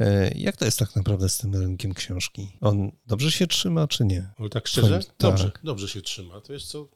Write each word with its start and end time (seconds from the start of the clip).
E, 0.00 0.32
jak 0.34 0.56
to 0.56 0.64
jest 0.64 0.78
tak 0.78 0.96
naprawdę 0.96 1.28
z 1.28 1.38
tym 1.38 1.54
rynkiem 1.54 1.94
książki? 1.94 2.48
On 2.60 2.92
dobrze 3.06 3.32
się 3.32 3.46
trzyma, 3.46 3.88
czy 3.88 4.04
nie? 4.04 4.28
Ale 4.38 4.48
tak 4.48 4.68
szczerze? 4.68 4.98
Tak. 4.98 5.14
Dobrze, 5.18 5.50
dobrze 5.64 5.88
się 5.88 6.02
trzyma. 6.02 6.40
To 6.40 6.52
jest 6.52 6.66
co? 6.66 6.88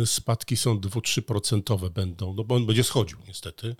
Yy, 0.00 0.06
Spadki 0.06 0.56
są 0.56 0.78
2-3% 0.78 1.90
będą, 1.90 2.34
no 2.34 2.44
bo 2.44 2.54
on 2.54 2.66
będzie 2.66 2.84
schodził 2.84 3.18
niestety 3.28 3.66
yy, 3.66 3.76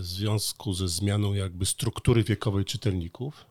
w 0.00 0.04
związku 0.04 0.74
ze 0.74 0.88
zmianą 0.88 1.34
jakby 1.34 1.66
struktury 1.66 2.24
wiekowej 2.24 2.64
czytelników. 2.64 3.46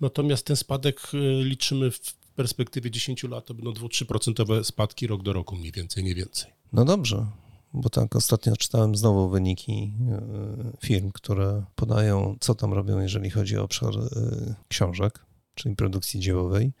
Natomiast 0.00 0.46
ten 0.46 0.56
spadek 0.56 1.00
yy, 1.12 1.44
liczymy 1.44 1.90
w 1.90 2.14
perspektywie 2.34 2.90
10 2.90 3.22
lat, 3.22 3.46
to 3.46 3.54
będą 3.54 3.72
2-3% 3.72 4.64
spadki 4.64 5.06
rok 5.06 5.22
do 5.22 5.32
roku 5.32 5.56
mniej 5.56 5.72
więcej, 5.72 6.04
nie 6.04 6.14
więcej. 6.14 6.50
No 6.72 6.84
dobrze, 6.84 7.26
bo 7.74 7.90
tak 7.90 8.16
ostatnio 8.16 8.56
czytałem 8.56 8.96
znowu 8.96 9.28
wyniki 9.28 9.92
e, 10.10 10.86
firm, 10.86 11.10
które 11.12 11.64
podają, 11.74 12.36
co 12.40 12.54
tam 12.54 12.72
robią, 12.72 13.00
jeżeli 13.00 13.30
chodzi 13.30 13.58
o 13.58 13.62
obszar 13.62 13.94
e, 13.98 14.54
książek, 14.68 15.26
czyli 15.54 15.76
produkcji 15.76 16.20
dziełowej. 16.20 16.72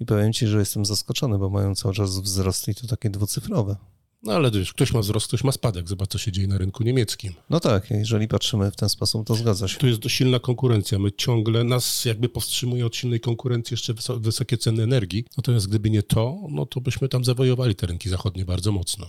I 0.00 0.06
powiem 0.06 0.32
Ci, 0.32 0.46
że 0.46 0.58
jestem 0.58 0.84
zaskoczony, 0.84 1.38
bo 1.38 1.50
mają 1.50 1.74
cały 1.74 1.94
czas 1.94 2.18
wzrosty 2.18 2.70
i 2.70 2.74
to 2.74 2.86
takie 2.86 3.10
dwucyfrowe. 3.10 3.76
No 4.22 4.32
ale 4.32 4.50
wiesz, 4.50 4.72
ktoś 4.72 4.92
ma 4.92 5.00
wzrost, 5.00 5.26
ktoś 5.26 5.44
ma 5.44 5.52
spadek. 5.52 5.88
Zobacz, 5.88 6.10
co 6.10 6.18
się 6.18 6.32
dzieje 6.32 6.48
na 6.48 6.58
rynku 6.58 6.82
niemieckim. 6.82 7.32
No 7.50 7.60
tak, 7.60 7.90
jeżeli 7.90 8.28
patrzymy 8.28 8.70
w 8.70 8.76
ten 8.76 8.88
sposób, 8.88 9.26
to 9.26 9.34
zgadza 9.34 9.68
się. 9.68 9.78
Tu 9.78 9.86
jest 9.86 10.00
dość 10.00 10.14
silna 10.14 10.38
konkurencja. 10.38 10.98
My 10.98 11.12
ciągle, 11.12 11.64
nas 11.64 12.04
jakby 12.04 12.28
powstrzymuje 12.28 12.86
od 12.86 12.96
silnej 12.96 13.20
konkurencji 13.20 13.74
jeszcze 13.74 13.94
wysok- 13.94 14.20
wysokie 14.20 14.58
ceny 14.58 14.82
energii. 14.82 15.24
Natomiast 15.36 15.68
gdyby 15.68 15.90
nie 15.90 16.02
to, 16.02 16.38
no 16.50 16.66
to 16.66 16.80
byśmy 16.80 17.08
tam 17.08 17.24
zawojowali 17.24 17.74
te 17.74 17.86
rynki 17.86 18.08
zachodnie 18.08 18.44
bardzo 18.44 18.72
mocno. 18.72 19.06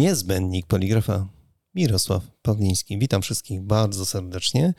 Niezbędnik 0.00 0.66
poligrafa 0.66 1.28
Mirosław 1.74 2.22
Pawliński. 2.42 2.98
Witam 2.98 3.22
wszystkich 3.22 3.60
bardzo 3.60 4.06
serdecznie 4.06 4.74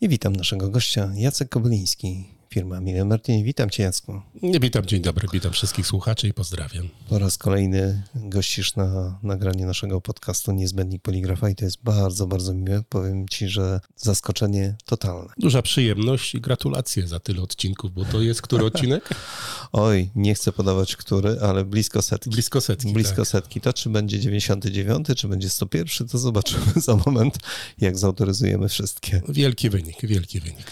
i 0.00 0.08
witam 0.08 0.36
naszego 0.36 0.68
gościa 0.70 1.12
Jacek 1.16 1.48
Kobyliński, 1.48 2.24
firma 2.54 2.80
Mile 2.80 3.04
Martin. 3.04 3.44
Witam 3.44 3.70
Cię 3.70 3.82
Jacku. 3.82 4.20
Nie, 4.42 4.60
witam, 4.60 4.86
dzień 4.86 5.02
dobry, 5.02 5.28
witam 5.32 5.52
wszystkich 5.52 5.86
słuchaczy 5.86 6.28
i 6.28 6.32
pozdrawiam. 6.32 6.88
Po 7.08 7.18
raz 7.18 7.38
kolejny 7.38 8.02
gościsz 8.14 8.76
na 8.76 9.18
nagranie 9.22 9.66
naszego 9.66 10.00
podcastu 10.00 10.52
Niezbędnik 10.52 11.02
Poligrafa 11.02 11.48
i 11.48 11.54
to 11.54 11.64
jest 11.64 11.82
bardzo, 11.82 12.26
bardzo 12.26 12.54
miłe. 12.54 12.82
Powiem 12.88 13.28
Ci, 13.28 13.48
że 13.48 13.80
zaskoczenie 13.96 14.76
totalne. 14.84 15.28
Duża 15.38 15.62
przyjemność 15.62 16.34
i 16.34 16.40
gratulacje 16.40 17.08
za 17.08 17.20
tyle 17.20 17.42
odcinków, 17.42 17.94
bo 17.94 18.04
to 18.04 18.22
jest 18.22 18.42
który 18.42 18.64
odcinek? 18.64 19.08
Oj, 19.72 20.10
nie 20.14 20.34
chcę 20.34 20.52
podawać 20.52 20.96
który, 20.96 21.36
ale 21.40 21.64
blisko 21.64 22.02
setki. 22.02 22.30
Blisko 22.30 22.60
setki. 22.60 22.92
Blisko 22.92 23.16
tak. 23.16 23.28
setki. 23.28 23.60
To 23.60 23.72
czy 23.72 23.90
będzie 23.90 24.20
99, 24.20 25.06
czy 25.16 25.28
będzie 25.28 25.48
101, 25.48 26.08
to 26.08 26.18
zobaczymy 26.18 26.72
za 26.86 26.96
moment, 27.06 27.38
jak 27.80 27.98
zautoryzujemy 27.98 28.68
wszystkie. 28.68 29.22
Wielki 29.28 29.70
wynik, 29.70 30.06
wielki 30.06 30.40
wynik. 30.40 30.66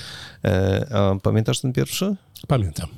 E, 0.45 0.87
a 0.95 1.15
pamiętasz 1.23 1.61
ten 1.61 1.73
pierwszy? 1.73 2.17
Pamiętam. 2.49 2.89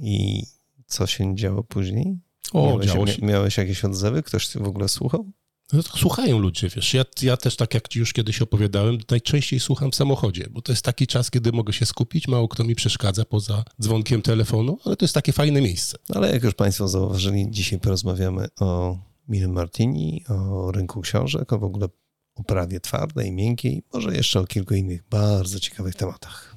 I 0.00 0.42
co 0.86 1.06
się 1.06 1.36
działo 1.36 1.64
później? 1.64 2.18
O, 2.52 2.66
miałeś, 2.66 2.86
działo 2.86 3.06
się. 3.06 3.26
miałeś 3.26 3.56
jakieś 3.56 3.84
odzewy? 3.84 4.22
Ktoś 4.22 4.56
w 4.56 4.66
ogóle 4.66 4.88
słuchał? 4.88 5.32
No 5.72 5.82
to 5.82 5.98
Słuchają 5.98 6.38
ludzie, 6.38 6.68
wiesz. 6.68 6.94
Ja, 6.94 7.04
ja 7.22 7.36
też, 7.36 7.56
tak 7.56 7.74
jak 7.74 7.88
ci 7.88 7.98
już 7.98 8.12
kiedyś 8.12 8.42
opowiadałem, 8.42 8.98
najczęściej 9.10 9.60
słucham 9.60 9.90
w 9.90 9.94
samochodzie, 9.94 10.46
bo 10.50 10.62
to 10.62 10.72
jest 10.72 10.84
taki 10.84 11.06
czas, 11.06 11.30
kiedy 11.30 11.52
mogę 11.52 11.72
się 11.72 11.86
skupić, 11.86 12.28
mało 12.28 12.48
kto 12.48 12.64
mi 12.64 12.74
przeszkadza 12.74 13.24
poza 13.24 13.64
dzwonkiem 13.80 14.22
telefonu, 14.22 14.78
ale 14.84 14.96
to 14.96 15.04
jest 15.04 15.14
takie 15.14 15.32
fajne 15.32 15.60
miejsce. 15.60 15.98
Ale 16.14 16.32
jak 16.32 16.42
już 16.42 16.54
Państwo 16.54 16.88
zauważyli, 16.88 17.46
dzisiaj 17.50 17.80
porozmawiamy 17.80 18.46
o 18.60 18.98
Mille 19.28 19.48
Martini, 19.48 20.24
o 20.28 20.72
rynku 20.72 21.00
książek, 21.00 21.52
o 21.52 21.58
w 21.58 21.64
ogóle 21.64 21.88
oprawie 22.34 22.80
twardej, 22.80 23.32
miękkiej, 23.32 23.82
może 23.92 24.16
jeszcze 24.16 24.40
o 24.40 24.44
kilku 24.44 24.74
innych 24.74 25.02
bardzo 25.10 25.60
ciekawych 25.60 25.94
tematach. 25.94 26.51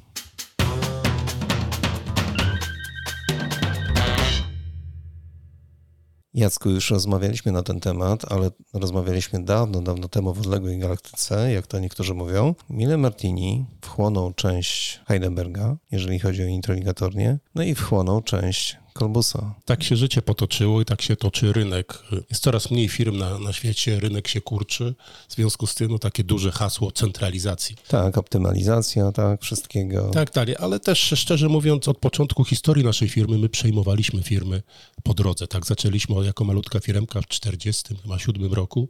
Jacku, 6.35 6.69
już 6.69 6.91
rozmawialiśmy 6.91 7.51
na 7.51 7.63
ten 7.63 7.79
temat, 7.79 8.31
ale 8.31 8.51
rozmawialiśmy 8.73 9.44
dawno, 9.44 9.81
dawno 9.81 10.07
temu 10.07 10.34
w 10.34 10.40
odległej 10.40 10.79
galaktyce, 10.79 11.51
jak 11.51 11.68
to 11.68 11.79
niektórzy 11.79 12.13
mówią. 12.13 12.56
Mille 12.69 12.97
Martini 12.97 13.66
wchłonął 13.81 14.34
część 14.34 15.01
Heidelberga, 15.07 15.78
jeżeli 15.91 16.19
chodzi 16.19 16.44
o 16.44 16.47
introligatornie, 16.47 17.38
no 17.56 17.63
i 17.63 17.75
wchłonął 17.75 18.22
część 18.22 18.78
Kolbusa. 19.00 19.56
Tak 19.66 19.83
się 19.83 19.95
życie 19.95 20.22
potoczyło 20.22 20.81
i 20.81 20.85
tak 20.85 21.01
się 21.01 21.16
toczy 21.16 21.53
rynek. 21.53 22.03
Jest 22.29 22.44
coraz 22.44 22.72
mniej 22.72 22.89
firm 22.89 23.17
na, 23.17 23.39
na 23.39 23.53
świecie, 23.53 24.00
rynek 24.00 24.28
się 24.28 24.41
kurczy. 24.41 24.95
W 25.29 25.33
związku 25.33 25.67
z 25.67 25.75
tym 25.75 25.91
no, 25.91 26.00
takie 26.00 26.23
duże 26.23 26.51
hasło 26.51 26.91
centralizacji. 26.91 27.75
Tak, 27.88 28.17
optymalizacja, 28.17 29.11
tak, 29.11 29.41
wszystkiego. 29.41 30.09
Tak 30.09 30.31
dalej, 30.31 30.55
ale 30.59 30.79
też 30.79 31.13
szczerze 31.16 31.50
mówiąc, 31.50 31.88
od 31.88 31.97
początku 31.97 32.45
historii 32.45 32.85
naszej 32.85 33.09
firmy 33.09 33.38
my 33.38 33.50
przejmowaliśmy 33.50 34.23
firmy 34.23 34.61
po 35.03 35.13
drodze. 35.13 35.47
Tak 35.47 35.66
zaczęliśmy 35.66 36.25
jako 36.25 36.44
malutka 36.44 36.79
firmka 36.79 37.22
w 37.22 37.28
47 37.28 38.53
roku 38.53 38.89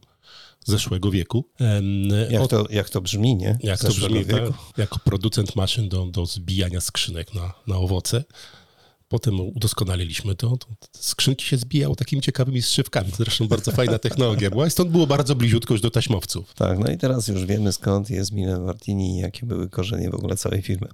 zeszłego 0.66 1.12
wieku. 1.12 1.46
Jak, 2.30 2.48
to, 2.48 2.66
jak 2.70 2.90
to 2.90 3.02
brzmi, 3.02 3.36
nie? 3.36 3.58
jak 3.64 3.80
to 3.80 3.88
Zeszłego 3.88 4.16
brzmi, 4.16 4.26
wieku. 4.26 4.54
tak? 4.54 4.78
jako 4.78 5.00
producent 5.00 5.56
maszyn 5.56 5.90
do, 5.90 6.06
do 6.06 6.26
zbijania 6.26 6.82
skrzynek 6.82 7.34
na, 7.34 7.54
na 7.68 7.78
owoce. 7.78 8.24
Potem 9.16 9.40
udoskonaliliśmy 9.40 10.36
to. 10.36 10.58
to. 10.58 10.68
Skrzynki 10.92 11.46
się 11.46 11.58
zbijało 11.58 11.96
takimi 11.96 12.22
ciekawymi 12.22 12.62
strzywkami. 12.62 13.12
Zresztą 13.18 13.48
bardzo 13.48 13.72
fajna 13.72 14.00
technologia 14.00 14.50
była 14.50 14.68
i 14.68 14.72
stąd 14.72 14.92
było 14.92 15.08
bardzo 15.08 15.36
bliziutko 15.36 15.74
już 15.74 15.81
do 15.81 15.92
taśmowców. 15.92 16.53
Tak, 16.53 16.80
no 16.80 16.92
i 16.92 16.98
teraz 16.98 17.28
już 17.28 17.46
wiemy 17.46 17.74
skąd 17.74 18.09
jest 18.09 18.31
Mille 18.31 18.59
Martini 18.59 19.18
i 19.18 19.20
jakie 19.20 19.46
były 19.46 19.70
korzenie 19.70 20.09
w 20.09 20.16
ogóle 20.16 20.36
całej 20.36 20.62
firmy. 20.62 20.88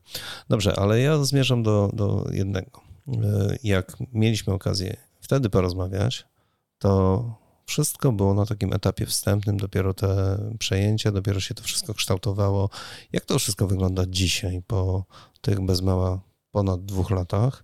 Dobrze, 0.50 0.80
ale 0.80 1.00
ja 1.00 1.24
zmierzam 1.24 1.64
do, 1.64 1.90
do 1.94 2.28
jednego. 2.32 2.82
E, 3.08 3.58
Jak 3.64 3.98
mieliśmy 4.14 4.54
okazję 4.54 4.98
wtedy 5.22 5.50
porozmawiać, 5.50 6.26
to 6.80 7.24
wszystko 7.66 8.12
było 8.12 8.34
na 8.34 8.46
takim 8.46 8.74
etapie 8.74 9.06
wstępnym, 9.06 9.58
dopiero 9.58 9.94
te 9.94 10.38
przejęcia, 10.60 11.12
dopiero 11.12 11.40
się 11.40 11.54
to 11.54 11.64
wszystko 11.64 11.94
kształtowało. 11.94 12.70
Jak 13.12 13.26
to 13.26 13.40
wszystko 13.40 13.68
wygląda 13.68 14.06
dzisiaj 14.08 14.62
po 14.68 15.06
tych 15.42 15.62
bez 15.62 15.82
mała 15.82 16.22
ponad 16.52 16.86
dwóch 16.86 17.12
latach? 17.12 17.64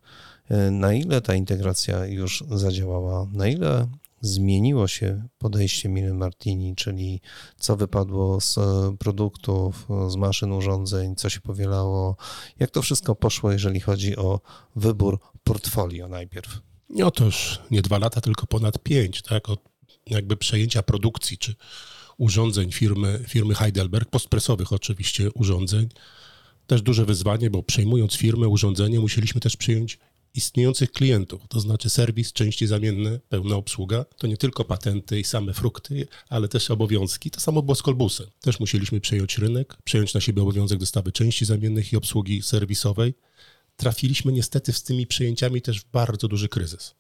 E, 0.49 0.71
Na 0.71 0.93
ile 0.93 1.21
ta 1.21 1.35
integracja 1.35 2.05
już 2.05 2.43
zadziałała? 2.49 3.27
Na 3.33 3.47
ile 3.47 3.87
zmieniło 4.21 4.87
się 4.87 5.27
podejście 5.37 5.89
Mille 5.89 6.13
Martini, 6.13 6.75
czyli 6.75 7.21
co 7.57 7.77
wypadło 7.77 8.41
z 8.41 8.57
e, 8.57 8.95
produktów, 8.99 9.87
e, 9.89 10.09
z 10.09 10.15
maszyn, 10.15 10.51
urządzeń, 10.51 11.15
co 11.15 11.29
się 11.29 11.41
powielało? 11.41 12.15
Jak 12.59 12.71
to 12.71 12.81
wszystko 12.81 13.15
poszło, 13.15 13.51
jeżeli 13.51 13.79
chodzi 13.79 14.17
o 14.17 14.41
wybór 14.75 15.19
portfolio 15.43 16.07
najpierw? 16.07 16.59
No 16.89 17.11
to 17.11 17.25
już 17.25 17.59
nie 17.71 17.81
dwa 17.81 17.97
lata, 17.97 18.21
tylko 18.21 18.47
ponad 18.47 18.79
pięć, 18.79 19.21
tak? 19.21 19.49
Od 19.49 19.59
jakby 20.07 20.37
przejęcia 20.37 20.83
produkcji 20.83 21.37
czy 21.37 21.55
urządzeń 22.17 22.71
firmy, 22.71 23.23
firmy 23.27 23.55
Heidelberg, 23.55 24.09
postpresowych 24.09 24.73
oczywiście 24.73 25.31
urządzeń. 25.31 25.89
Też 26.67 26.81
duże 26.81 27.05
wyzwanie, 27.05 27.49
bo 27.49 27.63
przejmując 27.63 28.15
firmę, 28.15 28.47
urządzenie, 28.47 28.99
musieliśmy 28.99 29.41
też 29.41 29.57
przyjąć 29.57 29.99
istniejących 30.37 30.91
klientów, 30.91 31.41
to 31.49 31.59
znaczy 31.59 31.89
serwis, 31.89 32.33
części 32.33 32.67
zamienne, 32.67 33.19
pełna 33.29 33.55
obsługa. 33.55 34.05
To 34.17 34.27
nie 34.27 34.37
tylko 34.37 34.65
patenty 34.65 35.19
i 35.19 35.23
same 35.23 35.53
frukty, 35.53 36.07
ale 36.29 36.47
też 36.47 36.71
obowiązki. 36.71 37.31
To 37.31 37.39
samo 37.39 37.61
było 37.61 37.75
z 37.75 37.81
Kolbusem. 37.81 38.27
Też 38.41 38.59
musieliśmy 38.59 39.01
przejąć 39.01 39.37
rynek, 39.37 39.77
przejąć 39.83 40.13
na 40.13 40.21
siebie 40.21 40.41
obowiązek 40.41 40.79
dostawy 40.79 41.11
części 41.11 41.45
zamiennych 41.45 41.93
i 41.93 41.97
obsługi 41.97 42.41
serwisowej. 42.41 43.13
Trafiliśmy 43.75 44.31
niestety 44.31 44.73
z 44.73 44.83
tymi 44.83 45.07
przejęciami 45.07 45.61
też 45.61 45.81
w 45.81 45.91
bardzo 45.91 46.27
duży 46.27 46.49
kryzys, 46.49 46.95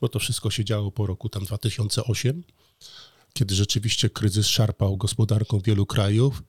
bo 0.00 0.08
to 0.08 0.18
wszystko 0.18 0.50
się 0.50 0.64
działo 0.64 0.90
po 0.90 1.06
roku 1.06 1.28
tam 1.28 1.44
2008, 1.44 2.44
kiedy 3.32 3.54
rzeczywiście 3.54 4.10
kryzys 4.10 4.46
szarpał 4.46 4.96
gospodarką 4.96 5.60
wielu 5.60 5.86
krajów 5.86 6.42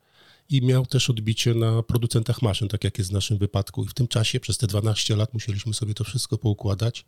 i 0.48 0.62
miał 0.62 0.86
też 0.86 1.10
odbicie 1.10 1.54
na 1.54 1.82
producentach 1.82 2.42
maszyn, 2.42 2.68
tak 2.68 2.84
jak 2.84 2.98
jest 2.98 3.10
w 3.10 3.12
naszym 3.12 3.38
wypadku. 3.38 3.84
I 3.84 3.88
w 3.88 3.94
tym 3.94 4.08
czasie, 4.08 4.40
przez 4.40 4.58
te 4.58 4.66
12 4.66 5.16
lat, 5.16 5.34
musieliśmy 5.34 5.74
sobie 5.74 5.94
to 5.94 6.04
wszystko 6.04 6.38
poukładać. 6.38 7.04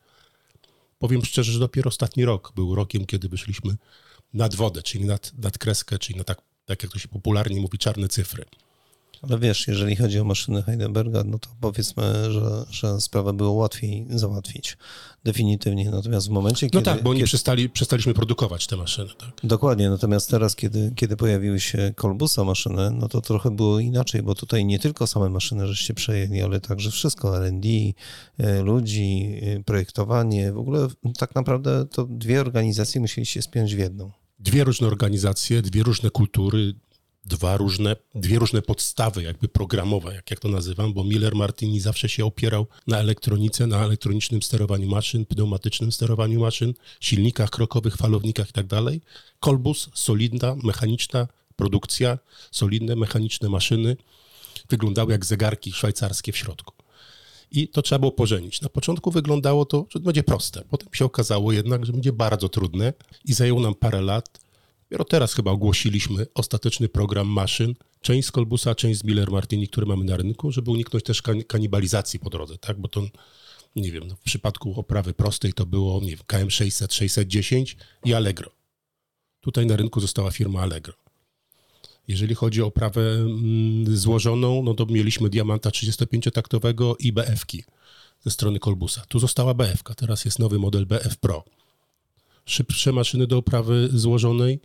Powiem 0.99 1.25
szczerze, 1.25 1.53
że 1.53 1.59
dopiero 1.59 1.89
ostatni 1.89 2.25
rok 2.25 2.53
był 2.55 2.75
rokiem, 2.75 3.07
kiedy 3.07 3.29
wyszliśmy 3.29 3.77
nad 4.35 4.55
wodę, 4.55 4.83
czyli 4.83 5.05
nad, 5.05 5.33
nad 5.39 5.59
kreskę, 5.59 5.99
czyli 5.99 6.19
na 6.19 6.25
tak, 6.25 6.43
tak 6.67 6.83
jak 6.83 6.93
to 6.93 6.99
się 6.99 7.09
popularnie 7.09 7.61
mówi, 7.61 7.79
czarne 7.79 8.09
cyfry. 8.09 8.45
Ale 9.23 9.39
wiesz, 9.39 9.69
jeżeli 9.69 9.97
chodzi 9.97 10.21
o 10.21 10.25
maszyny 10.25 10.63
Heidelberga, 10.63 11.23
no 11.27 11.39
to 11.39 11.49
powiedzmy, 11.61 12.33
że, 12.33 12.65
że 12.71 13.01
sprawę 13.01 13.33
było 13.33 13.53
łatwiej 13.53 14.07
załatwić. 14.11 14.77
Definitywnie. 15.25 15.91
Natomiast 15.91 16.29
w 16.29 16.31
momencie, 16.31 16.67
No 16.67 16.71
kiedy... 16.71 16.85
tak, 16.85 17.03
bo 17.03 17.11
oni 17.11 17.19
kiedy, 17.19 17.27
przestali, 17.27 17.71
przestaliśmy 17.71 18.15
produkować 18.15 18.67
te 18.67 18.77
maszyny. 18.77 19.11
Tak. 19.19 19.31
Dokładnie, 19.45 19.91
natomiast 19.91 20.31
teraz, 20.31 20.57
kiedy, 20.57 20.93
kiedy 20.97 21.17
pojawiły 21.17 21.61
się 21.61 21.93
Kolbusa 21.97 22.45
maszyny, 22.45 22.91
no 22.91 23.09
to 23.09 23.21
trochę 23.21 23.51
było 23.51 23.79
inaczej, 23.79 24.23
bo 24.23 24.35
tutaj 24.35 24.65
nie 24.65 24.79
tylko 24.79 25.07
same 25.07 25.29
maszyny 25.29 25.67
żeście 25.67 25.95
przejęli, 25.95 26.43
ale 26.43 26.61
także 26.61 26.91
wszystko, 26.91 27.47
R&D, 27.47 27.69
e, 28.39 28.63
ludzi, 28.63 29.41
e, 29.43 29.63
projektowanie, 29.63 30.53
w 30.53 30.59
ogóle 30.59 30.89
tak 31.19 31.35
naprawdę 31.35 31.87
to 31.87 32.07
dwie 32.07 32.41
organizacje 32.41 33.01
musieliście 33.01 33.43
spiąć 33.43 33.75
w 33.75 33.79
jedną. 33.79 34.11
Dwie 34.39 34.65
różne 34.65 34.87
organizacje, 34.87 35.63
dwie 35.63 35.83
różne 35.83 36.11
kultury, 36.11 36.75
dwa 37.25 37.57
różne, 37.57 37.97
dwie 38.15 38.39
różne 38.39 38.63
podstawy 38.63 39.23
jakby 39.23 39.49
programowe, 39.49 40.15
jak, 40.15 40.31
jak 40.31 40.41
to 40.41 40.49
nazywam, 40.49 40.93
bo 40.93 41.05
Miller 41.05 41.35
Martini 41.35 41.81
zawsze 41.81 42.09
się 42.09 42.25
opierał 42.25 42.67
na 42.87 42.99
elektronice, 42.99 43.67
na 43.67 43.85
elektronicznym 43.85 44.43
sterowaniu 44.43 44.89
maszyn, 44.89 45.27
pneumatycznym 45.27 45.93
sterowaniu 45.93 46.41
maszyn, 46.41 46.75
silnikach 47.01 47.51
krokowych, 47.51 47.97
falownikach 47.97 48.51
i 48.51 48.53
tak. 48.53 48.67
Kolbus, 49.41 49.89
solidna, 49.95 50.57
mechaniczna 50.63 51.27
produkcja, 51.57 52.19
solidne, 52.51 52.97
mechaniczne 52.97 53.49
maszyny, 53.49 53.97
wyglądały 54.69 55.13
jak 55.13 55.25
zegarki 55.25 55.73
szwajcarskie 55.73 56.33
w 56.33 56.37
środku. 56.37 56.75
I 57.53 57.69
to 57.69 57.83
trzeba 57.83 57.99
było 57.99 58.13
pożenić. 58.13 58.61
Na 58.61 58.69
początku 58.69 59.11
wyglądało 59.11 59.65
to, 59.65 59.87
że 59.89 60.01
to 60.01 60.05
będzie 60.05 60.23
proste. 60.23 60.65
Potem 60.71 60.89
się 60.93 61.05
okazało 61.05 61.53
jednak, 61.53 61.87
że 61.87 61.93
będzie 61.93 62.13
bardzo 62.13 62.49
trudne 62.49 62.93
i 63.25 63.33
zajęło 63.33 63.61
nam 63.61 63.75
parę 63.75 64.01
lat. 64.01 64.41
Dopiero 64.91 65.05
teraz 65.05 65.35
chyba 65.35 65.51
ogłosiliśmy 65.51 66.27
ostateczny 66.35 66.89
program 66.89 67.27
maszyn, 67.27 67.75
część 68.01 68.29
z 68.29 68.33
Kolbusa, 68.33 68.75
część 68.75 69.01
z 69.01 69.05
Miller 69.05 69.31
Martini, 69.31 69.69
który 69.69 69.87
mamy 69.87 70.05
na 70.05 70.17
rynku, 70.17 70.53
żeby 70.53 70.71
uniknąć 70.71 71.05
też 71.05 71.23
kan- 71.23 71.43
kanibalizacji 71.43 72.19
po 72.19 72.31
drodze, 72.31 72.59
tak? 72.59 72.81
Bo 72.81 72.89
to, 72.89 73.03
nie 73.77 73.93
wiem, 73.93 74.09
no 74.09 74.17
w 74.17 74.21
przypadku 74.21 74.81
oprawy 74.81 75.15
prostej 75.15 75.53
to 75.53 75.67
było, 75.67 76.01
nie 76.01 76.11
wiem, 76.11 76.19
KM600, 76.27 76.95
610 76.95 77.77
i 78.05 78.15
Allegro. 78.15 78.51
Tutaj 79.41 79.67
na 79.67 79.77
rynku 79.77 80.01
została 80.01 80.31
firma 80.31 80.61
Allegro. 80.61 80.95
Jeżeli 82.09 82.35
chodzi 82.35 82.63
o 82.63 82.67
oprawę 82.67 83.01
mm, 83.01 83.97
złożoną, 83.97 84.63
no 84.63 84.75
to 84.75 84.87
mieliśmy 84.87 85.29
diamanta 85.29 85.71
35-taktowego 85.71 86.95
i 86.99 87.13
BF-ki 87.13 87.65
ze 88.21 88.31
strony 88.31 88.59
Kolbusa. 88.59 89.05
Tu 89.09 89.19
została 89.19 89.55
BF-ka, 89.55 89.95
teraz 89.95 90.25
jest 90.25 90.39
nowy 90.39 90.59
model 90.59 90.87
BF 90.87 91.17
Pro. 91.17 91.45
Szybsze 92.45 92.93
maszyny 92.93 93.27
do 93.27 93.39
oprawy 93.39 93.89
złożonej. 93.93 94.61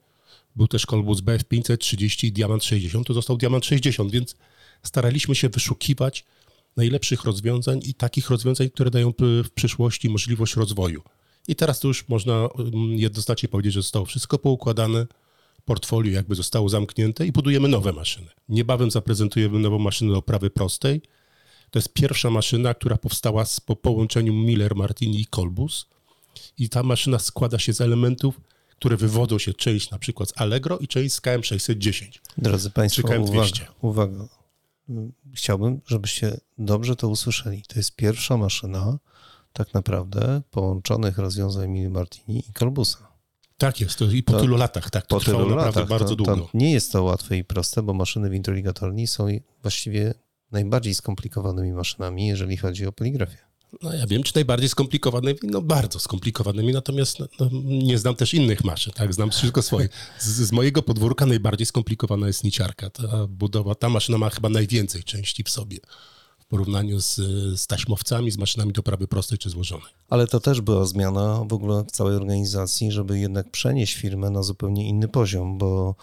Był 0.56 0.68
też 0.68 0.86
Kolbus 0.86 1.22
BF 1.22 1.44
530 1.44 2.28
i 2.28 2.32
Diamant 2.32 2.64
60, 2.64 3.08
to 3.08 3.14
został 3.14 3.38
Diamant 3.38 3.66
60, 3.66 4.12
więc 4.12 4.36
staraliśmy 4.84 5.36
się 5.36 5.50
wyszukiwać 5.50 6.26
najlepszych 6.78 7.24
rozwiązań 7.24 7.80
i 7.86 7.94
takich 7.94 8.30
rozwiązań, 8.30 8.70
które 8.70 8.92
dają 8.92 9.14
w 9.20 9.50
przyszłości 9.50 10.10
możliwość 10.10 10.56
rozwoju. 10.56 11.02
I 11.48 11.56
teraz 11.56 11.80
to 11.80 11.88
już 11.88 12.10
można 12.10 12.50
mm, 12.60 12.94
jednoznacznie 12.94 13.50
powiedzieć, 13.50 13.74
że 13.74 13.82
zostało 13.82 14.06
wszystko 14.06 14.38
poukładane, 14.38 15.08
portfolio 15.66 16.12
jakby 16.12 16.36
zostało 16.36 16.70
zamknięte 16.70 17.28
i 17.28 17.32
budujemy 17.32 17.68
nowe 17.68 17.94
maszyny. 17.94 18.28
Niebawem 18.50 18.92
zaprezentujemy 18.92 19.60
nową 19.60 19.80
maszynę 19.80 20.12
do 20.12 20.18
oprawy 20.18 20.50
prostej. 20.50 21.02
To 21.72 21.80
jest 21.80 21.94
pierwsza 21.94 22.30
maszyna, 22.30 22.74
która 22.74 22.98
powstała 22.98 23.46
po 23.66 23.76
połączeniu 23.76 24.34
Miller, 24.34 24.76
Martini 24.76 25.22
i 25.22 25.26
Kolbus. 25.26 25.86
I 26.58 26.70
ta 26.70 26.84
maszyna 26.84 27.20
składa 27.20 27.60
się 27.60 27.74
z 27.74 27.82
elementów, 27.82 28.42
które 28.80 28.98
wywodzą 28.98 29.40
się 29.40 29.54
część 29.54 29.92
na 29.92 30.00
przykład 30.00 30.30
z 30.30 30.34
Allegro 30.36 30.78
i 30.78 30.88
część 30.88 31.16
z 31.16 31.22
KM610. 31.22 32.20
Drodzy 32.38 32.70
Państwo, 32.70 33.02
uwaga, 33.08 33.24
200. 33.26 33.66
uwaga. 33.82 34.28
Chciałbym, 35.34 35.82
żebyście 35.88 36.38
dobrze 36.58 36.96
to 36.96 37.08
usłyszeli. 37.08 37.64
To 37.68 37.80
jest 37.80 37.96
pierwsza 37.96 38.38
maszyna 38.38 38.98
tak 39.54 39.74
naprawdę 39.74 40.42
połączonych 40.52 41.18
rozwiązań 41.18 41.70
Mini 41.70 41.90
Martini 41.90 42.44
i 42.50 42.54
Kolbusa. 42.54 43.08
Tak 43.58 43.82
jest, 43.82 44.00
to 44.00 44.06
i 44.06 44.24
po 44.24 44.32
To- 44.34 44.40
tylu 44.40 44.58
latach, 44.58 44.90
tak, 44.90 45.06
to 45.08 45.16
Po 45.16 45.20
trwało 45.22 45.44
tylu 45.44 45.56
naprawdę 45.56 45.80
latach 45.80 45.90
bardzo 45.90 46.10
to, 46.10 46.16
długo. 46.16 46.36
to 46.36 46.50
nie 46.54 46.72
jest 46.72 46.92
to 46.92 47.04
łatwe 47.04 47.38
i 47.38 47.44
proste, 47.44 47.84
bo 47.84 47.94
maszyny 47.94 48.30
w 48.30 48.34
introligatorni 48.34 49.08
są 49.08 49.28
właściwie 49.62 50.14
najbardziej 50.52 50.94
skomplikowanymi 50.96 51.72
maszynami, 51.74 52.28
jeżeli 52.28 52.58
chodzi 52.58 52.86
o 52.86 52.92
poligrafię. 52.92 53.38
No 53.82 53.94
ja 53.94 54.08
wiem, 54.08 54.24
czy 54.24 54.36
najbardziej 54.36 54.70
skomplikowanymi, 54.70 55.40
no 55.44 55.62
bardzo 55.62 56.00
skomplikowanymi, 56.00 56.74
natomiast 56.74 57.20
no, 57.20 57.28
no, 57.40 57.50
nie 57.64 57.98
znam 57.98 58.16
też 58.16 58.34
innych 58.34 58.64
maszyn, 58.64 58.94
tak, 58.94 59.14
znam 59.14 59.30
tylko 59.30 59.62
swoje. 59.62 59.90
Z, 60.20 60.26
z 60.28 60.52
mojego 60.52 60.82
podwórka 60.82 61.26
najbardziej 61.26 61.66
skomplikowana 61.66 62.28
jest 62.28 62.44
niciarka. 62.44 62.90
Ta 62.90 63.28
budowa, 63.28 63.76
ta 63.76 63.90
maszyna 63.90 64.18
ma 64.18 64.30
chyba 64.30 64.50
najwięcej 64.50 65.04
części 65.04 65.44
w 65.44 65.50
sobie 65.50 65.78
w 66.40 66.46
porównaniu 66.46 67.00
z, 67.00 67.16
z 67.60 67.68
taśmowcami, 67.68 68.32
z 68.32 68.38
maszynami 68.38 68.74
do 68.74 68.84
prawy 68.84 69.08
prostej 69.08 69.38
czy 69.38 69.50
złożonej. 69.50 69.94
Ale 70.10 70.28
to 70.28 70.40
też 70.40 70.62
była 70.62 70.86
zmiana 70.86 71.44
w 71.50 71.54
ogóle 71.54 71.84
w 71.84 71.92
całej 71.92 72.16
organizacji, 72.16 72.92
żeby 72.92 73.20
jednak 73.20 73.52
przenieść 73.52 73.94
firmę 73.94 74.30
na 74.30 74.44
zupełnie 74.44 74.90
inny 74.90 75.08
poziom, 75.08 75.58
bo 75.58 75.96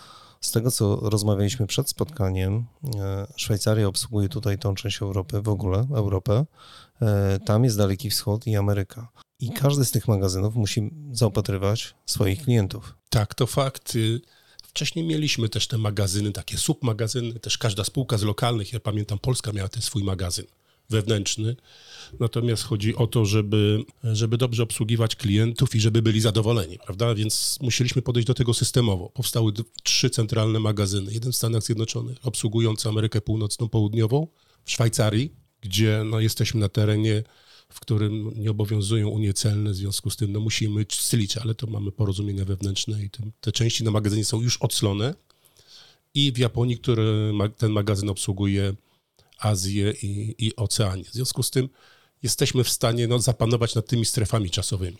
z 0.43 0.51
tego, 0.51 0.71
co 0.71 0.97
rozmawialiśmy 0.97 1.67
przed 1.67 1.89
spotkaniem, 1.89 2.67
e, 3.01 3.27
Szwajcaria 3.37 3.89
obsługuje 3.89 4.29
tutaj 4.29 4.59
tą 4.59 4.75
część 4.75 5.03
Europy, 5.03 5.43
w 5.43 5.49
ogóle 5.49 5.87
Europę. 5.95 6.45
E, 7.03 7.39
Tam 7.47 7.65
jest 7.65 7.79
Daleki 7.79 8.11
Wschód 8.11 8.47
i 8.47 8.57
Ameryka. 8.57 9.09
I 9.41 9.51
każdy 9.51 9.85
z 9.85 9.91
tych 9.91 10.09
magazynów 10.09 10.55
musi 10.55 10.91
zaopatrywać 11.13 11.95
swoich 12.07 12.43
klientów. 12.43 12.95
Tak, 13.11 13.35
to 13.35 13.47
fakt. 13.47 13.97
Y, 13.97 14.21
Wcześniej 14.63 15.07
mieliśmy 15.07 15.49
też 15.49 15.67
te 15.69 15.79
magazyny, 15.79 16.33
takie 16.33 16.59
submagazyny, 16.59 17.41
też 17.41 17.59
każda 17.59 17.85
spółka 17.85 18.19
z 18.19 18.23
lokalnych, 18.23 18.73
ja 18.73 18.81
pamiętam, 18.81 19.19
Polska 19.19 19.53
miała 19.53 19.69
ten 19.69 19.83
swój 19.83 20.05
magazyn 20.05 20.45
wewnętrzny. 20.93 21.57
Natomiast 22.21 22.63
chodzi 22.63 22.97
o 22.97 23.07
to, 23.07 23.25
żeby, 23.25 23.85
żeby 24.05 24.39
dobrze 24.39 24.63
obsługiwać 24.63 25.17
klientów 25.17 25.75
i 25.75 25.81
żeby 25.81 26.03
byli 26.03 26.21
zadowoleni, 26.21 26.79
prawda? 26.85 27.15
Więc 27.15 27.59
musieliśmy 27.61 28.03
podejść 28.03 28.27
do 28.27 28.35
tego 28.35 28.55
systemowo. 28.55 29.09
Powstały 29.09 29.53
trzy 29.83 30.11
centralne 30.11 30.61
magazyny. 30.61 31.13
Jeden 31.13 31.33
w 31.33 31.37
Stanach 31.37 31.63
Zjednoczonych, 31.63 32.19
obsługujący 32.23 32.89
Amerykę 32.89 33.21
Północną, 33.21 33.69
Południową, 33.69 34.27
w 34.65 34.71
Szwajcarii, 34.71 35.33
gdzie 35.61 36.03
no, 36.05 36.21
jesteśmy 36.21 36.61
na 36.61 36.69
terenie, 36.69 37.23
w 37.69 37.81
którym 37.81 38.33
nie 38.37 38.51
obowiązują 38.51 39.09
unie 39.09 39.35
celne, 39.35 39.71
w 39.71 39.77
związku 39.77 40.11
z 40.11 40.17
tym 40.17 40.33
no, 40.33 40.41
musimy 40.41 40.87
slić, 40.89 41.37
ale 41.37 41.55
to 41.55 41.67
mamy 41.67 41.93
porozumienia 41.93 42.45
wewnętrzne 42.45 43.05
i 43.05 43.11
te, 43.11 43.23
te 43.41 43.53
części 43.53 43.85
na 43.85 43.91
magazynie 43.91 44.25
są 44.25 44.43
już 44.43 44.57
odslone. 44.57 45.15
I 46.15 46.33
w 46.33 46.39
Japonii, 46.39 46.79
który 46.79 47.33
ma, 47.33 47.49
ten 47.49 47.73
magazyn 47.73 48.09
obsługuje 48.09 48.75
Azję 49.43 49.93
i, 50.03 50.35
i 50.47 50.57
Oceanię. 50.57 51.05
W 51.05 51.13
związku 51.13 51.43
z 51.43 51.51
tym 51.51 51.69
jesteśmy 52.23 52.65
w 52.65 52.69
stanie 52.69 53.09
no, 53.09 53.19
zapanować 53.19 53.75
nad 53.75 53.87
tymi 53.87 54.05
strefami 54.05 54.51
czasowymi. 54.51 54.99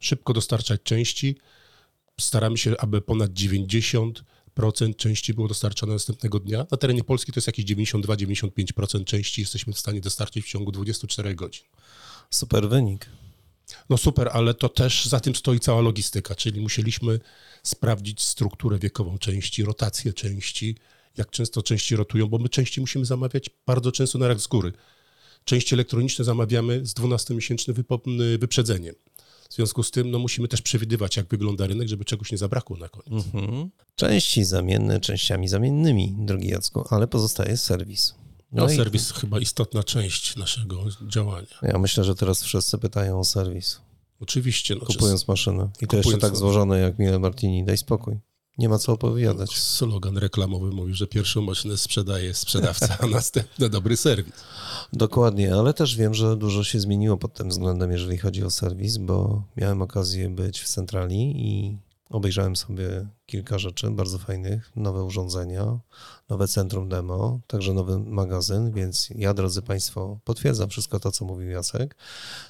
Szybko 0.00 0.32
dostarczać 0.32 0.82
części. 0.82 1.36
Staramy 2.20 2.58
się, 2.58 2.74
aby 2.78 3.00
ponad 3.00 3.30
90% 3.30 4.22
części 4.96 5.34
było 5.34 5.48
dostarczane 5.48 5.92
następnego 5.92 6.40
dnia. 6.40 6.66
Na 6.70 6.76
terenie 6.76 7.04
Polski 7.04 7.32
to 7.32 7.38
jest 7.38 7.46
jakieś 7.46 7.64
92-95% 7.64 9.04
części 9.04 9.40
jesteśmy 9.40 9.72
w 9.72 9.78
stanie 9.78 10.00
dostarczyć 10.00 10.44
w 10.44 10.48
ciągu 10.48 10.72
24 10.72 11.34
godzin. 11.34 11.64
Super 12.30 12.68
wynik. 12.68 13.06
No 13.88 13.96
super, 13.96 14.30
ale 14.32 14.54
to 14.54 14.68
też 14.68 15.06
za 15.06 15.20
tym 15.20 15.34
stoi 15.34 15.60
cała 15.60 15.80
logistyka, 15.80 16.34
czyli 16.34 16.60
musieliśmy 16.60 17.20
sprawdzić 17.62 18.22
strukturę 18.22 18.78
wiekową 18.78 19.18
części, 19.18 19.64
rotację 19.64 20.12
części, 20.12 20.76
jak 21.16 21.30
często 21.30 21.62
części 21.62 21.96
rotują, 21.96 22.26
bo 22.26 22.38
my 22.38 22.48
części 22.48 22.80
musimy 22.80 23.04
zamawiać 23.04 23.50
bardzo 23.66 23.92
często 23.92 24.18
na 24.18 24.28
rak 24.28 24.40
z 24.40 24.46
góry. 24.46 24.72
Części 25.44 25.74
elektroniczne 25.74 26.24
zamawiamy 26.24 26.86
z 26.86 26.94
12-miesięcznym 26.94 27.74
wypo- 27.74 28.38
wyprzedzeniem. 28.38 28.94
W 29.50 29.54
związku 29.54 29.82
z 29.82 29.90
tym 29.90 30.10
no, 30.10 30.18
musimy 30.18 30.48
też 30.48 30.62
przewidywać, 30.62 31.16
jak 31.16 31.28
wygląda 31.28 31.66
rynek, 31.66 31.88
żeby 31.88 32.04
czegoś 32.04 32.32
nie 32.32 32.38
zabrakło 32.38 32.76
na 32.76 32.88
koniec. 32.88 33.24
Mhm. 33.34 33.70
Części 33.94 34.44
zamienne 34.44 35.00
częściami 35.00 35.48
zamiennymi, 35.48 36.14
drogi 36.18 36.48
Jacku, 36.48 36.84
ale 36.90 37.06
pozostaje 37.06 37.56
serwis. 37.56 38.14
No, 38.52 38.70
i 38.70 38.76
serwis 38.76 39.12
chyba 39.12 39.40
istotna 39.40 39.82
część 39.82 40.36
naszego 40.36 40.84
działania. 41.08 41.58
Ja 41.62 41.78
myślę, 41.78 42.04
że 42.04 42.14
teraz 42.14 42.42
wszyscy 42.42 42.78
pytają 42.78 43.20
o 43.20 43.24
serwis, 43.24 43.80
Oczywiście. 44.20 44.74
No, 44.74 44.86
kupując 44.86 45.28
maszynę. 45.28 45.68
I 45.80 45.86
to 45.86 45.96
jeszcze 45.96 46.18
tak 46.18 46.36
złożone 46.36 46.78
jak 46.78 46.98
Mille 46.98 47.18
Martini. 47.18 47.64
Daj 47.64 47.78
spokój. 47.78 48.18
Nie 48.60 48.68
ma 48.68 48.78
co 48.78 48.92
opowiadać. 48.92 49.58
Slogan 49.58 50.16
reklamowy 50.16 50.70
mówi, 50.70 50.94
że 50.94 51.06
pierwszą 51.06 51.40
maszynę 51.40 51.76
sprzedaje 51.76 52.34
sprzedawca, 52.34 52.96
a 53.00 53.06
następny 53.18 53.70
dobry 53.70 53.96
serwis. 53.96 54.34
Dokładnie, 54.92 55.54
ale 55.54 55.74
też 55.74 55.96
wiem, 55.96 56.14
że 56.14 56.36
dużo 56.36 56.64
się 56.64 56.80
zmieniło 56.80 57.16
pod 57.16 57.34
tym 57.34 57.48
względem, 57.48 57.92
jeżeli 57.92 58.18
chodzi 58.18 58.44
o 58.44 58.50
serwis, 58.50 58.96
bo 58.96 59.42
miałem 59.56 59.82
okazję 59.82 60.30
być 60.30 60.60
w 60.60 60.68
centrali 60.68 61.32
i 61.36 61.78
obejrzałem 62.10 62.56
sobie 62.56 63.08
kilka 63.26 63.58
rzeczy 63.58 63.90
bardzo 63.90 64.18
fajnych, 64.18 64.72
nowe 64.76 65.04
urządzenia, 65.04 65.78
nowe 66.30 66.48
centrum 66.48 66.88
demo, 66.88 67.40
także 67.46 67.74
nowy 67.74 67.98
magazyn, 67.98 68.72
więc 68.72 69.08
ja, 69.14 69.34
drodzy 69.34 69.62
Państwo, 69.62 70.18
potwierdzam 70.24 70.70
wszystko 70.70 71.00
to, 71.00 71.12
co 71.12 71.24
mówił 71.24 71.50
Jacek. 71.50 71.96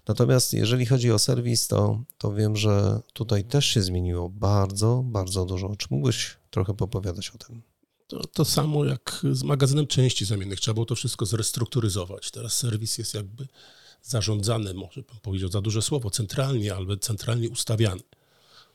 Natomiast 0.09 0.53
jeżeli 0.53 0.87
chodzi 0.87 1.13
o 1.13 1.19
serwis, 1.19 1.69
to, 1.69 2.03
to 2.19 2.33
wiem, 2.33 2.57
że 2.57 3.01
tutaj 3.13 3.45
też 3.45 3.67
się 3.67 3.83
zmieniło 3.83 4.29
bardzo, 4.29 5.03
bardzo 5.05 5.45
dużo. 5.45 5.77
Czy 5.77 5.87
mógłbyś 5.91 6.37
trochę 6.51 6.75
popowiadać 6.75 7.31
o 7.31 7.39
tym? 7.39 7.63
To, 8.07 8.21
to 8.27 8.45
samo 8.45 8.85
jak 8.85 9.21
z 9.33 9.43
magazynem 9.43 9.87
części 9.87 10.25
zamiennych. 10.25 10.61
Trzeba 10.61 10.75
było 10.75 10.87
to 10.87 10.95
wszystko 10.95 11.27
zrestrukturyzować. 11.27 12.31
Teraz 12.31 12.53
serwis 12.53 12.99
jest 12.99 13.15
jakby 13.15 13.47
zarządzany, 14.03 14.75
może 14.75 15.03
bym 15.03 15.21
powiedział 15.23 15.51
za 15.51 15.61
duże 15.61 15.83
słowo, 15.83 16.11
centralnie, 16.11 16.75
albo 16.75 16.97
centralnie 16.97 17.51
ustawiany. 17.51 18.03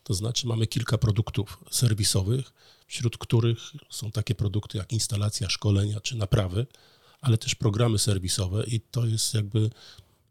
To 0.04 0.14
znaczy 0.14 0.48
mamy 0.48 0.68
kilka 0.68 0.98
produktów 0.98 1.64
serwisowych, 1.72 2.54
wśród 2.88 3.18
których 3.18 3.60
są 3.90 4.12
takie 4.12 4.36
produkty 4.36 4.78
jak 4.78 4.94
instalacja, 4.94 5.50
szkolenia 5.50 6.00
czy 6.00 6.16
naprawy, 6.16 6.68
ale 7.22 7.38
też 7.38 7.56
programy 7.56 8.00
serwisowe 8.00 8.64
i 8.64 8.80
to 8.80 9.06
jest 9.06 9.34
jakby 9.34 9.70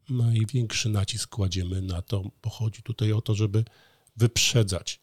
największy 0.08 0.88
nacisk 0.88 1.30
kładziemy 1.30 1.82
na 1.82 2.02
to, 2.02 2.30
bo 2.42 2.50
chodzi 2.50 2.82
tutaj 2.82 3.12
o 3.12 3.20
to, 3.20 3.34
żeby 3.34 3.64
wyprzedzać 4.16 5.00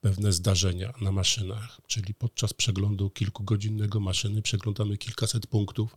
pewne 0.00 0.32
zdarzenia 0.32 0.92
na 1.00 1.12
maszynach, 1.12 1.80
czyli 1.86 2.14
podczas 2.14 2.52
przeglądu 2.52 3.10
kilkugodzinnego 3.10 4.00
maszyny 4.00 4.42
przeglądamy 4.42 4.98
kilkaset 4.98 5.46
punktów. 5.46 5.96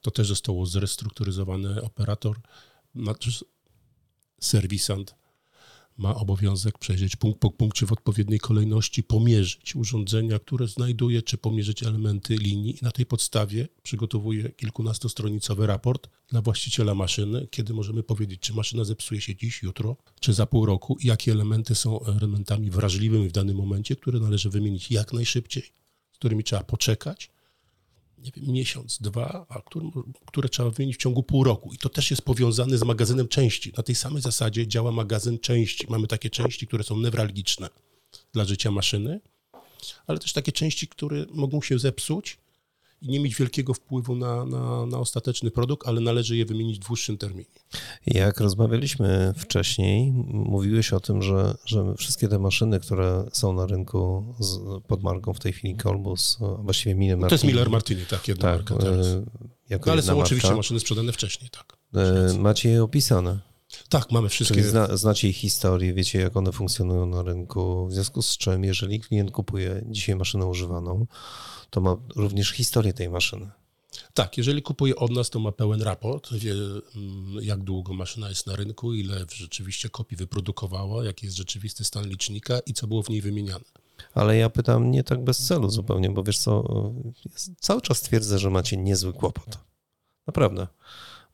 To 0.00 0.10
też 0.10 0.28
zostało 0.28 0.66
zrestrukturyzowane. 0.66 1.82
Operator, 1.82 2.40
serwisant 4.40 5.14
ma 5.98 6.14
obowiązek 6.14 6.78
przejrzeć 6.78 7.16
punkt 7.16 7.40
po 7.40 7.50
punkcie 7.50 7.86
w 7.86 7.92
odpowiedniej 7.92 8.38
kolejności, 8.38 9.02
pomierzyć 9.02 9.76
urządzenia, 9.76 10.38
które 10.38 10.68
znajduje, 10.68 11.22
czy 11.22 11.38
pomierzyć 11.38 11.82
elementy 11.82 12.36
linii. 12.36 12.78
I 12.80 12.84
na 12.84 12.90
tej 12.90 13.06
podstawie 13.06 13.68
przygotowuje 13.82 14.48
kilkunastostronicowy 14.48 15.66
raport 15.66 16.08
dla 16.28 16.42
właściciela 16.42 16.94
maszyny, 16.94 17.46
kiedy 17.50 17.74
możemy 17.74 18.02
powiedzieć, 18.02 18.40
czy 18.40 18.54
maszyna 18.54 18.84
zepsuje 18.84 19.20
się 19.20 19.36
dziś, 19.36 19.62
jutro, 19.62 19.96
czy 20.20 20.32
za 20.32 20.46
pół 20.46 20.66
roku 20.66 20.96
i 21.00 21.06
jakie 21.06 21.32
elementy 21.32 21.74
są 21.74 22.04
elementami 22.04 22.70
wrażliwymi 22.70 23.28
w 23.28 23.32
danym 23.32 23.56
momencie, 23.56 23.96
które 23.96 24.20
należy 24.20 24.50
wymienić 24.50 24.90
jak 24.90 25.12
najszybciej, 25.12 25.62
z 26.12 26.18
którymi 26.18 26.44
trzeba 26.44 26.62
poczekać, 26.62 27.30
nie 28.22 28.30
wiem, 28.36 28.52
miesiąc, 28.52 28.98
dwa, 29.00 29.46
a 29.48 29.60
które, 29.62 29.86
które 30.26 30.48
trzeba 30.48 30.70
wymienić 30.70 30.96
w 30.96 31.00
ciągu 31.00 31.22
pół 31.22 31.44
roku. 31.44 31.72
I 31.72 31.78
to 31.78 31.88
też 31.88 32.10
jest 32.10 32.22
powiązane 32.22 32.78
z 32.78 32.82
magazynem 32.82 33.28
części. 33.28 33.72
Na 33.76 33.82
tej 33.82 33.94
samej 33.94 34.22
zasadzie 34.22 34.66
działa 34.66 34.92
magazyn 34.92 35.38
części. 35.38 35.86
Mamy 35.90 36.06
takie 36.06 36.30
części, 36.30 36.66
które 36.66 36.84
są 36.84 36.96
newralgiczne 36.96 37.68
dla 38.32 38.44
życia 38.44 38.70
maszyny, 38.70 39.20
ale 40.06 40.18
też 40.18 40.32
takie 40.32 40.52
części, 40.52 40.88
które 40.88 41.26
mogą 41.30 41.62
się 41.62 41.78
zepsuć 41.78 42.38
i 43.02 43.08
nie 43.08 43.20
mieć 43.20 43.36
wielkiego 43.36 43.74
wpływu 43.74 44.16
na, 44.16 44.44
na, 44.44 44.86
na 44.86 44.98
ostateczny 44.98 45.50
produkt, 45.50 45.88
ale 45.88 46.00
należy 46.00 46.36
je 46.36 46.46
wymienić 46.46 46.76
w 46.78 46.86
dłuższym 46.86 47.18
terminie. 47.18 47.50
Jak 48.06 48.40
rozmawialiśmy 48.40 49.34
wcześniej, 49.36 50.12
mówiłeś 50.28 50.92
o 50.92 51.00
tym, 51.00 51.22
że, 51.22 51.54
że 51.64 51.94
wszystkie 51.94 52.28
te 52.28 52.38
maszyny, 52.38 52.80
które 52.80 53.24
są 53.32 53.52
na 53.52 53.66
rynku 53.66 54.34
z, 54.38 54.58
pod 54.86 55.02
marką 55.02 55.32
w 55.32 55.40
tej 55.40 55.52
chwili 55.52 55.76
Colbus, 55.76 56.38
właściwie 56.58 56.94
Miller 56.94 57.18
Martini. 57.18 57.28
To 57.28 57.34
jest 57.34 57.44
Miller 57.44 57.70
Martini, 57.70 58.06
tak, 58.06 58.28
jedna 58.28 58.42
tak, 58.42 58.56
marka 58.56 58.76
teraz. 58.76 59.06
E, 59.06 59.24
jako 59.68 59.92
ale 59.92 60.02
są 60.02 60.12
marka. 60.12 60.26
oczywiście 60.26 60.54
maszyny 60.54 60.80
sprzedane 60.80 61.12
wcześniej, 61.12 61.50
tak. 61.50 61.78
E, 61.94 62.38
macie 62.38 62.68
je 62.68 62.82
opisane. 62.82 63.48
Tak, 63.88 64.12
mamy 64.12 64.28
wszystkie. 64.28 64.62
Zna, 64.62 64.96
znacie 64.96 65.28
ich 65.28 65.36
historię, 65.36 65.94
wiecie 65.94 66.20
jak 66.20 66.36
one 66.36 66.52
funkcjonują 66.52 67.06
na 67.06 67.22
rynku, 67.22 67.86
w 67.86 67.92
związku 67.92 68.22
z 68.22 68.36
czym, 68.36 68.64
jeżeli 68.64 69.00
klient 69.00 69.30
kupuje 69.30 69.82
dzisiaj 69.86 70.16
maszynę 70.16 70.46
używaną, 70.46 71.06
to 71.70 71.80
ma 71.80 71.96
również 72.16 72.50
historię 72.50 72.92
tej 72.92 73.08
maszyny. 73.08 73.50
Tak, 74.14 74.38
jeżeli 74.38 74.62
kupuje 74.62 74.96
od 74.96 75.10
nas, 75.10 75.30
to 75.30 75.40
ma 75.40 75.52
pełen 75.52 75.82
raport, 75.82 76.34
wie 76.34 76.52
mm, 76.52 76.82
jak 77.42 77.62
długo 77.62 77.94
maszyna 77.94 78.28
jest 78.28 78.46
na 78.46 78.56
rynku, 78.56 78.94
ile 78.94 79.24
rzeczywiście 79.34 79.88
kopii 79.88 80.16
wyprodukowała, 80.16 81.04
jaki 81.04 81.26
jest 81.26 81.36
rzeczywisty 81.36 81.84
stan 81.84 82.08
licznika 82.08 82.58
i 82.66 82.74
co 82.74 82.86
było 82.86 83.02
w 83.02 83.08
niej 83.08 83.20
wymieniane. 83.20 83.64
Ale 84.14 84.36
ja 84.36 84.50
pytam 84.50 84.90
nie 84.90 85.04
tak 85.04 85.24
bez 85.24 85.46
celu 85.46 85.70
zupełnie, 85.70 86.10
bo 86.10 86.22
wiesz 86.22 86.38
co, 86.38 86.64
cały 87.60 87.80
czas 87.80 88.00
twierdzę, 88.00 88.38
że 88.38 88.50
macie 88.50 88.76
niezły 88.76 89.12
kłopot. 89.12 89.58
Naprawdę. 90.26 90.66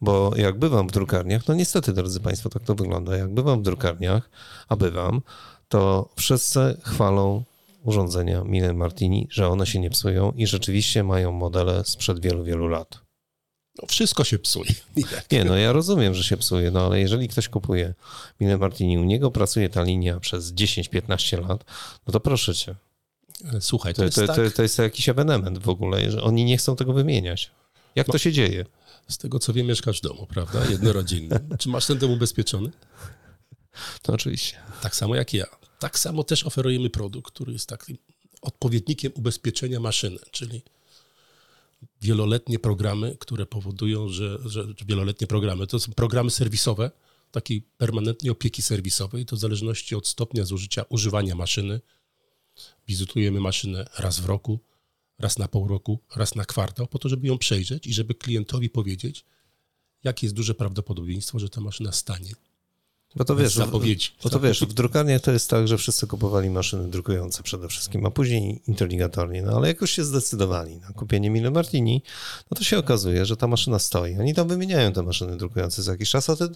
Bo 0.00 0.32
jak 0.36 0.58
bywam 0.58 0.88
w 0.88 0.92
drukarniach, 0.92 1.48
no 1.48 1.54
niestety, 1.54 1.92
drodzy 1.92 2.20
Państwo, 2.20 2.48
tak 2.48 2.62
to 2.62 2.74
wygląda. 2.74 3.16
Jak 3.16 3.34
bywam 3.34 3.60
w 3.60 3.62
drukarniach, 3.62 4.30
a 4.68 4.76
bywam, 4.76 5.22
to 5.68 6.08
wszyscy 6.16 6.76
chwalą 6.84 7.44
urządzenia 7.84 8.44
Mille 8.44 8.74
Martini, 8.74 9.28
że 9.30 9.48
one 9.48 9.66
się 9.66 9.80
nie 9.80 9.90
psują 9.90 10.32
i 10.32 10.46
rzeczywiście 10.46 11.04
mają 11.04 11.32
modele 11.32 11.84
sprzed 11.84 12.20
wielu, 12.20 12.44
wielu 12.44 12.68
lat. 12.68 13.04
No 13.82 13.88
wszystko 13.88 14.24
się 14.24 14.38
psuje. 14.38 14.74
Nie, 15.32 15.44
no 15.44 15.56
ja 15.56 15.72
rozumiem, 15.72 16.14
że 16.14 16.24
się 16.24 16.36
psuje, 16.36 16.70
no 16.70 16.86
ale 16.86 17.00
jeżeli 17.00 17.28
ktoś 17.28 17.48
kupuje 17.48 17.94
Mille 18.40 18.58
Martini, 18.58 18.98
u 18.98 19.04
niego 19.04 19.30
pracuje 19.30 19.68
ta 19.68 19.82
linia 19.82 20.20
przez 20.20 20.52
10-15 20.52 21.48
lat, 21.48 21.64
no 22.06 22.12
to 22.12 22.20
proszę 22.20 22.54
cię. 22.54 22.74
Słuchaj, 23.60 23.94
to, 23.94 23.96
to, 23.96 24.04
jest, 24.04 24.16
to, 24.16 24.26
tak... 24.26 24.52
to 24.52 24.62
jest 24.62 24.78
jakiś 24.78 25.08
ewenement 25.08 25.58
w 25.58 25.68
ogóle, 25.68 26.10
że 26.10 26.22
oni 26.22 26.44
nie 26.44 26.56
chcą 26.56 26.76
tego 26.76 26.92
wymieniać. 26.92 27.50
Jak 27.94 28.08
no, 28.08 28.12
to 28.12 28.18
się 28.18 28.32
dzieje? 28.32 28.64
Z 29.08 29.18
tego 29.18 29.38
co 29.38 29.52
wiem, 29.52 29.66
mieszkasz 29.66 29.98
w 29.98 30.02
domu, 30.02 30.26
prawda? 30.26 30.66
Jednorodzinny. 30.70 31.40
Czy 31.58 31.68
masz 31.68 31.86
ten 31.86 31.98
dom 31.98 32.10
ubezpieczony? 32.10 32.70
To 34.02 34.12
oczywiście. 34.12 34.56
Tak 34.82 34.96
samo 34.96 35.14
jak 35.14 35.34
ja. 35.34 35.46
Tak 35.84 35.98
samo 35.98 36.24
też 36.24 36.44
oferujemy 36.44 36.90
produkt, 36.90 37.32
który 37.32 37.52
jest 37.52 37.68
takim 37.68 37.98
odpowiednikiem 38.42 39.12
ubezpieczenia 39.14 39.80
maszyny, 39.80 40.18
czyli 40.30 40.62
wieloletnie 42.02 42.58
programy, 42.58 43.16
które 43.20 43.46
powodują, 43.46 44.08
że, 44.08 44.38
że 44.44 44.64
wieloletnie 44.86 45.26
programy 45.26 45.66
to 45.66 45.80
są 45.80 45.92
programy 45.92 46.30
serwisowe, 46.30 46.90
takiej 47.30 47.62
permanentnej 47.62 48.30
opieki 48.30 48.62
serwisowej, 48.62 49.26
to 49.26 49.36
w 49.36 49.38
zależności 49.38 49.94
od 49.94 50.08
stopnia 50.08 50.44
zużycia, 50.44 50.84
używania 50.88 51.34
maszyny. 51.34 51.80
Wizytujemy 52.88 53.40
maszynę 53.40 53.86
raz 53.98 54.20
w 54.20 54.26
roku, 54.26 54.60
raz 55.18 55.38
na 55.38 55.48
pół 55.48 55.68
roku, 55.68 56.00
raz 56.16 56.34
na 56.34 56.44
kwartał, 56.44 56.86
po 56.86 56.98
to, 56.98 57.08
żeby 57.08 57.26
ją 57.26 57.38
przejrzeć 57.38 57.86
i 57.86 57.94
żeby 57.94 58.14
klientowi 58.14 58.70
powiedzieć, 58.70 59.24
jakie 60.04 60.26
jest 60.26 60.36
duże 60.36 60.54
prawdopodobieństwo, 60.54 61.38
że 61.38 61.48
ta 61.48 61.60
maszyna 61.60 61.92
stanie 61.92 62.34
bo 63.16 63.24
to 63.24 63.36
wiesz, 63.36 63.54
zapowiedzi. 63.54 64.08
Bo 64.24 64.30
to 64.30 64.40
wiesz, 64.40 64.60
w 64.60 64.72
drukarniach 64.72 65.20
to 65.20 65.32
jest 65.32 65.50
tak, 65.50 65.68
że 65.68 65.78
wszyscy 65.78 66.06
kupowali 66.06 66.50
maszyny 66.50 66.90
drukujące 66.90 67.42
przede 67.42 67.68
wszystkim, 67.68 68.06
a 68.06 68.10
później 68.10 68.62
inteligatornie. 68.66 69.42
No 69.42 69.56
ale 69.56 69.68
jak 69.68 69.80
już 69.80 69.90
się 69.90 70.04
zdecydowali 70.04 70.76
na 70.76 70.88
kupienie 70.88 71.30
Mille 71.30 71.50
Martini, 71.50 72.02
no 72.50 72.56
to 72.56 72.64
się 72.64 72.78
okazuje, 72.78 73.26
że 73.26 73.36
ta 73.36 73.46
maszyna 73.46 73.78
stoi. 73.78 74.18
Oni 74.20 74.34
tam 74.34 74.48
wymieniają 74.48 74.92
te 74.92 75.02
maszyny 75.02 75.36
drukujące 75.36 75.82
za 75.82 75.92
jakiś 75.92 76.10
czas, 76.10 76.30
a 76.30 76.36
te 76.36 76.48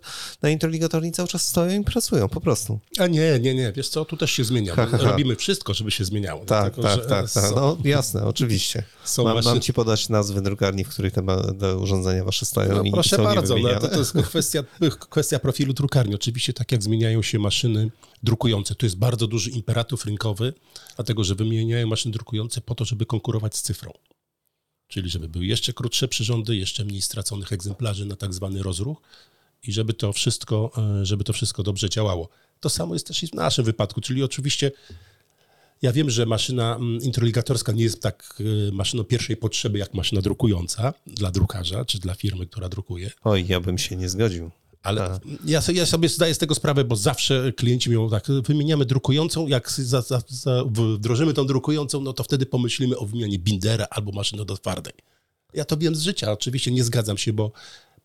na 0.43 0.51
inteligatorni 0.51 1.13
cały 1.13 1.29
czas 1.29 1.47
stoją 1.47 1.81
i 1.81 1.85
pracują 1.85 2.29
po 2.29 2.41
prostu. 2.41 2.79
A 2.99 3.07
nie, 3.07 3.39
nie, 3.41 3.55
nie. 3.55 3.73
Wiesz 3.73 3.89
co, 3.89 4.05
tu 4.05 4.17
też 4.17 4.31
się 4.31 4.45
zmienia. 4.45 4.75
Ha, 4.75 4.87
ha, 4.87 4.99
ha. 4.99 5.11
Robimy 5.11 5.37
wszystko, 5.37 5.75
żeby 5.75 5.91
się 5.91 6.05
zmieniało. 6.05 6.45
Tak, 6.45 6.75
dlatego, 6.75 7.09
tak, 7.09 7.31
tak, 7.31 7.45
tak. 7.45 7.57
No 7.57 7.77
jasne, 7.85 8.25
oczywiście. 8.25 8.83
Są 9.05 9.25
mam, 9.25 9.35
maszyny... 9.35 9.55
mam 9.55 9.61
ci 9.61 9.73
podać 9.73 10.09
nazwy 10.09 10.43
drukarni, 10.43 10.85
w 10.85 10.89
których 10.89 11.13
te, 11.13 11.23
te 11.61 11.77
urządzenia 11.77 12.25
wasze 12.25 12.47
stoją 12.47 12.75
no, 12.75 12.83
i 12.83 12.93
proszę 12.93 13.19
bardzo, 13.19 13.57
no, 13.57 13.81
to, 13.81 13.89
to 13.89 13.99
jest 13.99 14.13
kwestia, 14.31 14.65
kwestia 15.11 15.39
profilu 15.39 15.73
drukarni. 15.73 16.15
Oczywiście 16.15 16.48
tak 16.53 16.73
jak 16.73 16.83
zmieniają 16.83 17.23
się 17.23 17.39
maszyny 17.39 17.91
drukujące. 18.23 18.75
To 18.75 18.87
jest 18.87 18.97
bardzo 18.97 19.27
duży 19.27 19.51
imperatyw 19.51 20.05
rynkowy, 20.05 20.53
dlatego 20.97 21.25
że 21.25 21.35
wymieniają 21.35 21.87
maszyny 21.87 22.13
drukujące 22.13 22.61
po 22.61 22.75
to, 22.75 22.85
żeby 22.85 23.07
konkurować 23.07 23.57
z 23.57 23.63
cyfrą. 23.63 23.93
Czyli 24.89 25.11
żeby 25.11 25.29
były 25.29 25.47
jeszcze 25.47 25.73
krótsze 25.73 26.09
przyrządy, 26.09 26.57
jeszcze 26.57 26.85
mniej 26.85 27.03
straconych 27.03 27.53
egzemplarzy 27.53 28.07
na 28.07 28.17
tak 28.17 28.35
zwany 28.35 28.63
rozruch 28.63 28.99
i 29.63 29.73
żeby 29.73 29.95
to 29.95 30.13
wszystko, 30.13 30.71
e, 31.01 31.07
żeby 31.07 31.25
to 31.25 31.33
wszystko 31.33 31.63
dobrze 31.63 31.89
działało. 31.89 32.29
To 32.61 32.69
samo 32.69 32.95
jest 32.95 33.07
też 33.07 33.23
i 33.23 33.27
w 33.27 33.35
naszym 33.35 33.65
wypadku, 33.65 34.01
czyli 34.01 34.23
oczywiście 34.23 34.71
ja 35.83 35.93
wiem, 35.93 36.11
że 36.11 36.27
maszyna 36.27 36.77
mm, 36.77 37.03
introligatorska 37.03 37.73
nie 37.73 37.83
jest 37.83 38.03
tak 38.03 38.43
e, 38.69 38.73
maszyną 38.73 39.05
pierwszej 39.05 39.37
potrzeby 39.37 39.79
jak 39.79 39.95
maszyna 39.95 40.21
drukująca 40.23 40.95
dla 41.07 41.31
drukarza 41.31 41.85
czy 41.85 41.99
dla 41.99 42.15
firmy, 42.15 42.47
która 42.47 42.69
drukuje. 42.69 43.11
Oj, 43.25 43.47
ja 43.49 43.61
bym 43.61 43.79
się 43.79 43.97
nie 43.97 44.09
zgodził. 44.09 44.51
Ale 44.83 45.21
ja, 45.45 45.63
ja, 45.75 45.87
sobie 45.87 46.09
zdaję 46.09 46.35
z 46.35 46.39
tego 46.39 46.55
sprawę, 46.55 46.85
bo 46.85 46.97
zawsze 46.97 47.53
klienci 47.53 47.91
mówią 47.91 48.11
tak, 48.11 48.27
wymieniamy 48.45 48.85
drukującą, 48.85 49.47
jak 49.47 49.71
za, 49.71 50.03
za, 50.03 50.23
za, 50.29 50.65
wdrożymy 50.65 51.35
tą 51.35 51.47
drukującą, 51.47 52.01
no 52.01 52.13
to 52.13 52.25
wtedy 52.25 52.47
pomyślimy 52.47 52.99
o 52.99 53.07
wymianie 53.07 53.39
bindera 53.39 53.87
albo 53.91 54.13
maszyny 54.13 54.45
do 54.45 54.57
twardej. 54.57 54.93
Ja 55.55 55.65
to 55.65 55.77
wiem 55.77 55.95
z 55.95 56.03
życia, 56.03 56.33
oczywiście 56.33 56.71
nie 56.71 56.85
zgadzam 56.85 57.19
się, 57.19 57.33
bo 57.33 57.53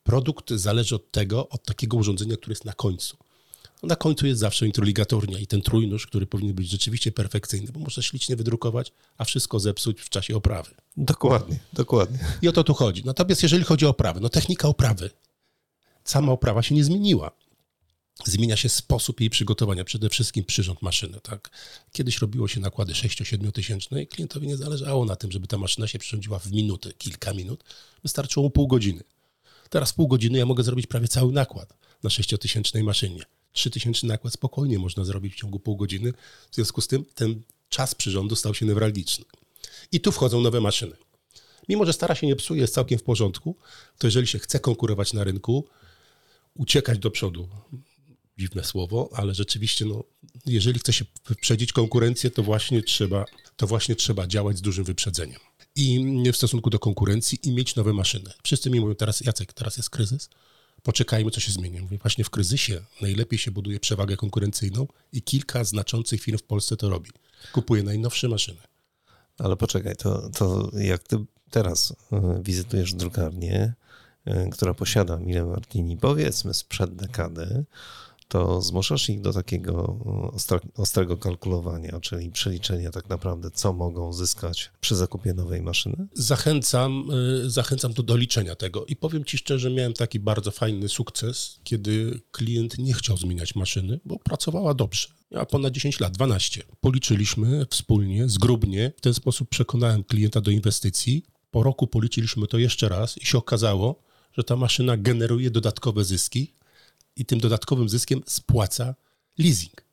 produkt 0.04 0.50
zależy 0.50 0.96
od 0.96 1.12
tego, 1.12 1.50
od 1.50 1.64
takiego 1.64 1.98
urządzenia, 1.98 2.38
które 2.38 2.52
jest 2.52 2.66
na 2.66 2.74
końcu. 2.74 3.18
No 3.84 3.88
na 3.88 3.96
końcu 3.96 4.28
jest 4.28 4.40
zawsze 4.40 4.66
introligatornia 4.66 5.40
i 5.40 5.48
ten 5.48 5.62
trójnóż, 5.62 6.08
który 6.08 6.26
powinien 6.26 6.56
być 6.56 6.70
rzeczywiście 6.70 7.12
perfekcyjny, 7.12 7.72
bo 7.72 7.80
można 7.80 8.04
ślicznie 8.04 8.36
wydrukować, 8.36 8.92
a 9.18 9.26
wszystko 9.26 9.60
zepsuć 9.60 10.02
w 10.02 10.10
czasie 10.10 10.36
oprawy. 10.36 10.72
Dokładnie, 10.98 11.60
dokładnie. 11.74 12.20
I 12.42 12.48
o 12.48 12.52
to 12.52 12.64
tu 12.64 12.74
chodzi. 12.74 13.02
Natomiast 13.06 13.44
jeżeli 13.44 13.64
chodzi 13.64 13.86
o 13.86 13.90
oprawę, 13.90 14.20
no 14.20 14.30
technika 14.30 14.68
oprawy 14.68 15.10
sama 16.04 16.32
oprawa 16.32 16.64
się 16.64 16.76
nie 16.76 16.84
zmieniła. 16.84 17.32
Zmienia 18.26 18.58
się 18.58 18.70
sposób 18.70 19.20
jej 19.22 19.30
przygotowania, 19.30 19.84
przede 19.84 20.10
wszystkim 20.10 20.44
przyrząd 20.44 20.82
maszyny. 20.82 21.20
Tak? 21.20 21.50
Kiedyś 21.92 22.18
robiło 22.18 22.48
się 22.48 22.60
nakłady 22.60 22.94
6-7 22.94 23.52
tysięczne 23.52 24.04
i 24.04 24.08
klientowi 24.08 24.48
nie 24.48 24.58
zależało 24.58 25.06
na 25.06 25.16
tym, 25.16 25.32
żeby 25.32 25.48
ta 25.48 25.58
maszyna 25.58 25.88
się 25.88 26.00
przyrządziła 26.00 26.40
w 26.40 26.52
minuty, 26.52 26.94
kilka 26.98 27.34
minut. 27.34 27.64
Wystarczyło 28.04 28.50
pół 28.50 28.68
godziny. 28.68 29.04
Teraz 29.70 29.94
pół 29.94 30.08
godziny 30.08 30.38
ja 30.38 30.46
mogę 30.46 30.64
zrobić 30.64 30.88
prawie 30.88 31.08
cały 31.08 31.34
nakład 31.34 31.74
na 32.04 32.10
6-tysięcznej 32.10 32.84
maszynie. 32.84 33.24
3000 33.54 34.08
nakład 34.08 34.34
spokojnie 34.34 34.80
można 34.80 35.04
zrobić 35.04 35.34
w 35.34 35.38
ciągu 35.38 35.60
pół 35.60 35.76
godziny. 35.76 36.14
W 36.52 36.56
związku 36.56 36.82
z 36.82 36.88
tym 36.88 37.06
ten 37.16 37.42
czas 37.70 37.96
przyrządu 37.96 38.36
stał 38.36 38.54
się 38.54 38.66
newralgiczny. 38.66 39.26
I 39.92 40.00
tu 40.00 40.12
wchodzą 40.12 40.42
nowe 40.42 40.62
maszyny. 40.62 40.96
Mimo, 41.70 41.86
że 41.86 41.94
stara 41.94 42.16
się 42.16 42.28
nie 42.28 42.36
psuje, 42.36 42.62
jest 42.62 42.74
całkiem 42.74 43.00
w 43.00 43.04
porządku, 43.04 43.56
to 43.98 44.08
jeżeli 44.08 44.28
się 44.28 44.40
chce 44.40 44.60
konkurować 44.60 45.14
na 45.14 45.24
rynku, 45.24 45.68
uciekać 46.56 47.00
do 47.00 47.12
przodu, 47.12 47.48
dziwne 48.38 48.64
słowo, 48.64 49.10
ale 49.14 49.34
rzeczywiście, 49.34 49.86
no, 49.86 50.04
jeżeli 50.46 50.80
chce 50.80 50.94
się 50.94 51.06
wyprzedzić 51.28 51.72
konkurencję, 51.72 52.32
to 52.32 52.44
właśnie 52.44 52.84
trzeba, 52.84 53.26
to 53.58 53.68
właśnie 53.68 53.96
trzeba 53.96 54.28
działać 54.28 54.58
z 54.58 54.62
dużym 54.62 54.86
wyprzedzeniem. 54.86 55.40
I 55.76 56.06
w 56.34 56.38
stosunku 56.38 56.70
do 56.70 56.80
konkurencji 56.80 57.40
i 57.44 57.52
mieć 57.52 57.76
nowe 57.76 57.94
maszyny. 57.94 58.30
Wszyscy 58.44 58.70
mi 58.70 58.80
mówią 58.80 58.96
teraz, 58.96 59.22
Jacek, 59.22 59.54
teraz 59.54 59.78
jest 59.78 59.90
kryzys, 59.90 60.30
poczekajmy, 60.84 61.32
co 61.32 61.40
się 61.40 61.52
zmieni. 61.52 61.82
Mówię, 61.82 61.98
właśnie 61.98 62.24
w 62.24 62.30
kryzysie 62.30 62.82
najlepiej 63.02 63.40
się 63.40 63.52
buduje 63.52 63.80
przewagę 63.80 64.18
konkurencyjną 64.18 64.88
i 65.12 65.22
kilka 65.22 65.64
znaczących 65.64 66.22
firm 66.22 66.38
w 66.38 66.44
Polsce 66.44 66.78
to 66.78 66.90
robi. 66.90 67.12
Kupuje 67.52 67.84
najnowsze 67.84 68.30
maszyny. 68.30 68.62
Ale 69.38 69.58
poczekaj, 69.58 69.96
to, 69.96 70.30
to 70.30 70.72
jak 70.74 71.04
ty 71.04 71.18
teraz 71.50 71.96
e, 72.12 72.42
wizytujesz 72.44 72.94
drukarnię, 72.94 73.74
która 74.52 74.74
posiada 74.74 75.18
Mile 75.18 75.46
Martini, 75.46 75.98
powiedzmy 75.98 76.54
sprzed 76.54 76.96
dekady, 76.96 77.66
to 78.34 78.62
zmuszasz 78.62 79.10
ich 79.10 79.22
do 79.22 79.34
takiego 79.34 79.98
ostrego 80.78 81.18
kalkulowania, 81.18 82.00
czyli 82.00 82.32
przeliczenia 82.32 82.92
tak 82.92 83.10
naprawdę, 83.10 83.52
co 83.52 83.74
mogą 83.74 84.14
zyskać 84.14 84.72
przy 84.82 84.96
zakupie 84.96 85.34
nowej 85.34 85.62
maszyny? 85.62 86.08
Zachęcam, 86.14 87.12
y, 87.46 87.50
zachęcam 87.50 87.94
do 87.94 88.04
doliczenia 88.04 88.56
tego 88.56 88.86
i 88.86 88.96
powiem 88.96 89.26
Ci 89.26 89.38
szczerze, 89.38 89.70
miałem 89.70 89.94
taki 89.94 90.20
bardzo 90.20 90.52
fajny 90.52 90.90
sukces, 90.90 91.60
kiedy 91.64 92.20
klient 92.32 92.78
nie 92.78 92.94
chciał 92.94 93.18
zmieniać 93.18 93.56
maszyny, 93.56 94.00
bo 94.06 94.20
pracowała 94.20 94.74
dobrze. 94.74 95.08
Miała 95.32 95.46
ponad 95.46 95.74
10 95.74 96.00
lat, 96.00 96.14
12. 96.14 96.64
Policzyliśmy 96.82 97.66
wspólnie, 97.70 98.30
zgrubnie. 98.30 98.92
W 98.98 99.02
ten 99.02 99.14
sposób 99.14 99.50
przekonałem 99.50 100.04
klienta 100.04 100.42
do 100.42 100.52
inwestycji. 100.52 101.26
Po 101.52 101.64
roku 101.64 101.88
policzyliśmy 101.88 102.48
to 102.48 102.58
jeszcze 102.58 102.90
raz 102.90 103.18
i 103.18 103.26
się 103.26 103.38
okazało, 103.38 104.04
że 104.38 104.44
ta 104.44 104.56
maszyna 104.56 104.98
generuje 104.98 105.52
dodatkowe 105.52 106.04
zyski, 106.04 106.54
i 107.16 107.26
tym 107.26 107.40
dodatkowym 107.40 107.90
zyskiem 107.90 108.22
spłaca 108.26 108.96
leasing. 109.38 109.84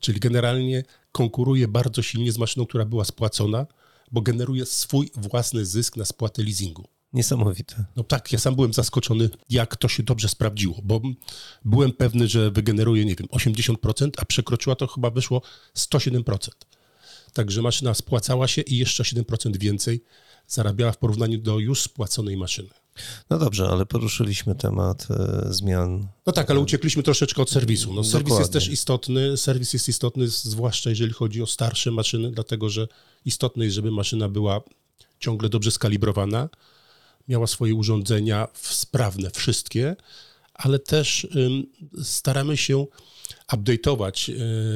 Czyli 0.00 0.20
generalnie 0.20 0.82
konkuruje 1.12 1.68
bardzo 1.68 2.02
silnie 2.02 2.32
z 2.32 2.38
maszyną, 2.38 2.66
która 2.66 2.84
była 2.84 3.04
spłacona, 3.04 3.66
bo 4.12 4.22
generuje 4.22 4.66
swój 4.66 5.10
własny 5.14 5.66
zysk 5.66 5.96
na 5.96 6.04
spłatę 6.04 6.42
leasingu. 6.42 6.88
Niesamowite. 7.12 7.84
No 7.96 8.04
tak, 8.04 8.32
ja 8.32 8.38
sam 8.38 8.54
byłem 8.54 8.72
zaskoczony, 8.72 9.30
jak 9.50 9.76
to 9.76 9.88
się 9.88 10.02
dobrze 10.02 10.28
sprawdziło, 10.28 10.80
bo 10.84 11.00
byłem 11.64 11.92
pewny, 11.92 12.28
że 12.28 12.50
wygeneruje, 12.50 13.04
nie 13.04 13.14
wiem, 13.14 13.26
80%, 13.26 14.10
a 14.16 14.24
przekroczyła 14.24 14.76
to 14.76 14.86
chyba 14.86 15.10
wyszło 15.10 15.42
107%. 15.76 16.48
Także 17.32 17.62
maszyna 17.62 17.94
spłacała 17.94 18.48
się 18.48 18.62
i 18.62 18.76
jeszcze 18.76 19.02
7% 19.02 19.58
więcej 19.58 20.04
zarabiała 20.46 20.92
w 20.92 20.98
porównaniu 20.98 21.38
do 21.38 21.58
już 21.58 21.82
spłaconej 21.82 22.36
maszyny. 22.36 22.70
No 23.30 23.38
dobrze, 23.38 23.68
ale 23.68 23.86
poruszyliśmy 23.86 24.54
temat 24.54 25.06
e, 25.10 25.46
zmian. 25.52 26.08
No 26.26 26.32
tak, 26.32 26.50
ale 26.50 26.60
uciekliśmy 26.60 27.02
troszeczkę 27.02 27.42
od 27.42 27.50
serwisu. 27.50 27.94
No, 27.94 28.04
serwis 28.04 28.38
jest 28.38 28.52
też 28.52 28.68
istotny. 28.68 29.36
Serwis 29.36 29.72
jest 29.72 29.88
istotny, 29.88 30.28
zwłaszcza 30.28 30.90
jeżeli 30.90 31.12
chodzi 31.12 31.42
o 31.42 31.46
starsze 31.46 31.90
maszyny, 31.90 32.30
dlatego 32.30 32.68
że 32.68 32.88
istotne 33.24 33.64
jest, 33.64 33.74
żeby 33.74 33.90
maszyna 33.90 34.28
była 34.28 34.60
ciągle 35.20 35.48
dobrze 35.48 35.70
skalibrowana, 35.70 36.48
miała 37.28 37.46
swoje 37.46 37.74
urządzenia 37.74 38.48
sprawne, 38.54 39.30
wszystkie, 39.30 39.96
ale 40.54 40.78
też 40.78 41.28
staramy 42.02 42.56
się 42.56 42.86
update'ować 43.52 44.32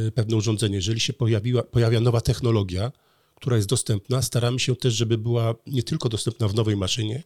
y, 0.08 0.12
pewne 0.12 0.36
urządzenie. 0.36 0.76
Jeżeli 0.76 1.00
się 1.00 1.12
pojawiła, 1.12 1.62
pojawia 1.62 2.00
nowa 2.00 2.20
technologia, 2.20 2.92
która 3.34 3.56
jest 3.56 3.68
dostępna, 3.68 4.22
staramy 4.22 4.60
się 4.60 4.76
też, 4.76 4.94
żeby 4.94 5.18
była 5.18 5.54
nie 5.66 5.82
tylko 5.82 6.08
dostępna 6.08 6.48
w 6.48 6.54
nowej 6.54 6.76
maszynie, 6.76 7.22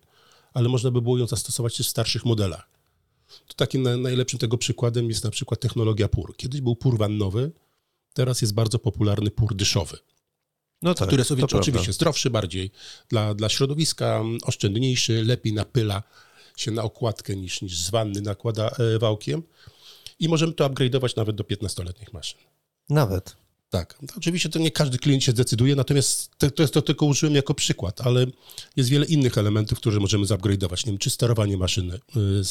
ale 0.56 0.68
można 0.68 0.90
by 0.90 1.02
było 1.02 1.18
ją 1.18 1.26
zastosować 1.26 1.76
też 1.76 1.86
w 1.86 1.90
starszych 1.90 2.24
modelach. 2.24 2.68
To 3.46 3.54
takim 3.54 3.82
na, 3.82 3.96
najlepszym 3.96 4.38
tego 4.38 4.58
przykładem 4.58 5.08
jest 5.08 5.24
na 5.24 5.30
przykład 5.30 5.60
technologia 5.60 6.08
PUR. 6.08 6.36
Kiedyś 6.36 6.60
był 6.60 6.76
PUR 6.76 6.98
wannowy, 6.98 7.52
teraz 8.14 8.40
jest 8.40 8.54
bardzo 8.54 8.78
popularny 8.78 9.30
PUR 9.30 9.54
dyszowy. 9.54 9.98
No 10.82 10.94
tak, 10.94 11.06
który 11.06 11.20
jest 11.20 11.30
oczywiście 11.30 11.72
prawda. 11.72 11.92
zdrowszy 11.92 12.30
bardziej 12.30 12.70
dla, 13.08 13.34
dla 13.34 13.48
środowiska, 13.48 14.22
oszczędniejszy, 14.44 15.24
lepiej 15.24 15.52
napyla 15.52 16.02
się 16.56 16.70
na 16.70 16.82
okładkę 16.82 17.36
niż, 17.36 17.62
niż 17.62 17.78
z 17.78 17.90
wanny 17.90 18.20
nakłada 18.20 18.70
e, 18.70 18.98
wałkiem 18.98 19.42
i 20.18 20.28
możemy 20.28 20.52
to 20.52 20.68
upgrade'ować 20.68 21.16
nawet 21.16 21.36
do 21.36 21.44
15-letnich 21.44 22.12
maszyn. 22.12 22.38
Nawet. 22.88 23.36
Tak, 23.76 23.98
oczywiście 24.16 24.48
to 24.48 24.58
nie 24.58 24.70
każdy 24.70 24.98
klient 24.98 25.24
się 25.24 25.32
zdecyduje, 25.32 25.76
natomiast 25.76 26.30
to, 26.38 26.50
to, 26.50 26.68
to 26.68 26.82
tylko 26.82 27.06
użyłem 27.06 27.34
jako 27.34 27.54
przykład, 27.54 28.00
ale 28.00 28.26
jest 28.76 28.90
wiele 28.90 29.06
innych 29.06 29.38
elementów, 29.38 29.78
które 29.78 30.00
możemy 30.00 30.24
zupgrade'ować. 30.24 30.86
Nie 30.86 30.92
wiem, 30.92 30.98
czy 30.98 31.10
sterowanie 31.10 31.56
maszyny. 31.56 31.94
Y, 31.94 32.00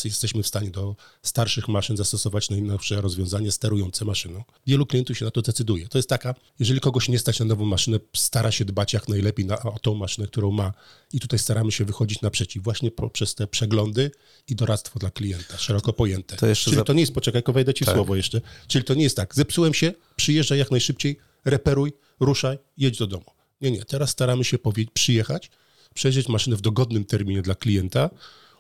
jesteśmy 0.06 0.44
w 0.44 0.48
stanie 0.48 0.72
do 0.72 0.96
starszych 1.22 1.68
maszyn 1.68 1.98
zastosować 1.98 2.50
najnowsze 2.50 3.02
rozwiązanie 3.02 3.52
sterujące 3.52 4.06
maszyną. 4.06 4.44
Wielu 4.68 4.86
klientów 4.86 5.18
się 5.18 5.26
na 5.26 5.32
to 5.32 5.42
decyduje. 5.42 5.88
To 5.88 5.98
jest 5.98 6.10
taka, 6.10 6.36
jeżeli 6.60 6.80
kogoś 6.80 7.10
nie 7.10 7.20
stać 7.20 7.40
na 7.40 7.46
nową 7.46 7.66
maszynę, 7.66 8.00
stara 8.16 8.52
się 8.52 8.66
dbać 8.66 8.94
jak 8.94 9.08
najlepiej 9.08 9.46
na, 9.46 9.60
o 9.60 9.80
tą 9.80 9.96
maszynę, 9.96 10.28
którą 10.28 10.52
ma 10.52 10.74
i 11.16 11.20
tutaj 11.20 11.40
staramy 11.40 11.72
się 11.72 11.86
wychodzić 11.86 12.22
naprzeciw 12.22 12.64
właśnie 12.64 12.92
poprzez 12.92 13.36
te 13.36 13.48
przeglądy 13.48 14.12
i 14.48 14.56
doradztwo 14.56 15.00
dla 15.00 15.12
klienta, 15.12 15.58
szeroko 15.58 15.94
pojęte. 15.94 16.36
To 16.36 16.56
Czyli 16.56 16.84
to 16.84 16.94
nie 16.94 17.02
jest, 17.02 17.14
poczekaj, 17.14 17.44
wejdę 17.54 17.74
ci 17.74 17.86
tak. 17.86 17.96
słowo 17.96 18.16
jeszcze. 18.16 18.42
Czyli 18.68 18.84
to 18.84 18.94
nie 18.94 19.04
jest 19.04 19.16
tak, 19.16 19.36
zepsułem 19.36 19.74
się, 19.74 19.94
przyjeżdżaj 20.16 20.60
jak 20.60 20.72
najszybciej, 20.72 21.18
reperuj, 21.46 21.94
ruszaj, 22.20 22.58
jedź 22.78 22.98
do 22.98 23.08
domu. 23.08 23.26
Nie, 23.62 23.72
nie. 23.72 23.86
Teraz 23.86 24.10
staramy 24.10 24.44
się 24.44 24.58
przyjechać, 24.94 25.52
przejrzeć 25.94 26.28
maszynę 26.28 26.56
w 26.56 26.62
dogodnym 26.62 27.06
terminie 27.06 27.42
dla 27.42 27.56
klienta, 27.56 28.10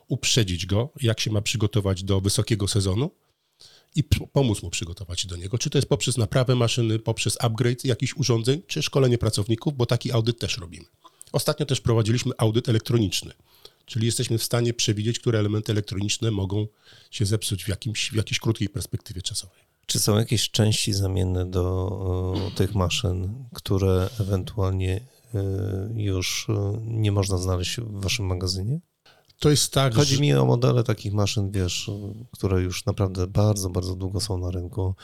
uprzedzić 0.07 0.65
go, 0.65 0.89
jak 1.01 1.19
się 1.19 1.31
ma 1.31 1.41
przygotować 1.41 2.03
do 2.03 2.21
wysokiego 2.21 2.67
sezonu 2.67 3.11
i 3.95 4.03
pomóc 4.03 4.63
mu 4.63 4.69
przygotować 4.69 5.21
się 5.21 5.27
do 5.27 5.35
niego. 5.35 5.57
Czy 5.57 5.69
to 5.69 5.77
jest 5.77 5.89
poprzez 5.89 6.17
naprawę 6.17 6.55
maszyny, 6.55 6.99
poprzez 6.99 7.37
upgrade 7.41 7.85
jakichś 7.85 8.13
urządzeń, 8.13 8.61
czy 8.67 8.81
szkolenie 8.81 9.17
pracowników, 9.17 9.77
bo 9.77 9.85
taki 9.85 10.11
audyt 10.11 10.39
też 10.39 10.57
robimy. 10.57 10.85
Ostatnio 11.35 11.65
też 11.65 11.81
prowadziliśmy 11.81 12.31
audyt 12.37 12.69
elektroniczny, 12.69 13.31
czyli 13.85 14.05
jesteśmy 14.05 14.37
w 14.37 14.43
stanie 14.43 14.73
przewidzieć, 14.73 15.19
które 15.19 15.39
elementy 15.39 15.71
elektroniczne 15.71 16.31
mogą 16.31 16.67
się 17.11 17.25
zepsuć 17.25 17.63
w, 17.63 17.67
jakimś, 17.67 18.11
w 18.11 18.15
jakiejś 18.15 18.39
krótkiej 18.39 18.69
perspektywie 18.69 19.21
czasowej. 19.21 19.59
Czy 19.85 19.99
są 19.99 20.17
jakieś 20.17 20.51
części 20.51 20.93
zamienne 20.93 21.45
do 21.45 22.51
tych 22.55 22.75
maszyn, 22.75 23.45
które 23.53 24.09
ewentualnie 24.19 25.01
e, 25.33 25.43
już 25.95 26.47
e, 26.49 26.79
nie 26.85 27.11
można 27.11 27.37
znaleźć 27.37 27.77
w 27.77 28.01
waszym 28.01 28.25
magazynie? 28.25 28.79
To 29.39 29.49
jest 29.49 29.73
tak. 29.73 29.95
Chodzi 29.95 30.15
że... 30.15 30.21
mi 30.21 30.33
o 30.33 30.45
modele 30.45 30.83
takich 30.83 31.13
maszyn, 31.13 31.51
wiesz, 31.51 31.91
które 32.31 32.61
już 32.61 32.85
naprawdę 32.85 33.27
bardzo, 33.27 33.69
bardzo 33.69 33.95
długo 33.95 34.19
są 34.19 34.37
na 34.37 34.51
rynku 34.51 34.95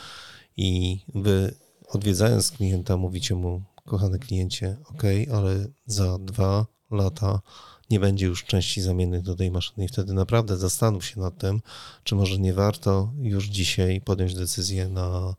i 0.57 0.99
wy 1.15 1.55
odwiedzając 1.87 2.51
klienta 2.51 2.97
mówicie 2.97 3.35
mu, 3.35 3.61
kochany 3.85 4.19
kliencie, 4.19 4.77
ok, 4.85 5.03
ale 5.33 5.67
za 5.85 6.17
dwa 6.17 6.65
lata 6.91 7.41
nie 7.89 7.99
będzie 7.99 8.25
już 8.25 8.43
części 8.43 8.81
zamiennych 8.81 9.21
do 9.21 9.35
tej 9.35 9.51
maszyny 9.51 9.85
i 9.85 9.87
wtedy 9.87 10.13
naprawdę 10.13 10.57
zastanów 10.57 11.05
się 11.05 11.19
nad 11.19 11.37
tym, 11.37 11.61
czy 12.03 12.15
może 12.15 12.37
nie 12.37 12.53
warto 12.53 13.13
już 13.21 13.45
dzisiaj 13.45 14.01
podjąć 14.01 14.35
decyzję 14.35 14.89
na 14.89 15.35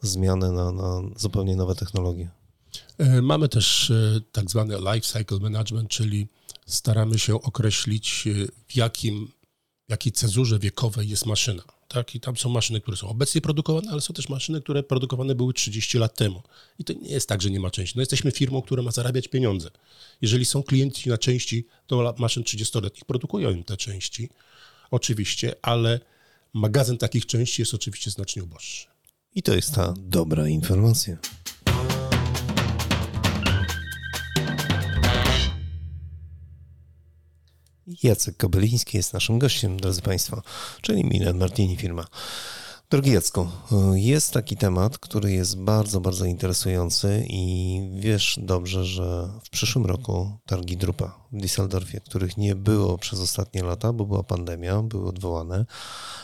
zmianę 0.00 0.52
na, 0.52 0.72
na 0.72 1.00
zupełnie 1.16 1.56
nowe 1.56 1.74
technologie. 1.74 2.30
E, 2.98 3.22
mamy 3.22 3.48
też 3.48 3.90
e, 3.90 4.20
tak 4.32 4.50
zwany 4.50 4.76
life 4.78 5.00
cycle 5.00 5.38
management, 5.38 5.90
czyli 5.90 6.28
staramy 6.66 7.18
się 7.18 7.42
określić 7.42 8.24
e, 8.26 8.48
w 8.68 8.76
jakim, 8.76 9.32
w 9.88 9.90
jakiej 9.90 10.12
cezurze 10.12 10.58
wiekowej 10.58 11.08
jest 11.08 11.26
maszyna 11.26 11.62
tak? 11.88 12.14
I 12.14 12.20
tam 12.20 12.36
są 12.36 12.48
maszyny, 12.48 12.80
które 12.80 12.96
są 12.96 13.08
obecnie 13.08 13.40
produkowane, 13.40 13.90
ale 13.90 14.00
są 14.00 14.14
też 14.14 14.28
maszyny, 14.28 14.60
które 14.60 14.82
produkowane 14.82 15.34
były 15.34 15.54
30 15.54 15.98
lat 15.98 16.14
temu. 16.14 16.42
I 16.78 16.84
to 16.84 16.92
nie 16.92 17.10
jest 17.10 17.28
tak, 17.28 17.42
że 17.42 17.50
nie 17.50 17.60
ma 17.60 17.70
części. 17.70 17.96
No 17.96 18.02
jesteśmy 18.02 18.30
firmą, 18.30 18.62
która 18.62 18.82
ma 18.82 18.90
zarabiać 18.90 19.28
pieniądze. 19.28 19.70
Jeżeli 20.22 20.44
są 20.44 20.62
klienci 20.62 21.08
na 21.08 21.18
części 21.18 21.66
do 21.88 22.14
maszyn 22.18 22.42
30-letnich, 22.42 23.04
produkują 23.04 23.50
im 23.50 23.64
te 23.64 23.76
części, 23.76 24.28
oczywiście, 24.90 25.54
ale 25.62 26.00
magazyn 26.52 26.98
takich 26.98 27.26
części 27.26 27.62
jest 27.62 27.74
oczywiście 27.74 28.10
znacznie 28.10 28.44
uboższy. 28.44 28.86
I 29.34 29.42
to 29.42 29.54
jest 29.54 29.74
ta 29.74 29.94
dobra 29.98 30.48
informacja. 30.48 31.16
Jacek 38.02 38.36
Kobeliński 38.36 38.96
jest 38.96 39.12
naszym 39.12 39.38
gościem, 39.38 39.80
drodzy 39.80 40.02
Państwo, 40.02 40.42
czyli 40.82 41.04
Milan 41.04 41.38
Martini 41.38 41.76
firma. 41.76 42.04
Drogi 42.90 43.12
Jacku, 43.12 43.48
jest 43.94 44.32
taki 44.32 44.56
temat, 44.56 44.98
który 44.98 45.32
jest 45.32 45.58
bardzo, 45.58 46.00
bardzo 46.00 46.24
interesujący 46.24 47.26
i 47.28 47.80
wiesz 47.94 48.38
dobrze, 48.42 48.84
że 48.84 49.28
w 49.44 49.50
przyszłym 49.50 49.86
roku 49.86 50.38
targi 50.46 50.76
Drupa 50.76 51.18
w 51.32 51.36
Düsseldorfie, 51.36 52.00
których 52.00 52.36
nie 52.36 52.54
było 52.54 52.98
przez 52.98 53.20
ostatnie 53.20 53.62
lata, 53.62 53.92
bo 53.92 54.06
była 54.06 54.22
pandemia, 54.22 54.82
były 54.82 55.08
odwołane, 55.08 55.66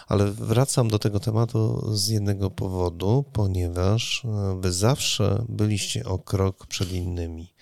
ale 0.08 0.32
wracam 0.32 0.88
do 0.88 0.98
tego 0.98 1.20
tematu 1.20 1.90
z 1.96 2.08
jednego 2.08 2.50
powodu, 2.50 3.24
ponieważ 3.32 4.26
wy 4.60 4.72
zawsze 4.72 5.44
byliście 5.48 6.04
o 6.04 6.18
krok 6.18 6.66
przed 6.66 6.92
innymi 6.92 7.54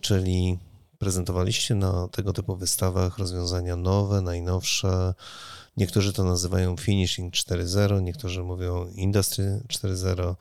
czyli 0.00 0.58
prezentowaliście 0.98 1.74
na 1.74 2.08
tego 2.08 2.32
typu 2.32 2.56
wystawach 2.56 3.18
rozwiązania 3.18 3.76
nowe, 3.76 4.20
najnowsze. 4.20 5.14
Niektórzy 5.76 6.12
to 6.12 6.24
nazywają 6.24 6.76
Finishing 6.76 7.34
4.0, 7.34 8.02
niektórzy 8.02 8.42
mówią 8.42 8.88
Industry 8.94 9.60
4.0. 9.68 10.34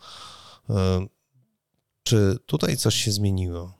E, 0.69 1.07
czy 2.03 2.37
tutaj 2.45 2.77
coś 2.77 2.95
się 2.95 3.11
zmieniło? 3.11 3.73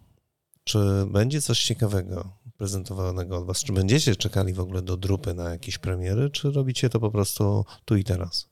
Czy 0.64 0.80
będzie 1.08 1.42
coś 1.42 1.64
ciekawego 1.64 2.38
prezentowanego 2.58 3.38
od 3.38 3.46
Was? 3.46 3.64
Czy 3.64 3.74
będziecie 3.74 4.16
czekali 4.16 4.54
w 4.54 4.60
ogóle 4.60 4.82
do 4.82 4.98
drupy 4.98 5.34
na 5.34 5.50
jakieś 5.50 5.78
premiery, 5.78 6.30
czy 6.30 6.52
robicie 6.52 6.90
to 6.90 7.00
po 7.00 7.12
prostu 7.12 7.66
tu 7.86 7.96
i 7.96 8.04
teraz? 8.04 8.48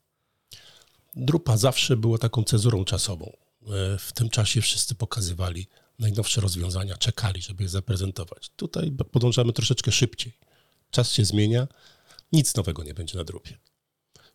Drupa 1.15 1.57
zawsze 1.57 1.97
była 1.97 2.17
taką 2.17 2.43
cezurą 2.43 2.85
czasową. 2.85 3.31
E, 3.67 3.97
w 3.97 4.11
tym 4.13 4.29
czasie 4.29 4.61
wszyscy 4.61 4.95
pokazywali 4.95 5.67
najnowsze 5.99 6.41
rozwiązania, 6.41 6.97
czekali, 6.97 7.41
żeby 7.41 7.63
je 7.63 7.69
zaprezentować. 7.69 8.49
Tutaj 8.55 8.91
podążamy 9.11 9.53
troszeczkę 9.53 9.91
szybciej. 9.91 10.33
Czas 10.91 11.11
się 11.11 11.25
zmienia, 11.25 11.67
nic 12.31 12.55
nowego 12.55 12.83
nie 12.83 12.93
będzie 12.93 13.17
na 13.17 13.23
drupie. 13.23 13.57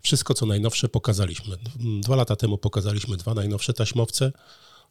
Wszystko, 0.03 0.35
co 0.35 0.47
najnowsze, 0.47 0.89
pokazaliśmy. 0.89 1.57
Dwa 2.01 2.17
lata 2.17 2.37
temu 2.37 2.59
pokazaliśmy 2.59 3.17
dwa 3.17 3.35
najnowsze 3.35 3.73
taśmowce. 3.73 4.33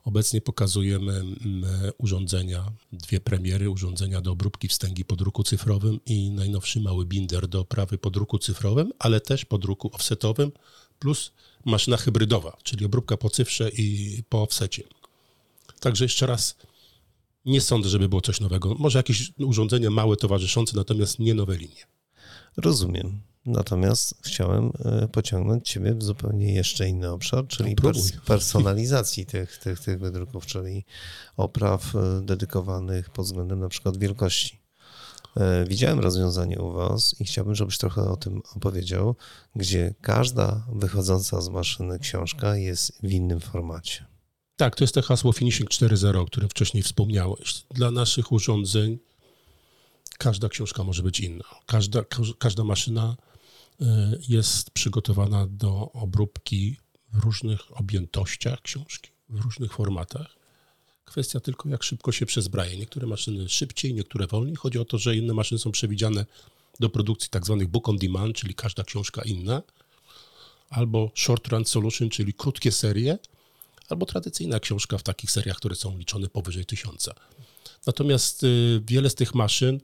Obecnie 0.04 0.42
pokazujemy 0.42 1.14
mm, 1.14 1.66
urządzenia, 1.98 2.72
dwie 2.92 3.20
premiery, 3.20 3.70
urządzenia 3.70 4.22
do 4.22 4.32
obróbki 4.32 4.68
wstęgi 4.68 5.06
po 5.06 5.16
druku 5.16 5.44
cyfrowym 5.44 6.00
i 6.06 6.32
najnowszy 6.32 6.82
mały 6.82 7.06
binder 7.06 7.48
do 7.48 7.60
oprawy 7.60 7.98
po 7.98 8.10
druku 8.10 8.40
cyfrowym, 8.40 8.92
ale 9.00 9.22
też 9.22 9.46
po 9.46 9.58
druku 9.58 9.90
offsetowym, 9.94 10.52
plus 11.00 11.32
maszyna 11.66 11.98
hybrydowa, 11.98 12.58
czyli 12.64 12.86
obróbka 12.86 13.18
po 13.18 13.30
cyfrze 13.30 13.70
i 13.70 14.24
po 14.30 14.42
offsecie. 14.42 14.84
Także 15.80 16.06
jeszcze 16.06 16.26
raz, 16.26 16.56
nie 17.46 17.62
sądzę, 17.62 17.90
żeby 17.90 18.10
było 18.10 18.22
coś 18.22 18.40
nowego. 18.40 18.76
Może 18.80 19.00
jakieś 19.00 19.32
urządzenia 19.40 19.90
małe 19.90 20.16
towarzyszące, 20.16 20.78
natomiast 20.78 21.20
nie 21.20 21.34
nowe 21.34 21.58
linie. 21.58 21.88
Rozumiem. 22.58 23.22
Natomiast 23.46 24.16
chciałem 24.26 24.72
e, 24.86 25.08
pociągnąć 25.08 25.70
Ciebie 25.70 25.94
w 25.94 26.04
zupełnie 26.04 26.54
jeszcze 26.54 26.90
inny 26.90 27.12
obszar, 27.12 27.48
czyli 27.48 27.76
no, 27.76 27.82
pers 27.82 28.12
personalizacji 28.26 29.26
tych, 29.36 29.58
tych, 29.58 29.80
tych 29.80 30.00
wydruków, 30.00 30.46
czyli 30.46 30.86
opraw 31.38 31.96
e, 31.96 32.22
dedykowanych 32.22 33.10
pod 33.10 33.26
względem 33.26 33.60
na 33.60 33.70
przykład 33.70 33.98
wielkości. 33.98 34.62
E, 35.38 35.66
widziałem 35.66 36.00
rozwiązanie 36.00 36.60
u 36.60 36.72
Was 36.72 37.16
i 37.20 37.26
chciałbym, 37.26 37.56
żebyś 37.56 37.78
trochę 37.78 38.02
o 38.02 38.18
tym 38.18 38.42
opowiedział, 38.56 39.16
gdzie 39.56 39.94
każda 40.02 40.66
wychodząca 40.74 41.42
z 41.42 41.50
maszyny 41.50 42.00
książka 42.00 42.56
jest 42.56 43.00
w 43.04 43.12
innym 43.12 43.40
formacie. 43.40 44.17
Tak, 44.58 44.76
to 44.76 44.84
jest 44.84 44.94
to 44.94 45.02
hasło 45.02 45.34
Finishing 45.34 45.70
4.0, 45.70 46.18
o 46.18 46.26
którym 46.26 46.50
wcześniej 46.50 46.84
wspomniałeś. 46.84 47.64
Dla 47.72 47.92
naszych 47.92 48.32
urządzeń 48.32 48.98
każda 50.18 50.50
książka 50.50 50.84
może 50.84 51.04
być 51.04 51.20
inna. 51.20 51.44
Każda, 51.66 52.04
każda 52.40 52.64
maszyna 52.64 53.16
y, 53.82 53.86
jest 54.30 54.72
przygotowana 54.72 55.48
do 55.48 55.92
obróbki 55.92 56.78
w 57.14 57.18
różnych 57.18 57.80
objętościach 57.80 58.62
książki, 58.62 59.12
w 59.30 59.40
różnych 59.40 59.74
formatach. 59.74 60.36
Kwestia 61.06 61.40
tylko, 61.40 61.70
jak 61.70 61.84
szybko 61.84 62.12
się 62.12 62.26
przezbraje. 62.26 62.78
Niektóre 62.78 63.08
maszyny 63.08 63.50
szybciej, 63.50 63.94
niektóre 63.94 64.28
wolniej. 64.28 64.56
Chodzi 64.56 64.80
o 64.80 64.86
to, 64.86 64.98
że 64.98 65.16
inne 65.16 65.34
maszyny 65.34 65.60
są 65.60 65.72
przewidziane 65.72 66.26
do 66.80 66.90
produkcji 66.90 67.30
tak 67.30 67.46
zwanych 67.46 67.68
book 67.68 67.90
on 67.90 67.98
demand, 67.98 68.36
czyli 68.36 68.54
każda 68.54 68.84
książka 68.84 69.22
inna, 69.22 69.62
albo 70.70 71.12
short 71.16 71.48
run 71.48 71.66
solution, 71.66 72.10
czyli 72.10 72.34
krótkie 72.34 72.72
serie, 72.72 73.18
albo 73.88 74.06
tradycyjna 74.06 74.60
książka 74.60 74.98
w 74.98 75.04
takich 75.04 75.32
seriach, 75.32 75.58
które 75.58 75.76
są 75.76 75.98
liczone 75.98 76.30
powyżej 76.30 76.66
tysiąca. 76.66 77.14
Natomiast 77.86 78.44
y, 78.44 78.82
wiele 78.88 79.10
z 79.10 79.16
tych 79.16 79.36
maszyn 79.36 79.80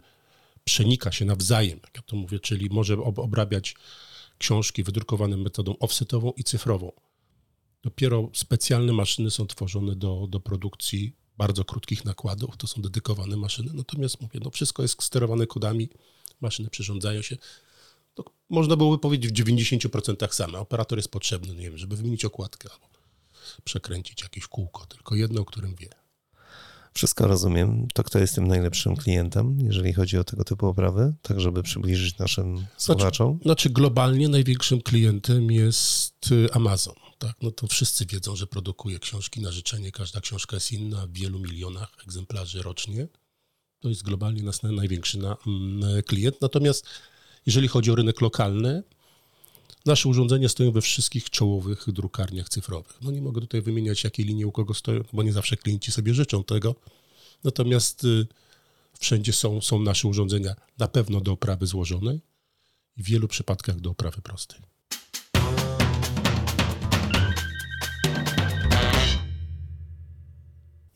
przenika 0.64 1.12
się 1.12 1.26
nawzajem, 1.26 1.80
jak 1.84 1.96
ja 1.96 2.02
to 2.02 2.16
mówię, 2.16 2.40
czyli 2.40 2.70
może 2.70 2.98
obrabiać 2.98 3.76
książki 4.38 4.84
wydrukowane 4.84 5.38
metodą 5.38 5.76
offsetową 5.80 6.32
i 6.32 6.44
cyfrową. 6.44 6.92
Dopiero 7.84 8.30
specjalne 8.34 8.94
maszyny 8.94 9.32
są 9.32 9.48
tworzone 9.48 9.96
do, 9.96 10.28
do 10.30 10.40
produkcji 10.40 11.16
bardzo 11.38 11.66
krótkich 11.66 12.06
nakładów, 12.06 12.58
to 12.58 12.68
są 12.68 12.82
dedykowane 12.82 13.38
maszyny, 13.38 13.72
natomiast 13.74 14.22
mówię, 14.22 14.40
no 14.44 14.50
wszystko 14.50 14.82
jest 14.82 15.04
sterowane 15.04 15.48
kodami, 15.48 15.90
maszyny 16.42 16.70
przyrządzają 16.70 17.22
się. 17.22 17.38
To 18.14 18.24
można 18.50 18.76
byłoby 18.76 18.98
powiedzieć 18.98 19.32
w 19.32 19.46
90% 19.46 20.34
same. 20.34 20.60
Operator 20.60 21.00
jest 21.00 21.12
potrzebny, 21.12 21.56
nie 21.56 21.70
wiem, 21.70 21.78
żeby 21.78 21.96
wymienić 21.96 22.26
okładkę 22.26 22.70
albo 22.72 22.93
przekręcić 23.64 24.24
jakieś 24.24 24.48
kółko, 24.48 24.86
tylko 24.86 25.16
jedno, 25.16 25.42
o 25.42 25.46
którym 25.46 25.76
wie. 25.76 25.90
Wszystko 26.94 27.28
rozumiem. 27.28 27.88
To 27.94 28.04
kto 28.04 28.20
jest 28.20 28.36
tym 28.36 28.48
najlepszym 28.48 28.96
klientem, 28.96 29.58
jeżeli 29.62 29.94
chodzi 29.94 30.18
o 30.18 30.24
tego 30.24 30.44
typu 30.44 30.68
oprawy, 30.68 31.14
tak 31.22 31.40
żeby 31.40 31.64
przybliżyć 31.64 32.18
naszym 32.18 32.58
znaczy, 32.58 32.74
słuchaczom? 32.78 33.40
Znaczy, 33.42 33.70
globalnie 33.70 34.30
największym 34.30 34.82
klientem 34.82 35.52
jest 35.52 36.32
y, 36.32 36.54
Amazon. 36.54 36.96
Tak? 37.20 37.36
No 37.42 37.52
to 37.52 37.68
wszyscy 37.68 38.06
wiedzą, 38.06 38.36
że 38.36 38.48
produkuje 38.48 39.00
książki 39.00 39.42
na 39.42 39.52
życzenie. 39.52 39.92
Każda 39.92 40.22
książka 40.22 40.56
jest 40.56 40.72
inna 40.72 41.08
w 41.08 41.12
wielu 41.12 41.40
milionach 41.40 41.90
egzemplarzy 42.04 42.62
rocznie. 42.62 43.08
To 43.80 43.90
jest 43.90 44.04
globalnie 44.04 44.44
nas 44.44 44.64
największy 44.64 45.18
na, 45.18 45.38
mm, 45.48 46.04
klient. 46.04 46.42
Natomiast 46.42 46.86
jeżeli 47.46 47.68
chodzi 47.68 47.92
o 47.92 47.96
rynek 47.96 48.22
lokalny, 48.22 48.84
Nasze 49.86 50.10
urządzenia 50.10 50.50
stoją 50.50 50.72
we 50.72 50.82
wszystkich 50.82 51.30
czołowych 51.30 51.86
drukarniach 51.88 52.50
cyfrowych. 52.50 52.98
No 53.02 53.12
nie 53.12 53.22
mogę 53.22 53.42
tutaj 53.42 53.62
wymieniać, 53.62 54.04
jakie 54.04 54.24
linie 54.24 54.48
u 54.48 54.52
kogo 54.52 54.74
stoją, 54.74 55.04
bo 55.14 55.24
nie 55.24 55.34
zawsze 55.34 55.58
klienci 55.58 55.92
sobie 55.92 56.14
życzą 56.14 56.44
tego. 56.44 56.76
Natomiast 57.44 58.04
y, 58.04 58.28
wszędzie 59.00 59.34
są, 59.34 59.62
są 59.62 59.80
nasze 59.80 60.08
urządzenia 60.08 60.56
na 60.78 60.88
pewno 60.88 61.22
do 61.22 61.32
oprawy 61.32 61.68
złożonej 61.68 62.22
i 62.98 63.04
w 63.04 63.06
wielu 63.06 63.28
przypadkach 63.28 63.80
do 63.80 63.90
oprawy 63.90 64.22
prostej. 64.22 64.60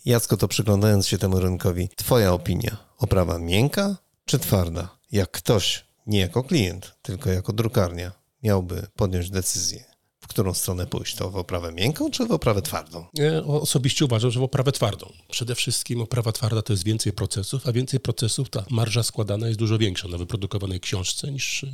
Jacko, 0.06 0.38
to 0.38 0.48
przyglądając 0.48 1.08
się 1.08 1.18
temu 1.18 1.40
rynkowi, 1.40 1.90
Twoja 1.96 2.34
opinia, 2.34 2.78
oprawa 2.98 3.40
miękka 3.40 3.98
czy 4.26 4.40
twarda? 4.40 4.98
Jak 5.12 5.32
ktoś, 5.32 5.86
nie 6.06 6.20
jako 6.20 6.44
klient, 6.44 6.96
tylko 7.02 7.30
jako 7.30 7.54
drukarnia, 7.54 8.17
miałby 8.44 8.88
podjąć 8.96 9.30
decyzję, 9.30 9.84
w 10.20 10.28
którą 10.28 10.54
stronę 10.54 10.86
pójść, 10.88 11.16
to 11.16 11.32
w 11.32 11.36
oprawę 11.36 11.72
miękką 11.72 12.12
czy 12.12 12.26
w 12.26 12.32
oprawę 12.32 12.62
twardą? 12.62 13.06
Ja 13.14 13.44
osobiście 13.44 14.06
uważam, 14.06 14.32
że 14.32 14.40
w 14.40 14.44
oprawę 14.44 14.72
twardą. 14.72 15.14
Przede 15.30 15.56
wszystkim 15.56 16.02
oprawa 16.02 16.32
twarda 16.32 16.62
to 16.62 16.74
jest 16.74 16.84
więcej 16.84 17.14
procesów, 17.14 17.68
a 17.68 17.72
więcej 17.72 18.00
procesów 18.00 18.50
ta 18.50 18.66
marża 18.70 19.04
składana 19.04 19.48
jest 19.48 19.60
dużo 19.60 19.78
większa 19.78 20.08
na 20.08 20.18
wyprodukowanej 20.18 20.80
książce 20.80 21.32
niż 21.32 21.66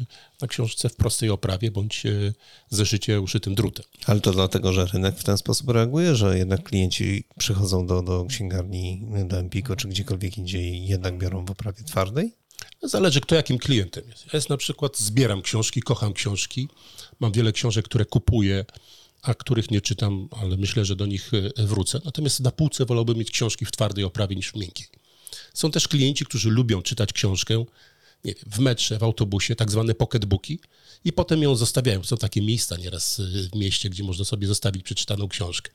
na 0.42 0.48
książce 0.48 0.90
w 0.90 0.96
prostej 0.96 1.30
oprawie 1.30 1.72
bądź 1.72 2.06
e, 2.06 2.34
zeszycie 2.70 3.22
uszytym 3.22 3.56
drutem. 3.56 3.86
Ale 4.06 4.22
to 4.22 4.32
dlatego, 4.32 4.74
że 4.74 4.86
rynek 4.86 5.18
w 5.18 5.24
ten 5.24 5.38
sposób 5.38 5.70
reaguje, 5.70 6.16
że 6.16 6.38
jednak 6.38 6.64
klienci 6.64 7.24
przychodzą 7.38 7.88
do, 7.88 8.02
do 8.02 8.26
księgarni, 8.26 9.08
do 9.26 9.38
Empico 9.40 9.76
czy 9.76 9.88
gdziekolwiek 9.88 10.38
indziej 10.38 10.88
jednak 10.88 11.18
biorą 11.18 11.46
w 11.46 11.52
oprawie 11.52 11.84
twardej? 11.84 12.43
Zależy, 12.84 13.22
kto 13.22 13.36
jakim 13.36 13.58
klientem 13.58 14.04
jest. 14.10 14.26
Ja 14.26 14.32
jest 14.34 14.50
na 14.50 14.58
przykład 14.58 14.98
zbieram 14.98 15.42
książki, 15.42 15.82
kocham 15.82 16.14
książki. 16.14 16.68
Mam 17.20 17.32
wiele 17.32 17.52
książek, 17.52 17.86
które 17.86 18.06
kupuję, 18.06 18.66
a 19.22 19.34
których 19.34 19.72
nie 19.72 19.82
czytam, 19.82 20.28
ale 20.32 20.58
myślę, 20.58 20.86
że 20.86 20.96
do 20.96 21.06
nich 21.06 21.32
e, 21.58 21.66
wrócę. 21.66 22.02
Natomiast 22.06 22.40
na 22.40 22.52
półce 22.52 22.86
wolałbym 22.86 23.18
mieć 23.18 23.32
książki 23.32 23.66
w 23.66 23.72
twardej 23.72 24.04
oprawie 24.04 24.36
niż 24.36 24.52
w 24.52 24.56
miękkiej. 24.56 24.88
Są 25.54 25.72
też 25.72 25.88
klienci, 25.88 26.26
którzy 26.26 26.50
lubią 26.50 26.82
czytać 26.82 27.14
książkę 27.14 27.66
wiem, 28.26 28.36
w 28.46 28.60
metrze, 28.60 29.00
w 29.00 29.04
autobusie, 29.04 29.56
tak 29.56 29.72
zwane 29.72 29.96
pocketbooki 29.96 30.60
i 31.06 31.14
potem 31.14 31.42
ją 31.42 31.56
zostawiają. 31.56 32.04
Są 32.04 32.18
takie 32.18 32.42
miejsca 32.42 32.78
nieraz 32.78 33.20
e, 33.20 33.24
w 33.24 33.56
mieście, 33.56 33.90
gdzie 33.90 34.04
można 34.04 34.26
sobie 34.26 34.48
zostawić 34.48 34.84
przeczytaną 34.84 35.28
książkę. 35.28 35.72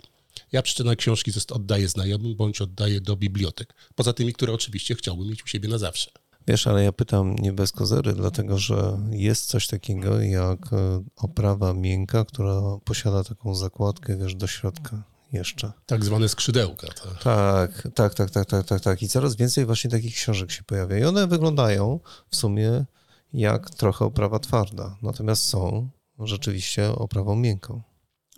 Ja 0.53 0.63
przeczytane 0.63 0.97
książki 0.97 1.33
oddaję 1.51 1.89
znajomym 1.89 2.35
bądź 2.35 2.61
oddaję 2.61 3.01
do 3.01 3.17
bibliotek. 3.17 3.75
Poza 3.95 4.13
tymi, 4.13 4.33
które 4.33 4.53
oczywiście 4.53 4.95
chciałbym 4.95 5.29
mieć 5.29 5.45
u 5.45 5.47
siebie 5.47 5.69
na 5.69 5.79
zawsze. 5.79 6.11
Wiesz, 6.49 6.67
ale 6.67 6.85
ja 6.85 6.93
pytam 6.93 7.35
nie 7.35 7.53
bez 7.53 7.73
kozery, 7.73 8.13
dlatego 8.13 8.59
że 8.59 8.99
jest 9.11 9.47
coś 9.47 9.67
takiego 9.67 10.21
jak 10.21 10.73
e, 10.73 11.05
oprawa 11.17 11.75
miękka, 11.75 12.25
która 12.25 12.61
posiada 12.85 13.25
taką 13.25 13.55
zakładkę, 13.55 14.17
wiesz, 14.17 14.35
do 14.35 14.47
środka 14.47 15.03
jeszcze. 15.33 15.73
Tak 15.87 16.05
zwane 16.05 16.29
skrzydełka. 16.29 16.87
Tak. 16.87 17.23
tak, 17.23 17.89
tak, 17.95 18.15
tak, 18.15 18.31
tak, 18.31 18.47
tak, 18.47 18.67
tak, 18.67 18.81
tak. 18.81 19.03
I 19.03 19.09
coraz 19.09 19.37
więcej 19.37 19.67
właśnie 19.67 19.91
takich 19.91 20.15
książek 20.15 20.51
się 20.51 20.63
pojawia. 20.63 20.99
I 20.99 21.05
one 21.05 21.27
wyglądają 21.27 22.01
w 22.31 22.37
sumie 22.37 22.85
jak 23.33 23.71
trochę 23.71 24.05
oprawa 24.05 24.39
twarda, 24.39 24.97
natomiast 25.03 25.45
są 25.45 25.89
rzeczywiście 26.19 26.89
oprawą 26.89 27.37
miękką. 27.37 27.83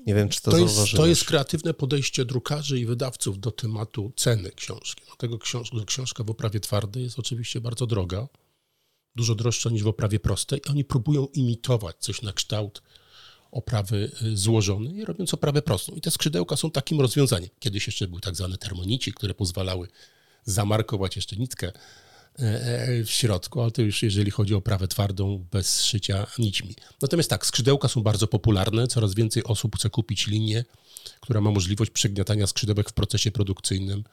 Nie 0.07 0.15
wiem, 0.15 0.29
czy 0.29 0.43
to, 0.43 0.51
to 0.51 0.59
jest, 0.59 0.93
To 0.97 1.07
jest 1.07 1.25
kreatywne 1.25 1.75
podejście 1.75 2.25
drukarzy 2.25 2.81
i 2.81 2.87
wydawców 2.87 3.41
do 3.41 3.51
tematu 3.51 4.13
ceny 4.17 4.51
książki. 4.51 5.03
Dlatego 5.07 5.39
książ 5.39 5.71
książka 5.87 6.25
w 6.25 6.31
oprawie 6.31 6.61
twardej 6.61 7.03
jest 7.03 7.19
oczywiście 7.19 7.61
bardzo 7.61 7.87
droga, 7.87 8.29
dużo 9.17 9.35
droższa 9.35 9.71
niż 9.71 9.83
w 9.83 9.89
oprawie 9.89 10.21
prostej. 10.21 10.61
I 10.67 10.71
oni 10.71 10.85
próbują 10.85 11.27
imitować 11.27 11.97
coś 11.99 12.23
na 12.23 12.33
kształt 12.33 12.83
oprawy 13.51 14.13
y, 14.23 14.37
złożonej, 14.37 15.05
robiąc 15.05 15.35
oprawę 15.35 15.63
prostą. 15.63 15.93
I 15.93 16.01
te 16.01 16.11
skrzydełka 16.11 16.57
są 16.57 16.71
takim 16.71 17.01
rozwiązaniem. 17.01 17.51
Kiedyś 17.59 17.87
jeszcze 17.87 18.09
były 18.09 18.21
tak 18.21 18.37
zwane 18.37 18.59
termonici, 18.59 19.13
które 19.13 19.35
pozwalały 19.35 19.89
zamarkować 20.45 21.17
jeszcze 21.17 21.37
nitkę 21.37 21.73
w 23.05 23.11
środku, 23.11 23.61
ale 23.61 23.71
to 23.71 23.83
już 23.83 24.03
jeżeli 24.03 24.31
chodzi 24.31 24.55
o 24.55 24.61
prawę 24.61 24.89
twardą, 24.89 25.47
bez 25.53 25.83
szycia 25.85 26.27
nićmi. 26.39 26.75
Natomiast 27.03 27.31
tak, 27.31 27.47
skrzydełka 27.47 27.89
są 27.89 28.03
bardzo 28.03 28.27
popularne, 28.27 28.87
coraz 28.87 29.15
więcej 29.15 29.45
osób 29.45 29.77
chce 29.77 29.91
kupić 29.91 30.27
linię, 30.27 30.65
która 31.21 31.41
ma 31.41 31.51
możliwość 31.51 31.91
przegniatania 31.91 32.47
skrzydełek 32.47 32.91
w 32.91 32.93
procesie 32.93 33.31
produkcyjnym, 33.31 34.05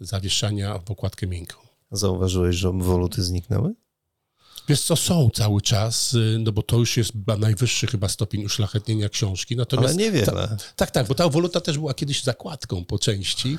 zawieszania 0.00 0.78
w 0.78 0.90
okładkę 0.90 1.26
miękką. 1.26 1.60
Zauważyłeś, 1.92 2.56
że 2.56 2.68
obwoluty 2.68 3.22
zniknęły? 3.22 3.74
Wiesz 4.68 4.80
co, 4.80 4.96
są 4.96 5.30
cały 5.30 5.60
czas, 5.60 6.14
y, 6.14 6.36
no 6.40 6.52
bo 6.52 6.62
to 6.62 6.76
już 6.76 6.96
jest 6.96 7.12
najwyższy 7.38 7.86
chyba 7.86 8.08
stopień 8.08 8.44
uszlachetnienia 8.44 9.08
książki. 9.08 9.56
Natomiast 9.56 9.94
Ale 9.94 10.04
niewiele. 10.04 10.26
Ta, 10.26 10.56
tak, 10.76 10.90
tak, 10.90 11.08
bo 11.08 11.14
ta 11.14 11.28
woluta 11.28 11.60
też 11.60 11.78
była 11.78 11.94
kiedyś 11.94 12.22
zakładką 12.22 12.84
po 12.84 12.98
części. 12.98 13.58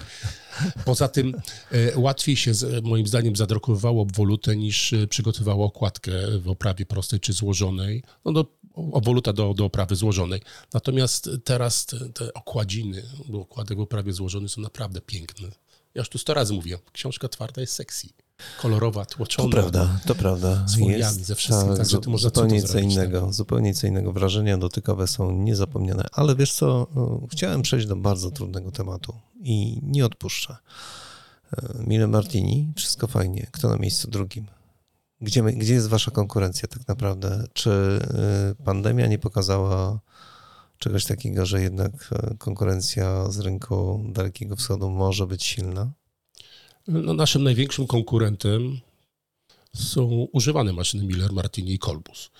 Poza 0.85 1.07
tym 1.07 1.33
e, 1.71 1.99
łatwiej 1.99 2.35
się 2.35 2.51
moim 2.83 3.07
zdaniem 3.07 3.35
zadrukowywało 3.35 4.01
obwolutę 4.01 4.55
niż 4.55 4.93
przygotowywało 5.09 5.65
okładkę 5.65 6.11
w 6.39 6.49
oprawie 6.49 6.85
prostej 6.85 7.19
czy 7.19 7.33
złożonej. 7.33 8.03
No 8.25 8.31
do, 8.31 8.45
obwoluta 8.73 9.33
do, 9.33 9.53
do 9.53 9.65
oprawy 9.65 9.95
złożonej. 9.95 10.41
Natomiast 10.73 11.29
teraz 11.43 11.85
te, 11.85 12.09
te 12.09 12.33
okładziny 12.33 13.03
do 13.29 13.39
okładek 13.41 13.77
w 13.77 13.81
oprawie 13.81 14.13
złożonej 14.13 14.49
są 14.49 14.61
naprawdę 14.61 15.01
piękne. 15.01 15.47
Ja 15.95 16.01
już 16.01 16.09
tu 16.09 16.17
sto 16.17 16.33
razy 16.33 16.53
mówię, 16.53 16.79
książka 16.93 17.29
twarda 17.29 17.61
jest 17.61 17.73
sexy 17.73 18.09
kolorowa, 18.61 19.05
tłoczona. 19.05 19.49
To 19.49 19.51
prawda, 19.51 19.99
to 20.05 20.15
prawda. 20.15 20.67
Z 20.67 20.75
foliami, 20.75 20.99
jest, 20.99 21.25
ze 21.25 21.35
wszystkim, 21.35 21.69
tak, 21.69 21.77
także 21.77 21.97
można 22.07 22.29
zupełnie 22.29 22.63
co 22.63 22.79
innego, 22.79 23.21
tak. 23.21 23.33
zupełnie 23.33 23.73
co 23.73 23.87
innego. 23.87 24.13
Wrażenia 24.13 24.57
dotykowe 24.57 25.07
są 25.07 25.31
niezapomniane. 25.31 26.05
Ale 26.11 26.35
wiesz 26.35 26.53
co, 26.53 26.87
chciałem 27.31 27.61
przejść 27.61 27.87
do 27.87 27.95
bardzo 27.95 28.31
trudnego 28.31 28.71
tematu 28.71 29.13
i 29.41 29.79
nie 29.83 30.05
odpuszczę. 30.05 30.57
E, 31.57 31.83
Mile 31.87 32.07
Martini, 32.07 32.73
wszystko 32.75 33.07
fajnie. 33.07 33.47
Kto 33.51 33.69
na 33.69 33.77
miejscu 33.77 34.11
drugim? 34.11 34.45
Gdzie, 35.21 35.43
gdzie 35.43 35.73
jest 35.73 35.87
wasza 35.87 36.11
konkurencja 36.11 36.67
tak 36.67 36.87
naprawdę? 36.87 37.43
Czy 37.53 37.99
e, 38.59 38.63
pandemia 38.63 39.07
nie 39.07 39.19
pokazała 39.19 39.99
czegoś 40.77 41.05
takiego, 41.05 41.45
że 41.45 41.61
jednak 41.61 41.91
e, 42.11 42.35
konkurencja 42.37 43.31
z 43.31 43.39
rynku 43.39 44.05
Dalekiego 44.09 44.55
Wschodu 44.55 44.89
może 44.89 45.27
być 45.27 45.43
silna? 45.43 45.91
No, 46.87 47.13
naszym 47.13 47.43
największym 47.43 47.87
konkurentem 47.87 48.79
są 49.75 50.27
używane 50.31 50.73
maszyny 50.73 51.03
Miller, 51.03 51.33
Martini 51.33 51.73
i 51.73 51.79
Kolbus. 51.79 52.31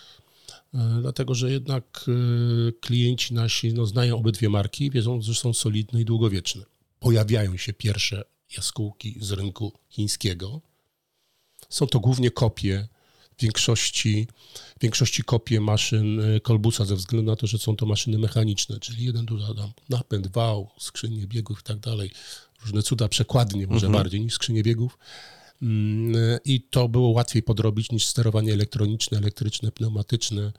E, 0.73 0.97
dlatego, 1.01 1.35
że 1.35 1.51
jednak 1.51 2.05
e, 2.07 2.71
klienci 2.71 3.33
nasi 3.33 3.73
no, 3.73 3.85
znają 3.85 4.17
obydwie 4.17 4.49
marki 4.49 4.91
wiedzą, 4.91 5.21
że 5.21 5.35
są 5.35 5.53
solidne 5.53 6.01
i 6.01 6.05
długowieczne. 6.05 6.63
Pojawiają 6.99 7.57
się 7.57 7.73
pierwsze 7.73 8.23
jaskółki 8.57 9.17
z 9.21 9.31
rynku 9.31 9.73
chińskiego. 9.89 10.61
Są 11.69 11.87
to 11.87 11.99
głównie 11.99 12.31
kopie, 12.31 12.87
w 13.37 13.41
większości, 13.41 14.27
w 14.79 14.81
większości 14.81 15.23
kopie 15.23 15.61
maszyn 15.61 16.19
e, 16.19 16.39
Kolbusa 16.39 16.85
ze 16.85 16.95
względu 16.95 17.31
na 17.31 17.35
to, 17.35 17.47
że 17.47 17.57
są 17.57 17.75
to 17.75 17.85
maszyny 17.85 18.17
mechaniczne, 18.17 18.79
czyli 18.79 19.05
jeden 19.05 19.25
tu 19.25 19.37
napęd, 19.89 20.27
wał, 20.27 20.69
skrzynie 20.79 21.27
biegów 21.27 21.59
i 21.59 21.63
tak 21.63 21.79
dalej 21.79 22.11
różne 22.65 22.83
cuda 22.83 23.07
przekładnie 23.07 23.67
może 23.67 23.87
mhm. 23.87 24.03
bardziej 24.03 24.21
niż 24.21 24.33
skrzynie 24.33 24.63
biegów. 24.63 24.97
Mm, 25.61 26.39
I 26.45 26.61
to 26.61 26.89
było 26.89 27.09
łatwiej 27.09 27.43
podrobić 27.43 27.91
niż 27.91 28.05
sterowanie 28.05 28.53
elektroniczne, 28.53 29.17
elektryczne, 29.17 29.71
pneumatyczne, 29.71 30.51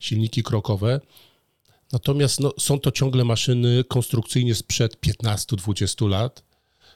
silniki 0.00 0.42
krokowe. 0.42 1.00
Natomiast 1.92 2.40
no, 2.40 2.52
są 2.58 2.80
to 2.80 2.90
ciągle 2.90 3.24
maszyny 3.24 3.84
konstrukcyjnie 3.84 4.54
sprzed 4.54 4.96
15-20 5.06 6.08
lat, 6.08 6.42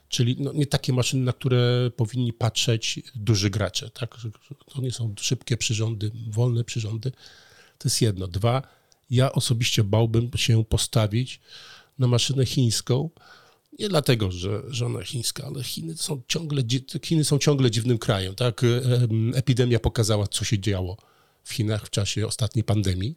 czyli 0.08 0.37
no, 0.38 0.52
nie 0.52 0.66
takie 0.66 0.92
maszyny, 0.92 1.24
na 1.24 1.32
które 1.32 1.90
powinni 1.96 2.32
patrzeć 2.32 3.00
duży 3.14 3.50
gracze. 3.50 3.90
Tak? 3.90 4.16
To 4.68 4.80
nie 4.80 4.92
są 4.92 5.14
szybkie 5.20 5.56
przyrządy, 5.56 6.10
wolne 6.28 6.64
przyrządy. 6.64 7.10
To 7.78 7.88
jest 7.88 8.02
jedno. 8.02 8.26
Dwa, 8.26 8.62
ja 9.10 9.32
osobiście 9.32 9.84
bałbym 9.84 10.30
się 10.37 10.64
postawić 10.64 11.40
na 11.98 12.06
maszynę 12.06 12.46
chińską, 12.46 13.10
nie 13.78 13.88
dlatego, 13.88 14.30
że, 14.30 14.62
że 14.68 14.87
ona 14.87 15.02
chińska, 15.02 15.44
ale 15.46 15.64
Chiny 15.64 15.96
są, 15.96 16.22
ciągle, 16.28 16.62
Chiny 17.02 17.24
są 17.24 17.38
ciągle 17.38 17.70
dziwnym 17.70 17.98
krajem. 17.98 18.34
Tak? 18.34 18.62
Epidemia 19.34 19.78
pokazała, 19.78 20.26
co 20.26 20.44
się 20.44 20.58
działo 20.58 20.96
w 21.44 21.52
Chinach 21.52 21.87
w 21.87 21.90
czasie 21.90 22.26
ostatniej 22.26 22.64
pandemii. 22.64 23.16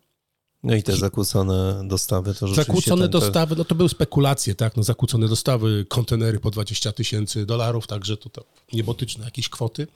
No 0.64 0.76
i 0.76 0.84
te 0.84 0.96
zakłócone 0.96 1.82
dostawy 1.88 2.34
to 2.34 2.48
rzeczywiście... 2.48 2.74
Zakłócone 2.74 3.02
ten, 3.02 3.12
dostawy, 3.12 3.56
no 3.56 3.66
to 3.66 3.76
były 3.76 3.90
spekulacje, 3.90 4.56
tak, 4.56 4.78
no 4.78 4.84
zakłócone 4.84 5.28
dostawy, 5.28 5.86
kontenery 5.90 6.40
po 6.40 6.52
20 6.52 6.92
tysięcy 6.92 7.46
dolarów, 7.46 7.88
także 7.88 8.18
to, 8.18 8.30
to 8.30 8.46
niebotyczne 8.74 9.26
jakieś 9.26 9.50
kwoty. 9.50 9.88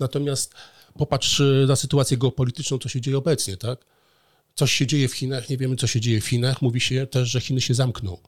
Natomiast 0.00 0.54
popatrz 0.98 1.40
y, 1.40 1.64
na 1.68 1.76
sytuację 1.76 2.16
geopolityczną, 2.16 2.78
co 2.78 2.88
się 2.88 3.00
dzieje 3.00 3.18
obecnie, 3.18 3.56
tak. 3.56 3.84
Coś 4.54 4.72
się 4.72 4.86
dzieje 4.86 5.08
w 5.08 5.14
Chinach, 5.14 5.48
nie 5.48 5.56
wiemy, 5.56 5.76
co 5.76 5.86
się 5.86 6.00
dzieje 6.00 6.20
w 6.20 6.26
Chinach. 6.26 6.62
Mówi 6.62 6.80
się 6.80 7.06
też, 7.06 7.28
że 7.28 7.40
Chiny 7.40 7.60
się 7.60 7.74
zamkną. 7.74 8.18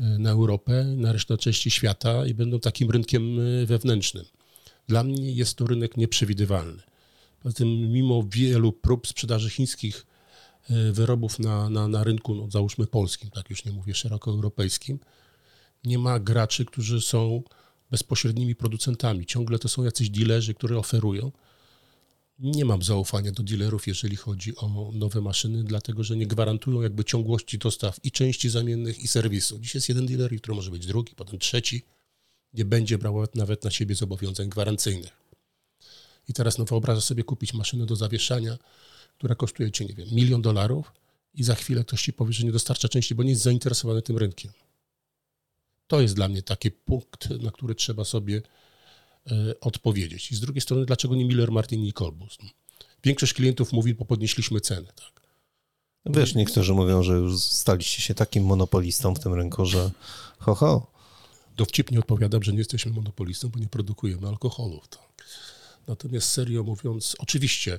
E, 0.00 0.18
na 0.18 0.30
Europę, 0.30 0.84
na 0.84 1.12
resztę 1.12 1.38
części 1.38 1.70
świata 1.70 2.26
i 2.26 2.34
będą 2.34 2.60
takim 2.60 2.90
rynkiem 2.90 3.40
e, 3.40 3.66
wewnętrznym. 3.66 4.24
Dla 4.88 5.02
mnie 5.02 5.32
jest 5.32 5.54
to 5.56 5.66
rynek 5.66 5.96
nieprzewidywalny. 5.96 6.82
Poza 7.40 7.54
tym, 7.54 7.68
mimo 7.68 8.24
wielu 8.30 8.72
prób 8.72 9.06
sprzedaży 9.06 9.50
chińskich 9.50 10.06
e, 10.70 10.92
wyrobów 10.92 11.38
na, 11.38 11.70
na, 11.70 11.88
na 11.88 12.04
rynku, 12.04 12.34
no 12.34 12.50
załóżmy 12.50 12.86
polskim, 12.86 13.30
tak 13.30 13.50
już 13.50 13.64
nie 13.64 13.72
mówię 13.72 13.94
szeroko 13.94 14.30
europejskim, 14.30 14.98
nie 15.84 15.98
ma 15.98 16.20
graczy, 16.20 16.64
którzy 16.64 17.00
są 17.00 17.42
bezpośrednimi 17.90 18.54
producentami. 18.54 19.26
Ciągle 19.26 19.58
to 19.58 19.68
są 19.68 19.84
jacyś 19.84 20.10
dealerzy, 20.10 20.54
którzy 20.54 20.78
oferują 20.78 21.32
nie 22.38 22.64
mam 22.64 22.82
zaufania 22.82 23.32
do 23.32 23.42
dealerów, 23.42 23.86
jeżeli 23.86 24.16
chodzi 24.16 24.56
o 24.56 24.90
nowe 24.94 25.20
maszyny, 25.20 25.64
dlatego 25.64 26.04
że 26.04 26.16
nie 26.16 26.26
gwarantują 26.26 26.82
jakby 26.82 27.04
ciągłości 27.04 27.58
dostaw 27.58 28.04
i 28.04 28.10
części 28.10 28.50
zamiennych, 28.50 28.98
i 28.98 29.08
serwisu. 29.08 29.58
Dziś 29.58 29.74
jest 29.74 29.88
jeden 29.88 30.06
dealer, 30.06 30.40
który 30.40 30.54
może 30.54 30.70
być 30.70 30.86
drugi, 30.86 31.14
potem 31.14 31.38
trzeci. 31.38 31.84
Nie 32.54 32.64
będzie 32.64 32.98
brał 32.98 33.24
nawet 33.34 33.64
na 33.64 33.70
siebie 33.70 33.94
zobowiązań 33.94 34.48
gwarancyjnych. 34.48 35.16
I 36.28 36.32
teraz 36.32 36.58
no 36.58 36.64
wyobrażasz 36.64 37.04
sobie 37.04 37.24
kupić 37.24 37.54
maszynę 37.54 37.86
do 37.86 37.96
zawieszania, 37.96 38.58
która 39.18 39.34
kosztuje 39.34 39.70
cię, 39.70 39.84
nie 39.84 39.94
wiem, 39.94 40.08
milion 40.12 40.42
dolarów 40.42 40.92
i 41.34 41.44
za 41.44 41.54
chwilę 41.54 41.84
ktoś 41.84 42.02
ci 42.02 42.12
powie, 42.12 42.32
że 42.32 42.44
nie 42.44 42.52
dostarcza 42.52 42.88
części, 42.88 43.14
bo 43.14 43.22
nie 43.22 43.30
jest 43.30 43.42
zainteresowany 43.42 44.02
tym 44.02 44.18
rynkiem. 44.18 44.52
To 45.86 46.00
jest 46.00 46.14
dla 46.14 46.28
mnie 46.28 46.42
taki 46.42 46.70
punkt, 46.70 47.30
na 47.30 47.50
który 47.50 47.74
trzeba 47.74 48.04
sobie 48.04 48.42
odpowiedzieć. 49.60 50.32
I 50.32 50.36
z 50.36 50.40
drugiej 50.40 50.60
strony, 50.60 50.86
dlaczego 50.86 51.16
nie 51.16 51.24
Miller, 51.24 51.52
Martin 51.52 51.84
i 51.84 51.92
Kolbus? 51.92 52.38
Większość 53.04 53.32
klientów 53.32 53.72
mówi, 53.72 53.94
bo 53.94 54.04
podnieśliśmy 54.04 54.60
ceny. 54.60 54.86
Tak. 54.96 55.18
Wiesz, 56.06 56.34
niektórzy 56.34 56.74
mówią, 56.74 57.02
że 57.02 57.12
już 57.12 57.42
staliście 57.42 58.02
się 58.02 58.14
takim 58.14 58.44
monopolistą 58.44 59.14
w 59.14 59.20
tym 59.20 59.34
rynku, 59.34 59.66
że 59.66 59.90
ho, 60.38 60.54
ho. 60.54 60.92
Dowcipnie 61.56 61.98
odpowiadam, 61.98 62.42
że 62.42 62.52
nie 62.52 62.58
jesteśmy 62.58 62.92
monopolistą, 62.92 63.48
bo 63.48 63.58
nie 63.58 63.68
produkujemy 63.68 64.28
alkoholów. 64.28 64.88
Tak. 64.88 65.24
Natomiast 65.86 66.30
serio 66.30 66.62
mówiąc, 66.62 67.16
oczywiście 67.18 67.78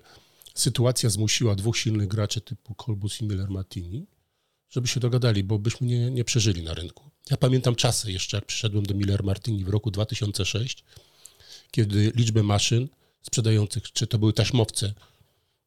sytuacja 0.53 1.09
zmusiła 1.09 1.55
dwóch 1.55 1.77
silnych 1.77 2.07
graczy 2.07 2.41
typu 2.41 2.73
Kolbus 2.73 3.21
i 3.21 3.25
Miller 3.25 3.49
Martini, 3.49 4.05
żeby 4.69 4.87
się 4.87 4.99
dogadali, 4.99 5.43
bo 5.43 5.59
byśmy 5.59 5.87
nie, 5.87 6.11
nie 6.11 6.23
przeżyli 6.23 6.63
na 6.63 6.73
rynku. 6.73 7.09
Ja 7.31 7.37
pamiętam 7.37 7.75
czasy 7.75 8.11
jeszcze, 8.11 8.37
jak 8.37 8.45
przyszedłem 8.45 8.85
do 8.85 8.93
Miller 8.93 9.23
Martini 9.23 9.63
w 9.63 9.69
roku 9.69 9.91
2006 9.91 10.83
kiedy 11.71 12.11
liczbę 12.15 12.43
maszyn 12.43 12.87
sprzedających, 13.21 13.91
czy 13.91 14.07
to 14.07 14.19
były 14.19 14.33
taśmowce, 14.33 14.93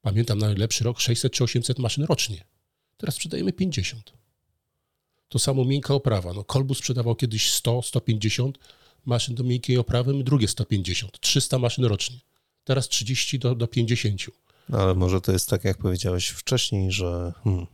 pamiętam 0.02 0.38
najlepszy 0.38 0.84
rok, 0.84 1.00
600 1.00 1.32
czy 1.32 1.44
800 1.44 1.78
maszyn 1.78 2.04
rocznie. 2.04 2.44
Teraz 2.96 3.14
sprzedajemy 3.14 3.52
50. 3.52 4.12
To 5.28 5.38
samo 5.38 5.64
miękka 5.64 5.94
oprawa. 5.94 6.32
No, 6.32 6.44
Kolbus 6.44 6.78
sprzedawał 6.78 7.14
kiedyś 7.14 7.52
100, 7.52 7.82
150 7.82 8.58
maszyn 9.04 9.34
do 9.34 9.44
miękkiej 9.44 9.76
oprawy, 9.76 10.14
my 10.14 10.24
drugie 10.24 10.48
150, 10.48 11.20
300 11.20 11.58
maszyn 11.58 11.84
rocznie. 11.84 12.16
Teraz 12.64 12.88
30 12.88 13.38
do, 13.38 13.54
do 13.54 13.68
50. 13.68 14.20
No, 14.68 14.78
ale 14.78 14.94
może 14.94 15.20
to 15.20 15.32
jest 15.32 15.48
tak, 15.48 15.64
jak 15.64 15.78
powiedziałeś 15.78 16.28
wcześniej, 16.28 16.92
że 16.92 17.32
hmm, 17.44 17.66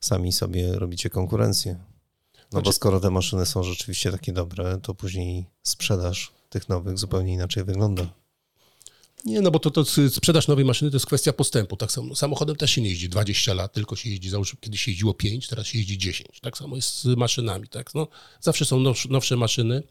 sami 0.00 0.32
sobie 0.32 0.72
robicie 0.72 1.10
konkurencję. 1.10 1.72
No 1.72 2.40
znaczy, 2.50 2.64
bo 2.64 2.72
skoro 2.72 3.00
te 3.00 3.10
maszyny 3.10 3.46
są 3.46 3.62
rzeczywiście 3.62 4.12
takie 4.12 4.32
dobre, 4.32 4.78
to 4.82 4.94
później 4.94 5.46
sprzedaż 5.62 6.32
tych 6.50 6.68
nowych 6.68 6.98
zupełnie 6.98 7.32
inaczej 7.32 7.64
wygląda. 7.64 8.06
Nie, 9.24 9.40
no 9.40 9.50
bo 9.50 9.58
to, 9.58 9.70
to 9.70 9.84
sprzedaż 10.10 10.48
nowej 10.48 10.64
maszyny 10.64 10.90
to 10.90 10.96
jest 10.96 11.06
kwestia 11.06 11.32
postępu. 11.32 11.76
Tak 11.76 11.92
samo 11.92 12.14
samochodem 12.14 12.56
też 12.56 12.70
się 12.70 12.80
nie 12.80 12.88
jeździ 12.88 13.08
20 13.08 13.54
lat, 13.54 13.72
tylko 13.72 13.96
się 13.96 14.10
jeździ, 14.10 14.30
załóżmy, 14.30 14.58
kiedyś 14.60 14.82
się 14.82 14.90
jeździło 14.90 15.14
5, 15.14 15.48
teraz 15.48 15.66
się 15.66 15.78
jeździ 15.78 15.98
10. 15.98 16.40
Tak 16.40 16.58
samo 16.58 16.76
jest 16.76 17.02
z 17.02 17.16
maszynami. 17.16 17.68
Tak? 17.68 17.94
No, 17.94 18.08
zawsze 18.40 18.64
są 18.64 18.80
nowsze, 19.10 19.36
maszyny 19.36 19.82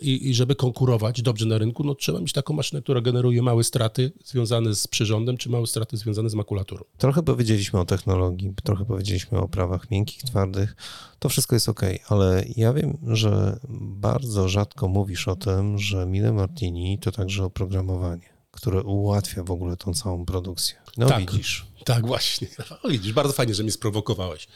i, 0.00 0.28
i 0.28 0.34
żeby 0.34 0.54
konkurować 0.54 1.22
dobrze 1.22 1.46
na 1.46 1.58
rynku, 1.58 1.84
no 1.84 1.94
trzeba 1.94 2.20
mieć 2.20 2.32
taką 2.32 2.54
maszynę, 2.54 2.82
która 2.82 3.00
generuje 3.00 3.42
małe 3.42 3.64
straty 3.64 4.12
związane 4.24 4.74
z 4.74 4.86
przyrządem, 4.86 5.36
czy 5.36 5.50
małe 5.50 5.66
straty 5.66 5.96
związane 5.96 6.30
z 6.30 6.34
makulaturą. 6.34 6.84
Trochę 6.98 7.22
powiedzieliśmy 7.22 7.80
o 7.80 7.84
technologii, 7.84 8.52
trochę 8.64 8.84
powiedzieliśmy 8.84 9.38
o 9.38 9.48
prawach 9.48 9.90
miękkich, 9.90 10.22
twardych. 10.22 10.76
To 11.18 11.28
wszystko 11.28 11.56
jest 11.56 11.68
ok, 11.68 11.80
ale 12.08 12.44
ja 12.56 12.72
wiem, 12.72 12.98
że 13.06 13.58
bardzo 13.80 14.48
rzadko 14.48 14.88
mówisz 14.88 15.28
o 15.28 15.36
tym, 15.36 15.78
że 15.78 16.06
Mille 16.06 16.32
Martini 16.32 16.98
to 16.98 17.12
także 17.12 17.44
oprogramowanie, 17.44 18.28
które 18.50 18.82
ułatwia 18.82 19.44
w 19.44 19.50
ogóle 19.50 19.76
tą 19.76 19.94
całą 19.94 20.24
produkcję. 20.24 20.76
No 20.96 21.06
Tak. 21.06 21.30
widzisz. 21.30 21.66
Tak, 21.84 22.06
właśnie. 22.06 22.48
O, 22.82 22.88
widzisz, 22.88 23.12
bardzo 23.12 23.32
fajnie, 23.32 23.54
że 23.54 23.62
mnie 23.62 23.72
sprowokowałeś. 23.72 24.48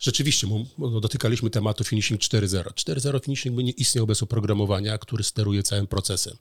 Rzeczywiście, 0.00 0.46
no, 0.78 1.00
dotykaliśmy 1.00 1.50
tematu 1.50 1.84
Finishing 1.84 2.20
4.0. 2.20 2.64
4.0 2.64 3.24
Finishing 3.24 3.56
by 3.56 3.64
nie 3.64 3.72
istniał 3.72 4.06
bez 4.06 4.22
oprogramowania, 4.22 4.98
który 4.98 5.24
steruje 5.24 5.62
całym 5.62 5.86
procesem. 5.86 6.36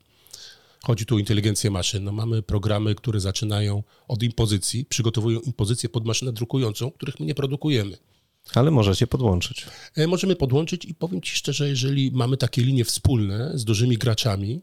Chodzi 0.83 1.05
tu 1.05 1.15
o 1.15 1.19
inteligencję 1.19 1.71
maszyn. 1.71 2.03
No, 2.03 2.11
mamy 2.11 2.41
programy, 2.41 2.95
które 2.95 3.19
zaczynają 3.19 3.83
od 4.07 4.23
impozycji, 4.23 4.85
przygotowują 4.85 5.39
impozycje 5.39 5.89
pod 5.89 6.05
maszynę 6.05 6.33
drukującą, 6.33 6.91
których 6.91 7.19
my 7.19 7.25
nie 7.25 7.35
produkujemy. 7.35 7.97
Ale 8.55 8.71
możecie 8.71 9.07
podłączyć. 9.07 9.65
E, 9.95 10.07
Możemy 10.07 10.35
podłączyć 10.35 10.85
i 10.85 10.95
powiem 10.95 11.21
Ci 11.21 11.35
szczerze, 11.35 11.69
jeżeli 11.69 12.11
mamy 12.11 12.37
takie 12.37 12.61
linie 12.61 12.85
wspólne 12.85 13.51
z 13.55 13.65
dużymi 13.65 13.97
graczami, 13.97 14.61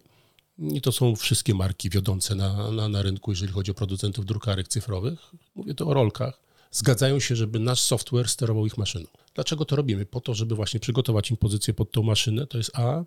i 0.61 0.81
to 0.81 0.93
są 0.93 1.17
wszystkie 1.17 1.55
marki 1.55 1.91
wiodące 1.91 2.35
na, 2.35 2.71
na, 2.71 2.89
na 2.89 3.03
rynku, 3.03 3.31
jeżeli 3.31 3.53
chodzi 3.53 3.71
o 3.71 3.75
producentów 3.75 4.27
drukarek 4.27 4.69
cyfrowych, 4.69 5.19
mówię 5.55 5.75
to 5.75 5.87
o 5.87 5.95
rolkach, 5.95 6.41
zgadzają 6.71 7.21
się, 7.21 7.37
żeby 7.37 7.59
nasz 7.59 7.81
software 7.81 8.29
sterował 8.29 8.67
ich 8.67 8.79
maszyną. 8.79 9.07
Dlaczego 9.35 9.65
to 9.65 9.77
robimy? 9.77 10.07
Po 10.07 10.21
to, 10.21 10.35
żeby 10.35 10.55
właśnie 10.55 10.81
przygotować 10.81 11.31
im 11.31 11.37
pozycję 11.37 11.75
pod 11.75 11.93
tą 11.93 12.03
maszynę, 12.03 12.47
to 12.47 12.59
jest 12.59 12.71
A, 12.75 13.05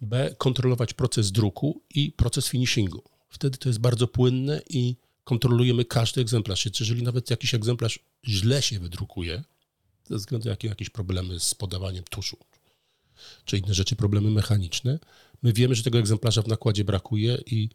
B, 0.00 0.34
kontrolować 0.38 0.94
proces 0.94 1.32
druku 1.32 1.80
i 1.94 2.12
proces 2.12 2.48
finishingu. 2.48 3.02
Wtedy 3.28 3.58
to 3.58 3.68
jest 3.68 3.78
bardzo 3.78 4.08
płynne 4.08 4.62
i 4.70 4.96
kontrolujemy 5.24 5.84
każdy 5.84 6.20
egzemplarz. 6.20 6.80
Jeżeli 6.80 7.02
nawet 7.02 7.30
jakiś 7.30 7.54
egzemplarz 7.54 7.98
źle 8.26 8.62
się 8.62 8.78
wydrukuje, 8.78 9.44
ze 10.04 10.16
względu 10.16 10.48
na 10.48 10.50
jakie- 10.54 10.68
jakieś 10.68 10.90
problemy 10.90 11.40
z 11.40 11.54
podawaniem 11.54 12.04
tuszu, 12.10 12.36
czy 13.44 13.58
inne 13.58 13.74
rzeczy, 13.74 13.96
problemy 13.96 14.30
mechaniczne, 14.30 14.98
my 15.42 15.52
wiemy, 15.52 15.74
że 15.74 15.82
tego 15.82 15.98
egzemplarza 15.98 16.42
w 16.42 16.48
nakładzie 16.48 16.84
brakuje 16.84 17.38
i 17.46 17.68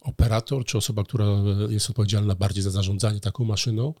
operator, 0.00 0.64
czy 0.64 0.78
osoba, 0.78 1.04
która 1.04 1.26
jest 1.68 1.90
odpowiedzialna 1.90 2.34
bardziej 2.34 2.62
za 2.62 2.70
zarządzanie 2.70 3.20
taką 3.20 3.44
maszyną, 3.44 3.94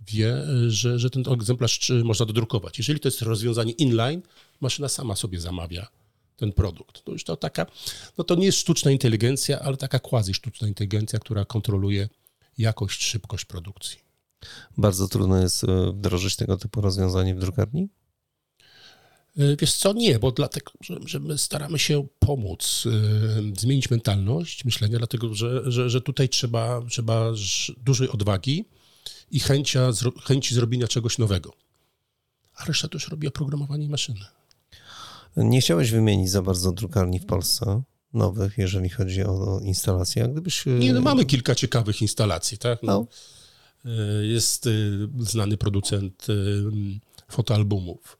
wie, 0.00 0.36
że, 0.68 0.98
że 0.98 1.10
ten 1.10 1.24
egzemplarz 1.32 1.92
można 2.04 2.26
dodrukować. 2.26 2.78
Jeżeli 2.78 3.00
to 3.00 3.08
jest 3.08 3.22
rozwiązanie 3.22 3.72
inline, 3.72 4.22
maszyna 4.60 4.88
sama 4.88 5.16
sobie 5.16 5.40
zamawia 5.40 5.88
ten 6.36 6.52
produkt. 6.52 7.04
To 7.04 7.12
już 7.12 7.24
to 7.24 7.36
taka, 7.36 7.66
no 8.18 8.24
to 8.24 8.34
nie 8.34 8.46
jest 8.46 8.58
sztuczna 8.58 8.90
inteligencja, 8.90 9.60
ale 9.60 9.76
taka 9.76 9.98
quasi 9.98 10.34
sztuczna 10.34 10.68
inteligencja, 10.68 11.18
która 11.18 11.44
kontroluje 11.44 12.08
jakość, 12.58 13.02
szybkość 13.02 13.44
produkcji. 13.44 13.98
Bardzo 14.76 15.08
trudno 15.08 15.42
jest 15.42 15.64
e, 15.64 15.92
wdrożyć 15.92 16.36
tego 16.36 16.56
typu 16.56 16.80
rozwiązanie 16.80 17.34
w 17.34 17.38
drukarni? 17.38 17.88
E, 19.38 19.56
Wiesz 19.56 19.74
co, 19.74 19.92
nie, 19.92 20.18
bo 20.18 20.32
dlatego, 20.32 20.72
że, 20.80 20.98
że 21.06 21.20
my 21.20 21.38
staramy 21.38 21.78
się 21.78 22.06
pomóc, 22.18 22.84
e, 22.86 23.60
zmienić 23.60 23.90
mentalność 23.90 24.64
myślenia, 24.64 24.98
dlatego 24.98 25.34
że, 25.34 25.72
że, 25.72 25.90
że 25.90 26.00
tutaj 26.00 26.28
trzeba, 26.28 26.82
trzeba 26.88 27.32
dużej 27.76 28.08
odwagi 28.08 28.64
i 29.30 29.40
chęcia, 29.40 29.90
chęci 30.24 30.54
zrobienia 30.54 30.88
czegoś 30.88 31.18
nowego. 31.18 31.52
A 32.54 32.64
reszta 32.64 32.88
to 32.88 32.96
już 32.96 33.08
robi 33.08 33.28
oprogramowanie 33.28 33.84
i 33.84 33.88
maszyny. 33.88 34.20
Nie 35.36 35.60
chciałeś 35.60 35.90
wymienić 35.90 36.30
za 36.30 36.42
bardzo 36.42 36.72
drukarni 36.72 37.20
w 37.20 37.26
Polsce 37.26 37.82
nowych, 38.12 38.58
jeżeli 38.58 38.88
chodzi 38.88 39.24
o 39.24 39.60
instalacje. 39.62 40.28
Gdybyś... 40.28 40.66
e, 40.66 40.70
Nie, 40.70 40.92
no 40.92 41.00
mamy 41.00 41.24
kilka 41.24 41.54
ciekawych 41.54 42.02
instalacji, 42.02 42.58
tak? 42.58 42.82
No. 42.82 43.06
E, 43.84 43.90
Jest 44.26 44.66
e, 44.66 44.70
znany 45.18 45.56
producent 45.56 46.26
fotoalbumów 47.28 48.18